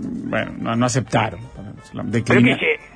bueno, 0.00 0.52
no, 0.58 0.76
no 0.76 0.86
aceptaron. 0.86 1.40
Pero 1.92 2.04
Declina- 2.04 2.58
que 2.58 2.76
se... 2.76 2.90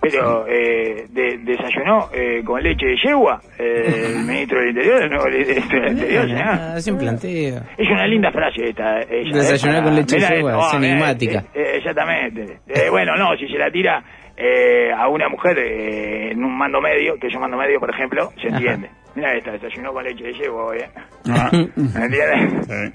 Pero 0.00 0.46
eh, 0.46 1.06
de- 1.10 1.38
desayunó 1.38 2.08
eh, 2.14 2.42
con 2.44 2.62
leche 2.62 2.86
de 2.86 2.96
yegua 3.04 3.40
eh, 3.58 4.12
el 4.14 4.24
ministro 4.24 4.60
del 4.60 4.68
Interior, 4.68 5.02
el 5.02 5.10
nuevo 5.10 5.24
ministro 5.28 5.80
del 5.80 5.92
Interior, 5.92 6.22
señor. 6.24 6.42
Ah, 6.44 6.80
sin 6.80 6.98
planteo. 6.98 7.62
Es 7.76 7.88
una 7.90 8.06
linda 8.06 8.30
frase 8.30 8.68
esta. 8.70 9.00
ella, 9.02 9.36
Desayunar 9.38 9.80
¿eh? 9.80 9.84
con 9.84 9.94
leche 9.96 10.16
de 10.20 10.28
yegua, 10.36 10.52
es 10.58 10.72
ah, 10.72 10.76
enigmática. 10.76 11.38
eh, 11.52 11.60
eh, 11.62 11.76
exactamente. 11.78 12.60
Eh, 12.68 12.88
bueno, 12.90 13.16
no, 13.16 13.36
si 13.36 13.48
se 13.48 13.58
la 13.58 13.70
tira 13.72 14.02
eh, 14.38 14.92
a 14.96 15.08
una 15.08 15.28
mujer 15.28 15.58
eh, 15.58 16.30
en 16.30 16.44
un 16.44 16.56
mando 16.56 16.80
medio, 16.80 17.16
que 17.18 17.26
es 17.26 17.34
un 17.34 17.40
mando 17.40 17.56
medio, 17.56 17.80
por 17.80 17.90
ejemplo, 17.90 18.30
se 18.40 18.48
entiende. 18.48 18.88
Mira 19.14 19.34
esta, 19.34 19.50
desayunó 19.52 19.92
con 19.92 20.04
leche 20.04 20.24
de 20.24 20.32
yegua 20.34 20.64
hoy, 20.66 20.78
¿eh? 20.78 20.90
Ah, 21.30 21.50
¿Me 21.52 22.04
entiendes? 22.04 22.66
sí. 22.66 22.94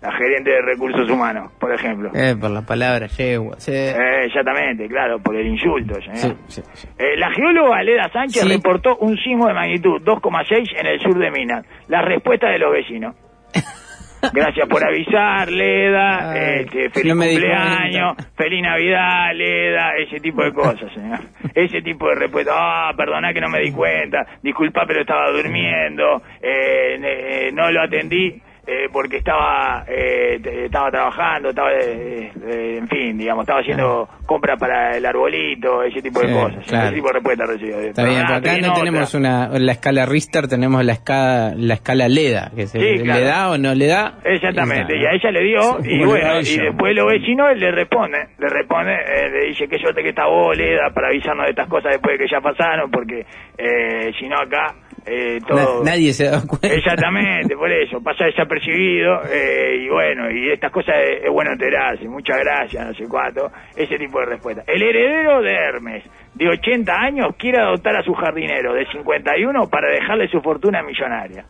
La 0.00 0.12
gerente 0.12 0.50
de 0.52 0.62
recursos 0.62 1.10
humanos, 1.10 1.50
por 1.58 1.74
ejemplo. 1.74 2.10
Eh, 2.14 2.36
por 2.40 2.50
la 2.50 2.62
palabra 2.62 3.08
yegua. 3.08 3.58
Sí. 3.58 3.72
Eh, 3.74 4.26
exactamente, 4.26 4.86
claro, 4.86 5.18
por 5.18 5.34
el 5.34 5.48
insulto, 5.48 5.94
señor. 6.00 6.36
Sí, 6.46 6.62
sí, 6.62 6.62
sí. 6.74 6.88
Eh, 6.96 7.16
la 7.16 7.30
geóloga 7.32 7.82
Leda 7.82 8.08
Sánchez 8.12 8.44
Sí. 8.44 8.48
reportó 8.48 8.96
un 8.98 9.16
sismo 9.18 9.48
de 9.48 9.54
magnitud 9.54 10.00
2,6 10.02 10.68
en 10.78 10.86
el 10.86 11.00
sur 11.00 11.18
de 11.18 11.30
Minas. 11.32 11.66
La 11.88 12.00
respuesta 12.02 12.48
de 12.48 12.58
los 12.60 12.72
vecinos. 12.72 13.16
Gracias 14.32 14.68
por 14.68 14.84
avisar, 14.84 15.50
Leda. 15.50 16.30
Ay, 16.32 16.60
este, 16.60 16.90
feliz 16.90 17.14
no 17.14 17.22
cumpleaños, 17.22 18.16
feliz 18.36 18.62
Navidad, 18.62 19.34
Leda, 19.34 19.92
ese 19.96 20.20
tipo 20.20 20.42
de 20.42 20.52
cosas, 20.52 20.92
señor. 20.92 21.20
Ese 21.54 21.82
tipo 21.82 22.08
de 22.08 22.14
respuesta. 22.16 22.52
Ah, 22.54 22.92
perdona 22.96 23.32
que 23.32 23.40
no 23.40 23.48
me 23.48 23.60
di 23.60 23.72
cuenta. 23.72 24.26
Disculpa, 24.42 24.84
pero 24.86 25.00
estaba 25.00 25.30
durmiendo. 25.30 26.22
Eh, 26.42 26.98
eh, 27.02 27.50
no 27.52 27.70
lo 27.70 27.82
atendí. 27.82 28.40
Eh, 28.70 28.88
porque 28.92 29.16
estaba 29.16 29.82
eh, 29.88 30.38
te- 30.42 30.66
estaba 30.66 30.90
trabajando, 30.90 31.48
estaba, 31.48 31.72
eh, 31.72 32.30
eh, 32.46 32.76
en 32.78 32.86
fin, 32.88 33.16
digamos, 33.16 33.44
estaba 33.44 33.60
haciendo 33.60 34.06
compras 34.26 34.58
para 34.60 34.94
el 34.96 35.06
arbolito, 35.06 35.82
ese 35.82 36.02
tipo 36.02 36.20
de 36.20 36.28
Sí, 36.28 36.34
cosas. 36.34 36.64
claro. 36.66 36.84
Ese 36.88 36.94
tipo 36.96 37.06
de 37.08 37.12
respuesta 37.14 37.44
recibió. 37.46 37.78
Está 37.80 38.04
bien, 38.04 38.18
acá 38.30 38.58
no 38.58 38.72
tenemos 38.74 39.14
una, 39.14 39.48
la 39.58 39.72
escala 39.72 40.04
Richter, 40.04 40.48
tenemos 40.48 40.84
la 40.84 40.92
escala, 40.92 41.54
la 41.56 41.74
escala 41.74 42.08
LEDA, 42.08 42.50
que 42.54 42.66
se, 42.66 42.78
Sí, 42.78 43.02
claro. 43.02 43.20
le 43.20 43.26
da 43.26 43.50
o 43.52 43.56
no 43.58 43.74
le 43.74 43.86
da. 43.86 44.18
Exactamente, 44.22 44.96
Y 44.96 45.00
y 45.02 45.06
a 45.06 45.12
ella 45.12 45.30
le 45.30 45.42
dio, 45.44 45.60
Sí, 45.82 45.90
y 45.90 46.04
bueno, 46.04 46.40
y 46.40 46.58
después 46.58 46.94
los 46.94 47.06
vecinos 47.06 47.56
le 47.56 47.70
responde, 47.72 48.18
le 48.38 48.48
responde, 48.50 48.92
eh, 48.94 49.30
le 49.30 49.46
dice 49.46 49.66
que 49.66 49.78
suerte 49.78 50.02
que 50.02 50.10
está 50.10 50.26
vos, 50.26 50.54
Leda, 50.56 50.90
para 50.92 51.08
avisarnos 51.08 51.46
de 51.46 51.50
estas 51.52 51.68
cosas 51.68 51.92
después 51.92 52.18
de 52.18 52.24
que 52.26 52.30
ya 52.30 52.40
pasaron, 52.42 52.90
porque 52.90 53.24
eh, 53.56 54.12
si 54.18 54.28
no 54.28 54.36
acá 54.38 54.74
eh, 55.08 55.38
na- 55.40 55.46
todo... 55.46 55.84
nadie 55.84 56.12
se 56.12 56.24
da 56.30 56.42
cuenta. 56.46 56.68
Exactamente, 56.68 57.56
por 57.56 57.70
eso, 57.72 58.00
pasa 58.02 58.24
desapercibido 58.26 59.22
eh, 59.30 59.84
y 59.84 59.88
bueno, 59.88 60.30
y 60.30 60.50
estas 60.52 60.70
cosas 60.72 60.94
es, 60.98 61.24
es 61.24 61.30
bueno 61.30 61.52
enterarse, 61.52 62.06
muchas 62.08 62.38
gracias, 62.38 62.86
no 62.86 62.94
sé 62.94 63.04
cuánto, 63.08 63.50
ese 63.76 63.96
tipo 63.98 64.20
de 64.20 64.26
respuesta. 64.26 64.62
El 64.66 64.82
heredero 64.82 65.40
de 65.42 65.52
Hermes, 65.54 66.04
de 66.34 66.48
80 66.48 66.92
años, 66.92 67.28
quiere 67.38 67.58
adoptar 67.60 67.96
a 67.96 68.02
su 68.02 68.12
jardinero 68.14 68.74
de 68.74 68.86
51 68.92 69.68
para 69.68 69.90
dejarle 69.90 70.28
su 70.28 70.40
fortuna 70.40 70.82
millonaria. 70.82 71.44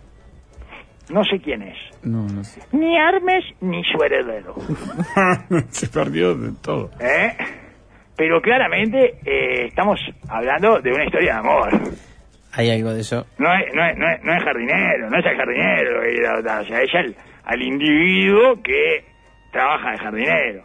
No 1.10 1.24
sé 1.24 1.38
quién 1.40 1.62
es, 1.62 1.76
No, 2.02 2.26
no 2.26 2.44
sé. 2.44 2.60
ni 2.72 2.94
Hermes 2.98 3.42
ni 3.62 3.82
su 3.84 4.02
heredero, 4.02 4.54
Se 5.70 5.88
perdió 5.88 6.34
de 6.34 6.52
todo. 6.62 6.90
¿eh? 7.00 7.34
Pero 8.14 8.40
claramente 8.42 9.14
eh, 9.24 9.66
estamos 9.68 9.98
hablando 10.28 10.80
de 10.80 10.92
una 10.92 11.04
historia 11.06 11.32
de 11.34 11.38
amor. 11.38 11.68
Hay 12.52 12.70
algo 12.70 12.92
de 12.94 13.00
eso. 13.00 13.26
No 13.38 13.52
es, 13.54 13.72
no, 13.74 13.84
es, 13.86 13.96
no, 13.96 14.08
es, 14.10 14.22
no 14.24 14.34
es 14.34 14.42
jardinero, 14.44 15.10
no 15.10 15.18
es 15.18 15.26
el 15.26 15.36
jardinero 15.36 15.92
lo 15.92 16.00
que 16.02 16.08
quiere 16.10 16.26
adoptar, 16.28 16.62
o 16.62 16.64
sea, 16.66 16.80
ella 16.82 17.00
al, 17.00 17.16
al 17.44 17.62
individuo 17.62 18.62
que 18.62 19.04
trabaja 19.52 19.90
de 19.92 19.98
jardinero, 19.98 20.62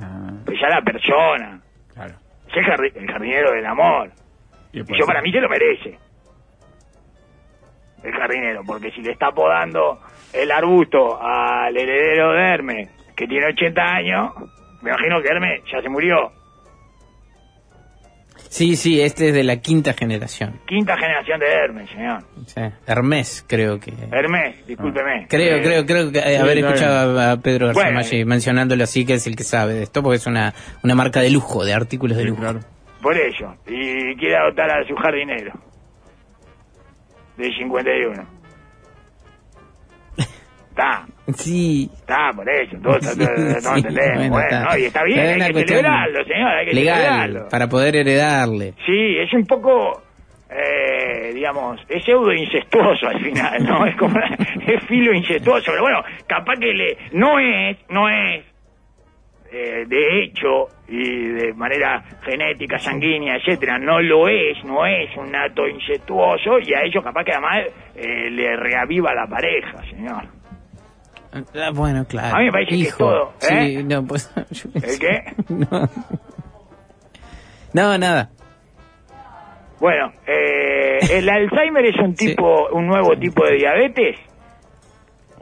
Ah, 0.00 0.30
ella 0.50 0.68
la 0.70 0.82
persona, 0.82 1.60
claro. 1.94 2.14
es 2.48 2.56
el, 2.56 2.64
jardi- 2.64 2.92
el 2.96 3.06
jardinero 3.10 3.52
del 3.52 3.64
amor, 3.66 4.10
Y 4.72 4.78
yo 4.98 5.06
para 5.06 5.22
mí 5.22 5.30
se 5.30 5.40
lo 5.40 5.48
merece, 5.48 5.98
el 8.02 8.12
jardinero, 8.12 8.62
porque 8.66 8.90
si 8.90 9.00
le 9.02 9.12
está 9.12 9.30
podando 9.30 10.00
el 10.32 10.50
arbusto 10.50 11.18
al 11.22 11.76
heredero 11.76 12.32
de 12.32 12.42
Hermes, 12.42 12.90
que 13.16 13.26
tiene 13.26 13.46
80 13.46 13.82
años, 13.82 14.32
me 14.82 14.90
imagino 14.90 15.22
que 15.22 15.28
Hermes 15.28 15.62
ya 15.72 15.80
se 15.80 15.88
murió, 15.88 16.32
Sí, 18.54 18.76
sí, 18.76 19.00
este 19.00 19.30
es 19.30 19.34
de 19.34 19.42
la 19.42 19.56
quinta 19.56 19.94
generación. 19.94 20.60
quinta 20.64 20.96
generación 20.96 21.40
de 21.40 21.46
Hermes, 21.46 21.90
señor. 21.90 22.22
Sí. 22.46 22.60
Hermes, 22.86 23.44
creo 23.48 23.80
que. 23.80 23.92
Hermes, 24.12 24.64
discúlpeme. 24.64 25.26
Creo, 25.28 25.56
Eh, 25.56 25.62
creo, 25.62 25.84
creo 25.84 26.12
que 26.12 26.20
eh, 26.20 26.22
sí, 26.24 26.36
haber 26.36 26.58
escuchado 26.58 27.18
a, 27.18 27.32
a 27.32 27.36
Pedro 27.38 27.66
García 27.66 27.82
Bueno, 27.82 27.98
Maggi 27.98 28.24
mencionándolo 28.24 28.84
así, 28.84 29.04
que 29.04 29.14
es 29.14 29.26
el 29.26 29.34
que 29.34 29.42
sabe 29.42 29.74
de 29.74 29.82
esto, 29.82 30.04
porque 30.04 30.18
es 30.18 30.26
una, 30.28 30.54
una 30.84 30.94
marca 30.94 31.20
de 31.20 31.30
lujo, 31.30 31.64
de 31.64 31.74
artículos 31.74 32.16
de 32.16 32.22
Sí, 32.22 32.28
lujo. 32.28 32.42
claro. 32.42 32.60
Por 33.02 33.16
eso. 33.18 33.56
Y 33.66 34.14
quiere 34.14 34.36
adoptar 34.36 34.70
a 34.70 34.86
su 34.86 34.94
jardinero. 34.94 35.52
De 37.36 37.50
51. 37.58 38.33
Está, 40.76 41.04
Sí. 41.34 41.88
está, 41.94 42.30
por 42.34 42.48
eso. 42.50 42.76
Todos, 42.82 42.98
todos, 43.00 43.16
todos 43.16 43.62
Sí, 43.80 43.82
bueno, 43.94 44.28
Bueno, 44.30 44.40
está. 44.40 44.64
¿no? 44.64 44.76
y 44.78 44.84
está 44.86 45.04
bien, 45.04 45.40
hay 45.42 45.52
que 45.52 45.66
celebrarlo, 45.68 46.24
señor, 46.24 46.48
hay 46.50 46.66
que 46.66 46.72
Legal, 46.74 46.96
celebrarlo. 46.96 47.48
para 47.48 47.68
poder 47.68 47.94
heredarle. 47.96 48.74
Sí, 48.84 49.16
es 49.18 49.32
un 49.34 49.46
poco, 49.46 50.02
eh, 50.50 51.30
digamos, 51.32 51.80
es 51.88 52.04
pseudo 52.04 52.32
incestuoso 52.32 53.06
al 53.06 53.20
final, 53.20 53.64
¿no? 53.64 53.86
Es 53.86 53.94
como, 53.96 54.18
es 54.66 54.82
filo 54.88 55.14
incestuoso, 55.14 55.70
pero 55.70 55.82
bueno, 55.82 56.02
capaz 56.26 56.54
que 56.58 56.72
le, 56.74 56.96
no 57.12 57.38
es, 57.38 57.76
no 57.90 58.08
es, 58.08 58.44
eh, 59.52 59.84
de 59.86 60.22
hecho 60.24 60.66
y 60.88 61.28
de 61.28 61.52
manera 61.54 62.02
genética, 62.24 62.78
sanguínea, 62.80 63.36
etcétera, 63.36 63.78
no 63.78 64.00
lo 64.02 64.28
es, 64.28 64.62
no 64.64 64.84
es 64.84 65.16
un 65.16 65.34
acto 65.36 65.68
incestuoso 65.68 66.58
y 66.58 66.74
a 66.74 66.82
ellos 66.82 67.04
capaz 67.04 67.22
que 67.24 67.32
además 67.32 67.62
eh, 67.94 68.28
le 68.30 68.56
reaviva 68.56 69.14
la 69.14 69.26
pareja, 69.28 69.78
señor. 69.88 70.24
Ah, 71.34 71.70
bueno, 71.74 72.04
claro. 72.06 72.36
A 72.36 72.38
mí 72.40 72.44
me 72.46 72.52
parece 72.52 72.70
que 72.70 72.80
es 72.82 72.88
Hijo. 72.88 72.98
todo, 72.98 73.32
¿eh? 73.50 73.66
Sí, 73.76 73.84
no, 73.84 74.04
pues. 74.06 74.32
yo 74.50 74.70
¿El 74.74 74.98
qué? 74.98 75.34
No. 75.48 75.88
No, 77.72 77.98
nada. 77.98 78.30
Bueno, 79.80 80.12
eh, 80.26 80.98
el 81.10 81.28
Alzheimer 81.28 81.84
es 81.86 81.96
un 81.98 82.16
Sí. 82.16 82.28
tipo, 82.28 82.68
un 82.72 82.86
nuevo 82.86 83.16
tipo 83.18 83.44
de 83.44 83.56
diabetes. 83.56 84.16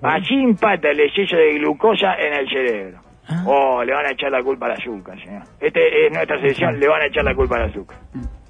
Allí 0.02 0.34
impacta 0.42 0.88
el 0.90 1.00
exceso 1.00 1.36
de 1.36 1.52
glucosa 1.58 2.14
en 2.14 2.32
el 2.34 2.48
cerebro. 2.48 3.00
Ah. 3.28 3.44
Oh, 3.46 3.84
le 3.84 3.92
van 3.94 4.06
a 4.06 4.10
echar 4.10 4.32
la 4.32 4.42
culpa 4.42 4.66
al 4.66 4.72
azúcar, 4.72 5.16
señor. 5.22 5.42
Este 5.60 6.06
es 6.06 6.12
nuestra 6.12 6.40
sección, 6.40 6.80
le 6.80 6.88
van 6.88 7.02
a 7.02 7.06
echar 7.06 7.22
la 7.22 7.34
culpa 7.36 7.56
al 7.56 7.70
azúcar. 7.70 7.98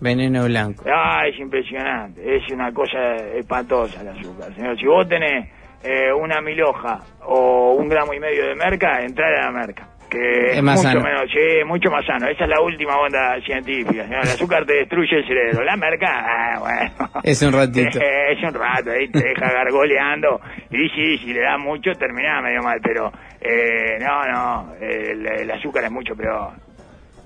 Veneno 0.01 0.45
blanco. 0.47 0.85
Ah, 0.91 1.27
es 1.27 1.39
impresionante, 1.39 2.37
es 2.37 2.43
una 2.53 2.73
cosa 2.73 3.17
espantosa 3.37 4.01
el 4.01 4.09
azúcar, 4.09 4.55
señor. 4.55 4.79
Si 4.79 4.87
vos 4.87 5.07
tenés 5.09 5.51
eh, 5.85 6.13
una 6.13 6.41
miloja 6.41 6.99
o 7.25 7.73
un 7.75 7.89
gramo 7.89 8.13
y 8.15 8.21
medio 8.21 8.47
de 8.47 8.55
merca, 8.55 9.01
entrar 9.03 9.33
a 9.35 9.47
la 9.47 9.51
merca. 9.53 9.89
Que 10.11 10.51
Es 10.51 10.57
es 10.59 10.63
más 10.63 10.77
mucho 10.77 10.89
sano. 10.91 11.01
menos, 11.05 11.23
sí, 11.33 11.65
mucho 11.65 11.91
más 11.91 12.05
sano. 12.05 12.29
Esa 12.29 12.45
es 12.45 12.51
la 12.51 12.61
última 12.61 12.99
onda 12.99 13.41
científica. 13.47 14.05
El 14.05 14.15
azúcar 14.29 14.67
te 14.67 14.75
destruye 14.75 15.17
el 15.17 15.27
cerebro. 15.27 15.65
La 15.65 15.75
merca, 15.77 16.07
ah, 16.07 16.59
bueno. 16.61 17.11
Es 17.23 17.41
un 17.43 17.53
ratito. 17.53 17.99
Es 18.33 18.43
un 18.43 18.53
rato, 18.55 18.91
ahí 18.91 19.09
te 19.09 19.21
deja 19.21 19.51
gargoleando. 19.53 20.39
Y 20.71 20.89
sí, 20.91 21.19
si 21.19 21.33
le 21.33 21.41
da 21.41 21.57
mucho, 21.57 21.93
termina 21.93 22.43
medio 22.43 22.61
mal, 22.63 22.79
pero 22.83 23.11
eh, 23.41 23.99
no, 24.01 24.25
no, 24.27 24.75
el, 24.81 25.27
el 25.27 25.51
azúcar 25.51 25.85
es 25.85 25.91
mucho 25.91 26.15
peor. 26.15 26.53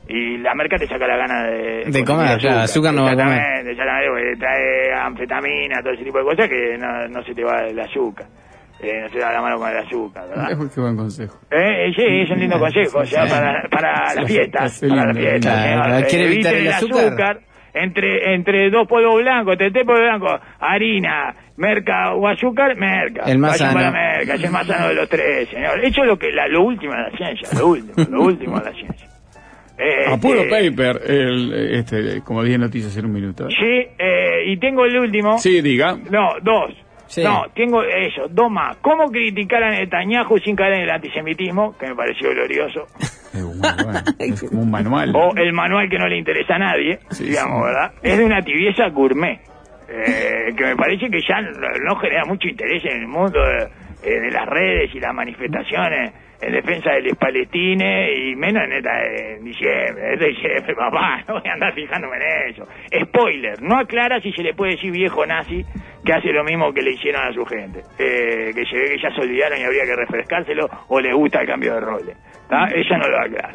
Y 0.08 0.38
la 0.38 0.54
merca 0.54 0.76
te 0.76 0.86
saca 0.86 1.06
la 1.08 1.16
gana 1.16 1.42
de, 1.50 1.84
De 1.90 2.04
comer, 2.04 2.38
claro, 2.38 2.60
azúcar 2.60 2.94
no 2.94 3.02
va 3.04 3.10
a 3.12 3.16
comer. 3.16 3.66
Exactamente, 3.66 4.36
trae 4.38 4.92
anfetamina, 4.94 5.82
todo 5.82 5.92
ese 5.94 6.04
tipo 6.04 6.18
de 6.18 6.24
cosas 6.24 6.48
que 6.48 6.76
no, 6.78 7.08
no 7.08 7.22
se 7.24 7.34
te 7.34 7.42
va 7.42 7.66
el 7.66 7.78
azúcar. 7.80 8.26
Eh, 8.80 9.00
no 9.02 9.08
se 9.08 9.18
da 9.18 9.32
la 9.32 9.40
mano 9.40 9.58
con 9.58 9.70
el 9.70 9.78
azúcar, 9.78 10.28
¿verdad? 10.28 10.48
Qué 10.74 10.80
buen 10.80 10.96
consejo. 10.96 11.38
Eh, 11.50 11.92
sí, 11.96 12.02
es 12.04 12.30
un 12.30 12.38
lindo 12.40 12.58
consejo, 12.58 12.98
o 12.98 13.04
sea, 13.06 13.26
para, 13.26 13.62
para 13.70 14.14
las 14.14 14.26
fiestas, 14.26 14.80
para 14.86 15.06
las 15.06 15.16
fiestas, 15.16 16.04
¿quiere 16.08 16.24
Eh, 16.24 16.32
evitar 16.32 16.54
el 16.54 16.68
azúcar? 16.68 17.40
entre, 17.72 18.34
entre 18.34 18.70
dos 18.70 18.86
polvos 18.88 19.22
blancos, 19.22 19.52
entre 19.52 19.70
tres 19.70 19.84
polvos 19.84 20.02
blancos, 20.02 20.40
harina, 20.60 21.34
merca 21.56 22.14
o 22.14 22.26
azúcar, 22.28 22.74
merca. 22.76 23.22
El 23.26 23.38
más 23.38 23.52
Vayan 23.52 23.72
sano. 23.72 23.80
para 23.80 23.90
merca, 23.92 24.34
es 24.34 24.44
el 24.44 24.50
más 24.50 24.66
sano 24.66 24.88
de 24.88 24.94
los 24.94 25.08
tres, 25.08 25.48
señor. 25.50 25.84
Eso 25.84 26.02
es 26.02 26.06
lo 26.08 26.18
que, 26.18 26.30
la, 26.32 26.46
lo 26.48 26.62
último 26.62 26.92
de 26.94 27.02
la 27.02 27.10
ciencia, 27.16 27.48
lo 27.58 27.66
último, 27.68 28.06
lo 28.10 28.22
último 28.24 28.58
de 28.60 28.64
la 28.64 28.72
ciencia. 28.72 29.08
Eh, 29.78 30.06
A 30.10 30.16
puro 30.16 30.40
este, 30.40 30.70
paper, 30.70 31.02
el, 31.06 31.52
este, 31.74 32.22
como 32.22 32.42
10 32.42 32.58
noticias 32.60 32.96
en 32.96 33.04
un 33.06 33.12
minuto. 33.12 33.46
Sí, 33.50 33.86
eh, 33.98 34.44
y 34.46 34.56
tengo 34.58 34.86
el 34.86 34.96
último. 34.98 35.36
Sí, 35.38 35.60
diga. 35.60 35.98
No, 36.10 36.30
dos. 36.42 36.72
Sí. 37.08 37.22
No, 37.22 37.44
tengo 37.54 37.82
eso, 37.82 38.26
dos 38.30 38.50
más. 38.50 38.76
¿Cómo 38.78 39.06
criticar 39.10 39.62
a 39.62 39.70
Netanyahu 39.70 40.38
sin 40.38 40.56
caer 40.56 40.74
en 40.74 40.80
el 40.82 40.90
antisemitismo? 40.90 41.76
Que 41.78 41.88
me 41.88 41.94
pareció 41.94 42.30
glorioso. 42.30 42.86
Es 43.36 43.42
muy 43.42 43.52
bueno. 43.58 44.00
Es 44.18 44.42
como 44.48 44.62
un 44.62 44.70
manual. 44.70 45.12
O 45.14 45.36
el 45.36 45.52
manual 45.52 45.90
que 45.90 45.98
no 45.98 46.08
le 46.08 46.16
interesa 46.16 46.54
a 46.54 46.58
nadie, 46.58 46.98
Sí, 47.10 47.24
digamos, 47.24 47.58
sí. 47.58 47.64
¿verdad? 47.66 47.92
Es 48.02 48.16
de 48.18 48.24
una 48.24 48.40
tibieza 48.40 48.88
gourmet. 48.88 49.40
eh, 49.88 50.54
que 50.56 50.64
me 50.64 50.74
parece 50.74 51.10
que 51.10 51.18
ya 51.20 51.40
no, 51.42 51.50
no 51.84 51.96
genera 51.96 52.24
mucho 52.24 52.48
interés 52.48 52.82
en 52.86 53.02
el 53.02 53.06
mundo 53.08 53.38
de, 53.44 53.64
eh, 54.10 54.20
de 54.20 54.30
las 54.30 54.46
redes 54.46 54.90
y 54.94 55.00
las 55.00 55.12
manifestaciones 55.14 56.12
en 56.40 56.52
defensa 56.52 56.92
de 56.92 57.02
los 57.02 57.16
palestines 57.18 58.10
y 58.18 58.36
menos 58.36 58.62
en, 58.64 58.72
esta, 58.72 59.04
en 59.04 59.44
diciembre, 59.44 60.14
este 60.14 60.26
diciembre, 60.28 60.74
papá, 60.76 61.22
no 61.28 61.34
voy 61.40 61.48
a 61.48 61.52
andar 61.54 61.74
fijándome 61.74 62.16
en 62.16 62.50
eso. 62.52 62.66
Spoiler, 63.04 63.62
no 63.62 63.78
aclara 63.78 64.20
si 64.20 64.32
se 64.32 64.42
le 64.42 64.54
puede 64.54 64.72
decir 64.72 64.92
viejo 64.92 65.24
nazi 65.26 65.64
que 66.04 66.12
hace 66.12 66.32
lo 66.32 66.44
mismo 66.44 66.72
que 66.72 66.82
le 66.82 66.92
hicieron 66.92 67.22
a 67.22 67.32
su 67.32 67.44
gente, 67.44 67.80
eh, 67.98 68.52
que 68.54 68.64
se 68.66 68.76
ve 68.76 68.90
que 68.94 69.02
ya 69.02 69.10
se 69.14 69.20
olvidaron 69.20 69.58
y 69.58 69.64
habría 69.64 69.84
que 69.84 69.96
refrescárselo 69.96 70.68
o 70.88 71.00
le 71.00 71.12
gusta 71.12 71.40
el 71.40 71.46
cambio 71.46 71.74
de 71.74 71.80
roles. 71.80 72.16
¿tá? 72.48 72.68
Ella 72.74 72.98
no 72.98 73.08
lo 73.08 73.18
aclara. 73.18 73.52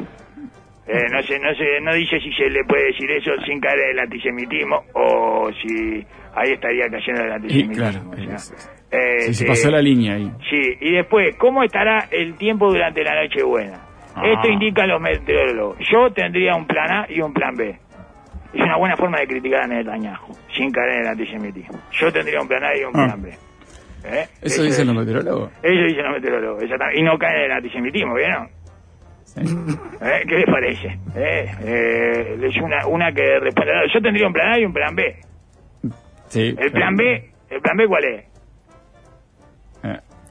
Eh, 0.84 1.06
no 1.12 1.22
sé, 1.22 1.38
no 1.38 1.54
sé, 1.54 1.80
no 1.80 1.94
dice 1.94 2.18
si 2.18 2.32
se 2.32 2.50
le 2.50 2.64
puede 2.64 2.86
decir 2.86 3.08
eso 3.12 3.30
sin 3.46 3.60
caer 3.60 3.78
en 3.78 3.90
el 3.90 3.98
antisemitismo 4.00 4.82
o 4.94 5.48
si 5.52 6.04
ahí 6.34 6.52
estaría 6.52 6.88
cayendo 6.90 7.20
en 7.22 7.26
el 7.26 7.30
Y 7.30 7.34
antisemitismo. 7.62 7.74
claro, 8.12 8.34
o 8.34 8.38
sea. 8.38 8.81
Eh, 8.92 9.20
sí, 9.28 9.34
se 9.34 9.46
pasó 9.46 9.70
la 9.70 9.80
línea 9.80 10.14
ahí. 10.14 10.30
Sí, 10.50 10.60
y 10.80 10.92
después, 10.92 11.34
¿cómo 11.36 11.62
estará 11.62 12.08
el 12.10 12.34
tiempo 12.36 12.70
durante 12.70 13.02
la 13.02 13.22
noche 13.22 13.42
buena? 13.42 13.78
Ah. 14.14 14.22
Esto 14.26 14.48
indican 14.48 14.88
los 14.88 15.00
meteorólogos. 15.00 15.78
Yo 15.90 16.12
tendría 16.12 16.54
un 16.54 16.66
plan 16.66 16.90
A 16.92 17.06
y 17.10 17.20
un 17.22 17.32
plan 17.32 17.56
B. 17.56 17.70
Es 18.52 18.60
una 18.60 18.76
buena 18.76 18.96
forma 18.98 19.18
de 19.18 19.26
criticar 19.26 19.62
a 19.62 19.66
Netanyahu, 19.66 20.34
sin 20.54 20.70
caer 20.70 20.90
en 20.96 21.00
el 21.00 21.06
antisemitismo. 21.06 21.78
Yo 21.92 22.12
tendría 22.12 22.38
un 22.42 22.48
plan 22.48 22.62
A 22.64 22.76
y 22.76 22.84
un 22.84 22.90
Ah. 22.94 23.06
plan 23.06 23.22
B. 23.22 23.30
¿Eh? 24.04 24.26
Eso 24.42 24.62
dicen 24.62 24.86
los 24.88 24.96
meteorólogos. 24.96 25.50
Ellos 25.62 25.86
dicen 25.88 26.04
los 26.04 26.12
meteorólogos. 26.20 26.62
Y 26.94 27.02
no 27.02 27.16
caen 27.18 27.36
en 27.36 27.44
el 27.44 27.52
antisemitismo, 27.52 28.14
¿vieron? 28.14 28.48
¿Eh? 30.02 30.22
¿Qué 30.28 30.34
les 30.36 30.44
parece? 30.46 30.88
¿Eh? 31.16 31.50
Eh, 31.64 32.38
es 32.42 32.56
una, 32.58 32.86
una 32.86 33.12
que 33.12 33.38
responde. 33.40 33.72
Yo 33.94 34.00
tendría 34.02 34.26
un 34.26 34.32
plan 34.34 34.52
A 34.52 34.58
y 34.58 34.64
un 34.66 34.72
plan 34.74 34.94
B. 34.94 35.16
Sí. 36.28 36.54
El 36.58 36.70
plan 36.72 36.94
B, 36.96 37.30
¿el 37.48 37.60
plan 37.62 37.76
B 37.76 37.86
cuál 37.86 38.04
es? 38.04 38.24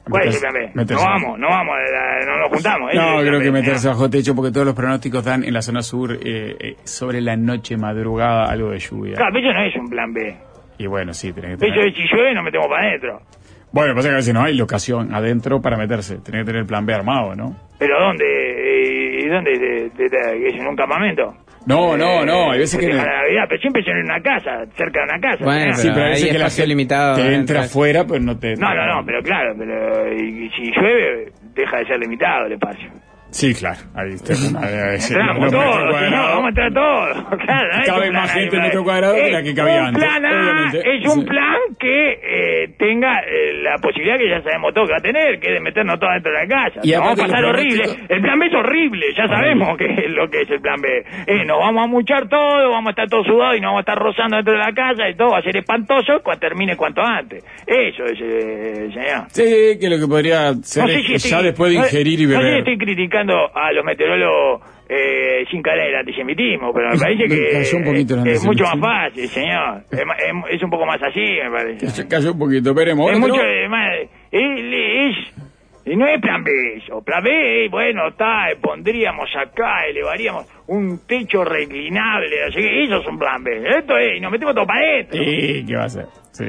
Eh, 0.04 0.10
¿Cuál 0.10 0.28
es 0.28 0.42
el 0.42 0.50
Meterse- 0.50 0.72
plan 0.72 0.86
B? 0.86 0.94
No 0.94 1.00
vamos, 1.00 1.38
no 1.38 1.48
vamos, 1.48 1.76
eh, 1.78 2.26
no 2.26 2.36
nos 2.38 2.48
juntamos. 2.48 2.94
No, 2.94 3.20
creo 3.20 3.40
que 3.40 3.50
meterse 3.52 3.88
bajo 3.88 4.10
techo 4.10 4.34
porque 4.34 4.50
todos 4.50 4.66
los 4.66 4.74
pronósticos 4.74 5.24
dan 5.24 5.44
en 5.44 5.54
la 5.54 5.62
zona 5.62 5.82
sur 5.82 6.12
eh, 6.14 6.56
eh, 6.58 6.76
sobre 6.84 7.20
la 7.20 7.36
noche, 7.36 7.76
madrugada, 7.76 8.50
algo 8.50 8.70
de 8.70 8.78
lluvia. 8.80 9.14
Claro, 9.16 9.30
pero 9.32 9.50
eso 9.50 9.58
no 9.58 9.64
es 9.66 9.76
un 9.76 9.88
plan 9.88 10.12
B. 10.12 10.36
Y 10.78 10.86
bueno, 10.86 11.14
sí, 11.14 11.32
tenés 11.32 11.52
que 11.58 11.66
tener... 11.66 11.86
es 11.86 11.94
si 11.94 12.02
llueve 12.12 12.34
nos 12.34 12.42
metemos 12.44 12.66
para 12.66 12.88
adentro. 12.88 13.20
Bueno, 13.70 13.94
pasa 13.94 14.08
que 14.08 14.14
a 14.14 14.16
veces 14.16 14.34
no 14.34 14.42
hay 14.42 14.54
locación 14.56 15.14
adentro 15.14 15.62
para 15.62 15.76
meterse. 15.78 16.16
Tenés 16.18 16.42
que 16.42 16.46
tener 16.46 16.60
el 16.62 16.66
plan 16.66 16.84
B 16.84 16.92
armado, 16.94 17.34
¿no? 17.34 17.56
¿Pero 17.78 17.98
dónde? 17.98 18.24
Eh, 18.26 19.24
¿Y 19.24 19.28
dónde? 19.28 19.50
De- 19.58 19.90
de- 19.90 20.08
de- 20.08 20.48
¿Es 20.48 20.54
en 20.56 20.66
un 20.66 20.76
campamento? 20.76 21.34
No, 21.66 21.96
no, 21.96 22.24
no, 22.24 22.50
hay 22.50 22.58
veces 22.58 22.78
que... 22.78 22.86
Festejar 22.86 23.06
la 23.06 23.22
Navidad, 23.22 23.44
pero 23.48 23.60
siempre 23.60 23.82
son 23.84 23.96
en 23.96 24.04
una 24.04 24.20
casa, 24.20 24.64
cerca 24.76 25.00
de 25.00 25.04
una 25.04 25.20
casa. 25.20 25.44
Bueno. 25.44 25.74
Sí, 25.74 25.88
pero 25.92 26.04
hay 26.04 26.06
Hay 26.06 26.12
veces 26.14 26.32
que 26.32 26.38
la 26.38 26.50
gente 26.50 26.66
limitado 26.66 27.16
te 27.16 27.34
entra 27.34 27.60
afuera, 27.60 28.04
pero 28.06 28.20
no 28.20 28.38
te... 28.38 28.56
No, 28.56 28.74
no, 28.74 28.86
no, 28.86 29.06
pero 29.06 29.22
claro, 29.22 29.54
pero 29.56 30.12
y, 30.12 30.46
y 30.46 30.50
si 30.50 30.70
llueve, 30.72 31.32
deja 31.54 31.78
de 31.78 31.86
ser 31.86 31.98
limitado 31.98 32.46
el 32.46 32.52
espacio. 32.52 32.90
Sí, 33.32 33.54
claro, 33.54 33.80
ahí 33.94 34.12
está. 34.12 34.32
Entramos 34.94 35.50
todos, 35.50 35.76
vamos 35.90 36.44
a 36.44 36.48
entrar 36.48 36.72
todos. 36.72 37.24
Claro, 37.42 37.68
Cabe 37.86 38.10
más 38.12 38.30
gente 38.32 38.56
en 38.56 38.62
metro 38.62 38.84
cuadrado 38.84 39.14
que 39.14 39.30
la 39.30 39.42
que 39.42 39.54
cabía 39.54 39.86
antes, 39.86 40.02
plan 40.04 40.24
A, 40.24 40.28
obviamente. 40.30 40.96
es 40.96 41.08
un 41.16 41.24
plan 41.24 41.56
que 41.78 42.12
eh, 42.22 42.68
tenga 42.78 43.20
eh, 43.26 43.54
la 43.62 43.76
posibilidad 43.78 44.16
que 44.18 44.28
ya 44.28 44.42
sabemos 44.42 44.72
todo 44.74 44.86
que 44.86 44.92
va 44.92 44.98
a 44.98 45.02
tener, 45.02 45.40
que 45.40 45.48
es 45.48 45.54
de 45.54 45.60
meternos 45.60 45.98
todos 45.98 46.12
dentro 46.14 46.32
de 46.32 46.38
la 46.38 46.46
casa. 46.46 46.80
Y 46.82 46.90
Nos 46.92 47.00
vamos 47.00 47.18
a 47.18 47.22
pasar 47.26 47.44
horrible. 47.44 47.84
El 48.08 48.20
plan 48.22 48.38
B 48.38 48.46
es 48.46 48.54
horrible, 48.54 49.06
ya 49.16 49.26
sabemos 49.28 49.76
que 49.78 49.84
es 49.86 50.10
lo 50.12 50.28
que 50.30 50.42
es 50.42 50.50
el 50.50 50.60
plan 50.60 50.80
B. 50.80 50.88
Eh, 51.26 51.44
nos 51.46 51.58
vamos 51.58 51.84
a 51.84 51.86
muchar 51.88 52.28
todo, 52.28 52.70
vamos 52.70 52.88
a 52.88 52.90
estar 52.90 53.08
todos 53.08 53.26
sudados 53.26 53.56
y 53.56 53.60
nos 53.60 53.70
vamos 53.70 53.78
a 53.78 53.92
estar 53.92 53.98
rozando 53.98 54.36
dentro 54.36 54.52
de 54.52 54.60
la 54.60 54.72
casa 54.72 55.08
y 55.08 55.14
todo 55.16 55.30
va 55.30 55.38
a 55.38 55.42
ser 55.42 55.56
espantoso 55.56 56.20
cuando 56.22 56.40
termine 56.40 56.76
cuanto 56.76 57.00
antes. 57.02 57.42
Eso 57.66 58.04
es, 58.04 58.18
eh, 58.22 58.88
señor. 58.92 59.24
Sí, 59.28 59.78
que 59.80 59.88
lo 59.90 59.98
que 59.98 60.06
podría 60.06 60.52
ser 60.62 60.84
No 60.84 61.16
ya 61.18 61.42
después 61.42 61.72
de 61.72 61.78
no- 61.78 61.84
ingerir 61.84 62.20
y 62.20 62.26
No 62.26 62.30
sé 62.32 62.36
si 62.36 62.42
beber. 62.44 62.58
estoy 62.58 62.78
criticando 62.78 63.21
a 63.30 63.72
los 63.72 63.84
meteorólogos 63.84 64.62
eh, 64.88 65.44
sin 65.50 65.62
caer 65.62 65.88
el 65.88 65.96
antisemitismo, 65.96 66.72
pero 66.72 66.90
me 66.90 66.98
parece 66.98 67.22
Me 67.22 67.28
que 67.28 67.76
un 67.76 67.84
poquito 67.84 68.24
es 68.26 68.44
mucho 68.44 68.64
más 68.64 68.78
fácil, 68.80 69.28
señor. 69.28 69.82
Es, 69.90 69.98
es- 70.00 70.54
es 70.56 70.62
un 70.62 70.70
poco 70.70 70.84
más 70.86 71.02
así, 71.02 71.20
me 71.20 71.50
parece. 71.50 71.86
Se 71.88 72.08
cayó 72.08 72.32
un 72.32 72.38
poquito, 72.38 72.74
veremos. 72.74 73.10
Es 73.10 73.18
mucho 73.18 73.40
más... 73.70 73.90
y 75.84 75.96
no 75.96 76.06
es 76.06 76.20
plan 76.20 76.44
B 76.44 76.50
eso. 76.76 77.02
Plan 77.02 77.22
B, 77.24 77.64
eh, 77.64 77.68
bueno, 77.68 78.08
está, 78.08 78.48
pondríamos 78.60 79.28
acá, 79.36 79.86
elevaríamos 79.88 80.46
un 80.68 81.00
techo 81.06 81.42
reclinable, 81.44 82.44
así 82.44 82.56
que 82.60 82.84
eso 82.84 82.98
es 82.98 83.06
un 83.06 83.18
plan 83.18 83.42
B. 83.42 83.50
Esto 83.78 83.96
es, 83.96 84.18
y 84.18 84.20
nos 84.20 84.30
metemos 84.30 84.54
todo 84.54 84.66
para 84.66 84.80
adentro. 84.80 85.18
Sí, 85.24 85.64
¿qué 85.66 85.74
va 85.76 85.82
a 85.82 85.86
hacer? 85.86 86.06
Sí, 86.32 86.44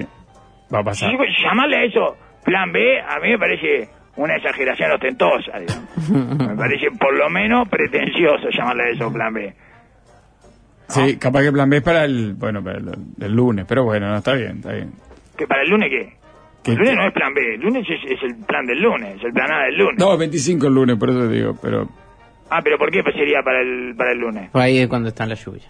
va 0.74 0.80
a 0.80 0.84
pasar. 0.84 1.10
Si 1.12 1.44
llamarle 1.44 1.78
a 1.78 1.84
eso 1.86 2.18
plan 2.44 2.72
B, 2.72 3.00
a 3.00 3.20
mí 3.22 3.30
me 3.30 3.40
parece 3.40 3.88
una 4.16 4.36
exageración 4.36 4.92
ostentosa. 4.92 5.60
digamos. 5.60 6.10
me 6.50 6.56
parece 6.56 6.92
por 7.00 7.14
lo 7.18 7.30
menos 7.30 7.68
pretencioso 7.70 8.50
llamarle 8.50 8.84
a 8.84 8.90
eso 8.90 9.12
plan 9.12 9.34
B. 9.34 9.54
Sí, 10.90 11.18
capaz 11.18 11.40
que 11.42 11.48
el 11.48 11.54
plan 11.54 11.70
B 11.70 11.78
es 11.78 11.84
para 11.84 12.04
el, 12.06 12.34
bueno, 12.34 12.64
para 12.64 12.78
el, 12.78 12.92
el 13.20 13.32
lunes, 13.34 13.66
pero 13.68 13.84
bueno, 13.84 14.10
no, 14.10 14.18
está 14.18 14.34
bien, 14.34 14.58
está 14.58 14.74
bien. 14.74 14.92
¿Que 15.38 15.48
para 15.48 15.64
el 15.64 15.70
lunes 15.70 15.90
qué? 15.90 16.14
¿Qué- 16.64 16.72
El 16.74 16.78
lunes 16.78 16.96
no 16.96 17.08
es 17.08 17.14
plan 17.14 17.34
B, 17.34 17.56
el 17.56 17.62
lunes 17.62 17.86
es, 17.90 18.12
es 18.12 18.22
el 18.24 18.36
plan 18.46 18.66
del 18.66 18.82
lunes, 18.82 19.16
es 19.18 19.24
el 19.24 19.34
plan 19.34 19.52
A 19.52 19.64
del 19.66 19.78
lunes. 19.78 19.96
No, 19.98 20.16
25 20.18 20.68
el 20.68 20.74
lunes, 20.74 20.98
por 20.98 21.10
eso 21.10 21.28
digo, 21.28 21.58
pero... 21.62 21.90
Ah, 22.50 22.62
pero 22.64 22.78
¿por 22.78 22.92
qué 22.92 23.02
sería 23.14 23.42
para 23.42 23.62
el, 23.62 23.96
para 23.98 24.12
el 24.12 24.20
lunes? 24.20 24.50
Por 24.52 24.62
ahí 24.62 24.78
es 24.78 24.88
cuando 24.88 25.10
está 25.10 25.26
la 25.26 25.34
lluvia. 25.36 25.64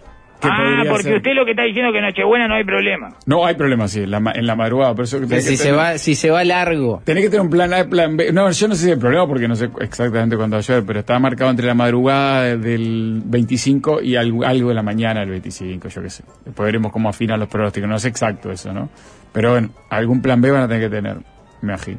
¿Qué 0.48 0.54
Ah, 0.54 0.64
podría 0.76 0.90
porque 0.90 1.02
ser? 1.04 1.16
usted 1.16 1.30
lo 1.34 1.44
que 1.44 1.50
está 1.52 1.62
diciendo 1.64 1.90
es 1.90 1.94
que 1.94 2.00
Nochebuena 2.00 2.48
no 2.48 2.54
hay 2.54 2.64
problema. 2.64 3.08
No 3.26 3.44
hay 3.46 3.54
problema, 3.54 3.88
sí, 3.88 4.02
en 4.02 4.10
la, 4.10 4.18
en 4.34 4.46
la 4.46 4.54
madrugada, 4.56 4.94
por 4.94 5.04
eso 5.04 5.18
que 5.20 5.26
Pero 5.26 5.28
tenés 5.40 5.44
si 5.44 5.50
que 5.52 5.56
se 5.56 5.64
tener- 5.64 5.78
va, 5.78 5.98
si 5.98 6.14
se 6.14 6.30
va 6.30 6.44
largo. 6.44 7.02
Tenés 7.04 7.24
que 7.24 7.30
tener 7.30 7.42
un 7.42 7.50
plan 7.50 7.72
A 7.74 7.84
plan 7.84 8.16
B. 8.16 8.32
No, 8.32 8.50
yo 8.50 8.68
no 8.68 8.74
sé 8.74 8.84
si 8.84 8.90
hay 8.90 8.96
problema 8.96 9.26
porque 9.26 9.48
no 9.48 9.56
sé 9.56 9.68
exactamente 9.80 10.36
cuándo 10.36 10.56
va 10.56 10.58
a 10.60 10.62
llover, 10.62 10.84
pero 10.86 11.00
está 11.00 11.18
marcado 11.18 11.50
entre 11.50 11.66
la 11.66 11.74
madrugada 11.74 12.56
del 12.56 13.22
25 13.24 14.02
y 14.02 14.16
algo, 14.16 14.44
algo 14.44 14.68
de 14.68 14.74
la 14.74 14.82
mañana 14.82 15.20
del 15.20 15.30
25, 15.30 15.88
yo 15.88 16.02
qué 16.02 16.10
sé. 16.10 16.24
Después 16.44 16.66
veremos 16.66 16.92
cómo 16.92 17.08
afinan 17.08 17.40
los 17.40 17.48
pronósticos. 17.48 17.88
No 17.88 17.96
es 17.96 18.04
exacto 18.04 18.50
eso, 18.50 18.72
¿no? 18.72 18.88
Pero 19.32 19.52
bueno, 19.52 19.70
algún 19.90 20.22
plan 20.22 20.40
B 20.40 20.50
van 20.50 20.62
a 20.62 20.68
tener 20.68 20.88
que 20.88 20.96
tener, 20.96 21.16
me 21.62 21.72
imagino. 21.72 21.98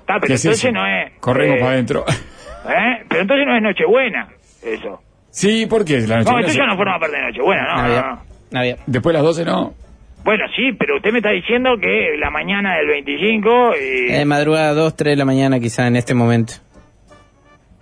Está, 0.00 0.14
pero 0.20 0.26
¿Qué 0.28 0.34
es 0.34 0.44
entonces 0.44 0.72
no 0.72 0.86
es... 0.86 1.12
Corremos 1.20 1.56
eh, 1.56 1.60
para 1.60 1.72
adentro. 1.72 2.04
¿eh? 2.08 3.04
Pero 3.08 3.22
entonces 3.22 3.46
no 3.46 3.56
es 3.56 3.62
Nochebuena, 3.62 4.28
eso. 4.62 5.00
Sí, 5.36 5.66
¿por 5.66 5.84
qué? 5.84 6.00
La 6.06 6.18
noche 6.18 6.30
No, 6.32 6.38
eso 6.40 6.56
ya 6.58 6.66
no 6.66 6.76
forma 6.76 6.98
parte 6.98 7.16
de 7.16 7.22
Nochebuena, 7.22 7.62
no, 7.62 7.74
no, 7.76 7.82
Navidad. 7.82 8.04
no. 8.10 8.20
Navidad. 8.50 8.78
Después 8.86 9.12
de 9.12 9.18
las 9.18 9.22
12 9.22 9.44
no. 9.44 9.74
Bueno, 10.24 10.44
sí, 10.56 10.72
pero 10.78 10.96
usted 10.96 11.12
me 11.12 11.18
está 11.18 11.30
diciendo 11.30 11.70
que 11.80 12.16
la 12.18 12.30
mañana 12.30 12.76
del 12.78 12.88
25 12.88 13.48
y... 13.76 14.12
Eh, 14.12 14.24
madrugada 14.24 14.72
2, 14.74 14.96
3 14.96 15.12
de 15.12 15.16
la 15.16 15.24
mañana 15.24 15.60
quizá 15.60 15.86
en 15.86 15.94
este 15.96 16.14
momento. 16.14 16.54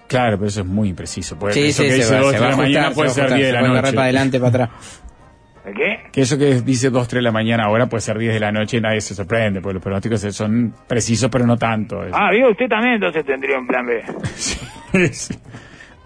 Claro, 0.07 0.37
pero 0.37 0.49
eso 0.49 0.61
es 0.61 0.67
muy 0.67 0.89
impreciso. 0.91 1.39
Puede, 1.39 1.55
Sí, 1.55 1.69
eso 1.69 1.83
sí, 1.83 1.89
que 1.89 1.95
se 1.95 1.97
dice 1.99 2.15
va, 2.15 2.21
2 2.21 2.31
se 2.33 2.37
3 2.37 2.43
va 2.43 2.47
de 2.47 2.51
la 2.51 2.57
mañana 2.59 2.87
ajustar, 2.89 2.95
puede 2.95 3.11
ser 3.11 3.35
10 3.35 3.47
de 3.47 3.53
la 3.53 3.61
noche. 3.63 3.81
para 3.93 4.03
adelante, 4.03 4.39
para 4.39 4.49
atrás. 4.49 5.03
¿Qué? 5.75 6.01
Que 6.13 6.21
eso 6.21 6.37
que 6.37 6.61
dice 6.61 6.91
2, 6.91 7.09
3 7.09 7.19
de 7.21 7.23
la 7.23 7.33
mañana 7.33 7.65
ahora 7.65 7.87
puede 7.87 8.03
ser 8.03 8.19
10 8.19 8.35
de 8.35 8.41
la 8.41 8.53
noche 8.53 8.77
y 8.77 8.81
nadie 8.83 9.01
se 9.01 9.15
sorprende, 9.15 9.63
porque 9.63 9.75
los 9.75 9.83
pronósticos 9.83 10.21
son 10.37 10.75
precisos, 10.87 11.31
pero 11.31 11.47
no 11.47 11.57
tanto. 11.57 12.03
Ah, 12.13 12.31
digo, 12.31 12.51
usted 12.51 12.69
también 12.69 12.97
entonces 12.97 13.25
tendría 13.25 13.59
un 13.59 13.67
plan 13.67 13.87
B. 13.87 14.03
Sí. 14.35 15.35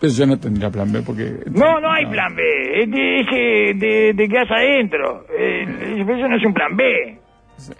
Pero 0.01 0.13
yo 0.13 0.27
no 0.27 0.39
tendría 0.39 0.71
plan 0.71 0.93
B 0.93 1.03
porque... 1.05 1.25
No, 1.51 1.81
no 1.81 1.91
hay 1.91 2.07
plan 2.07 2.35
B. 2.35 2.43
Es 2.83 2.91
de, 2.91 3.21
ese 3.21 3.75
de, 3.75 4.13
de 4.15 4.29
casa 4.29 4.55
adentro. 4.55 5.25
Eh, 5.37 5.63
eso 5.63 6.29
no 6.29 6.37
es 6.37 6.45
un 6.45 6.55
plan 6.55 6.77
B. 6.77 7.19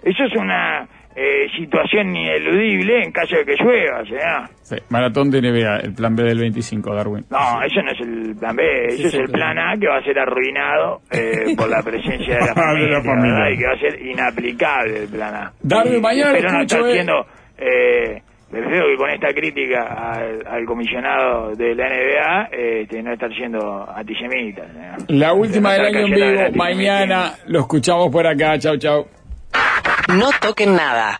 Eso 0.03 0.23
es 0.25 0.35
una 0.35 0.87
eh, 1.15 1.47
situación 1.57 2.15
ineludible 2.15 3.03
en 3.03 3.11
caso 3.11 3.35
de 3.35 3.45
que 3.45 3.55
llueva, 3.61 4.03
señor. 4.05 4.49
Sí, 4.61 4.75
Maratón 4.89 5.29
de 5.31 5.41
NBA, 5.41 5.77
el 5.83 5.93
plan 5.93 6.15
B 6.15 6.23
del 6.23 6.39
25, 6.39 6.93
Darwin. 6.95 7.25
No, 7.29 7.61
eso 7.63 7.81
no 7.81 7.91
es 7.91 7.99
el 7.99 8.35
plan 8.37 8.55
B, 8.55 8.63
eso 8.87 9.07
es 9.07 9.11
sí, 9.11 9.17
el 9.17 9.27
sí. 9.27 9.33
plan 9.33 9.57
A 9.57 9.75
que 9.77 9.87
va 9.87 9.97
a 9.97 10.03
ser 10.03 10.17
arruinado 10.19 11.01
eh, 11.11 11.55
por 11.57 11.69
la 11.69 11.81
presencia 11.81 12.35
de 12.35 12.39
la 12.39 12.45
De 12.53 12.53
familia, 12.53 12.97
la 12.97 13.03
familia. 13.03 13.33
¿verdad? 13.33 13.49
y 13.51 13.57
que 13.57 13.65
va 13.65 13.73
a 13.73 13.79
ser 13.79 14.05
inaplicable 14.05 14.97
el 15.03 15.09
plan 15.09 15.35
A. 15.35 15.53
Darwin, 15.61 16.01
mañana 16.01 16.31
espero 16.31 16.47
lo 16.47 16.53
no 16.53 16.61
escucho, 16.63 16.75
estar 16.77 16.89
eh. 16.89 16.93
siendo, 16.93 17.25
eh, 17.57 18.21
prefiero 18.49 18.87
que 18.87 18.97
con 18.97 19.09
esta 19.09 19.33
crítica 19.33 19.83
al, 19.83 20.45
al 20.47 20.65
comisionado 20.65 21.55
de 21.55 21.75
la 21.75 21.85
NBA 21.87 22.49
este, 22.51 23.03
no 23.03 23.13
estar 23.13 23.33
siendo 23.33 23.89
antisemita. 23.89 24.63
señor. 24.67 24.95
La 25.09 25.33
última 25.33 25.73
del 25.73 25.85
año 25.85 25.99
en 25.99 26.11
vivo, 26.13 26.41
mañana 26.55 27.33
lo 27.47 27.59
escuchamos 27.59 28.09
por 28.09 28.25
acá. 28.25 28.57
Chau, 28.59 28.77
chau. 28.77 29.07
No 30.17 30.29
toquen 30.41 30.75
nada. 30.75 31.19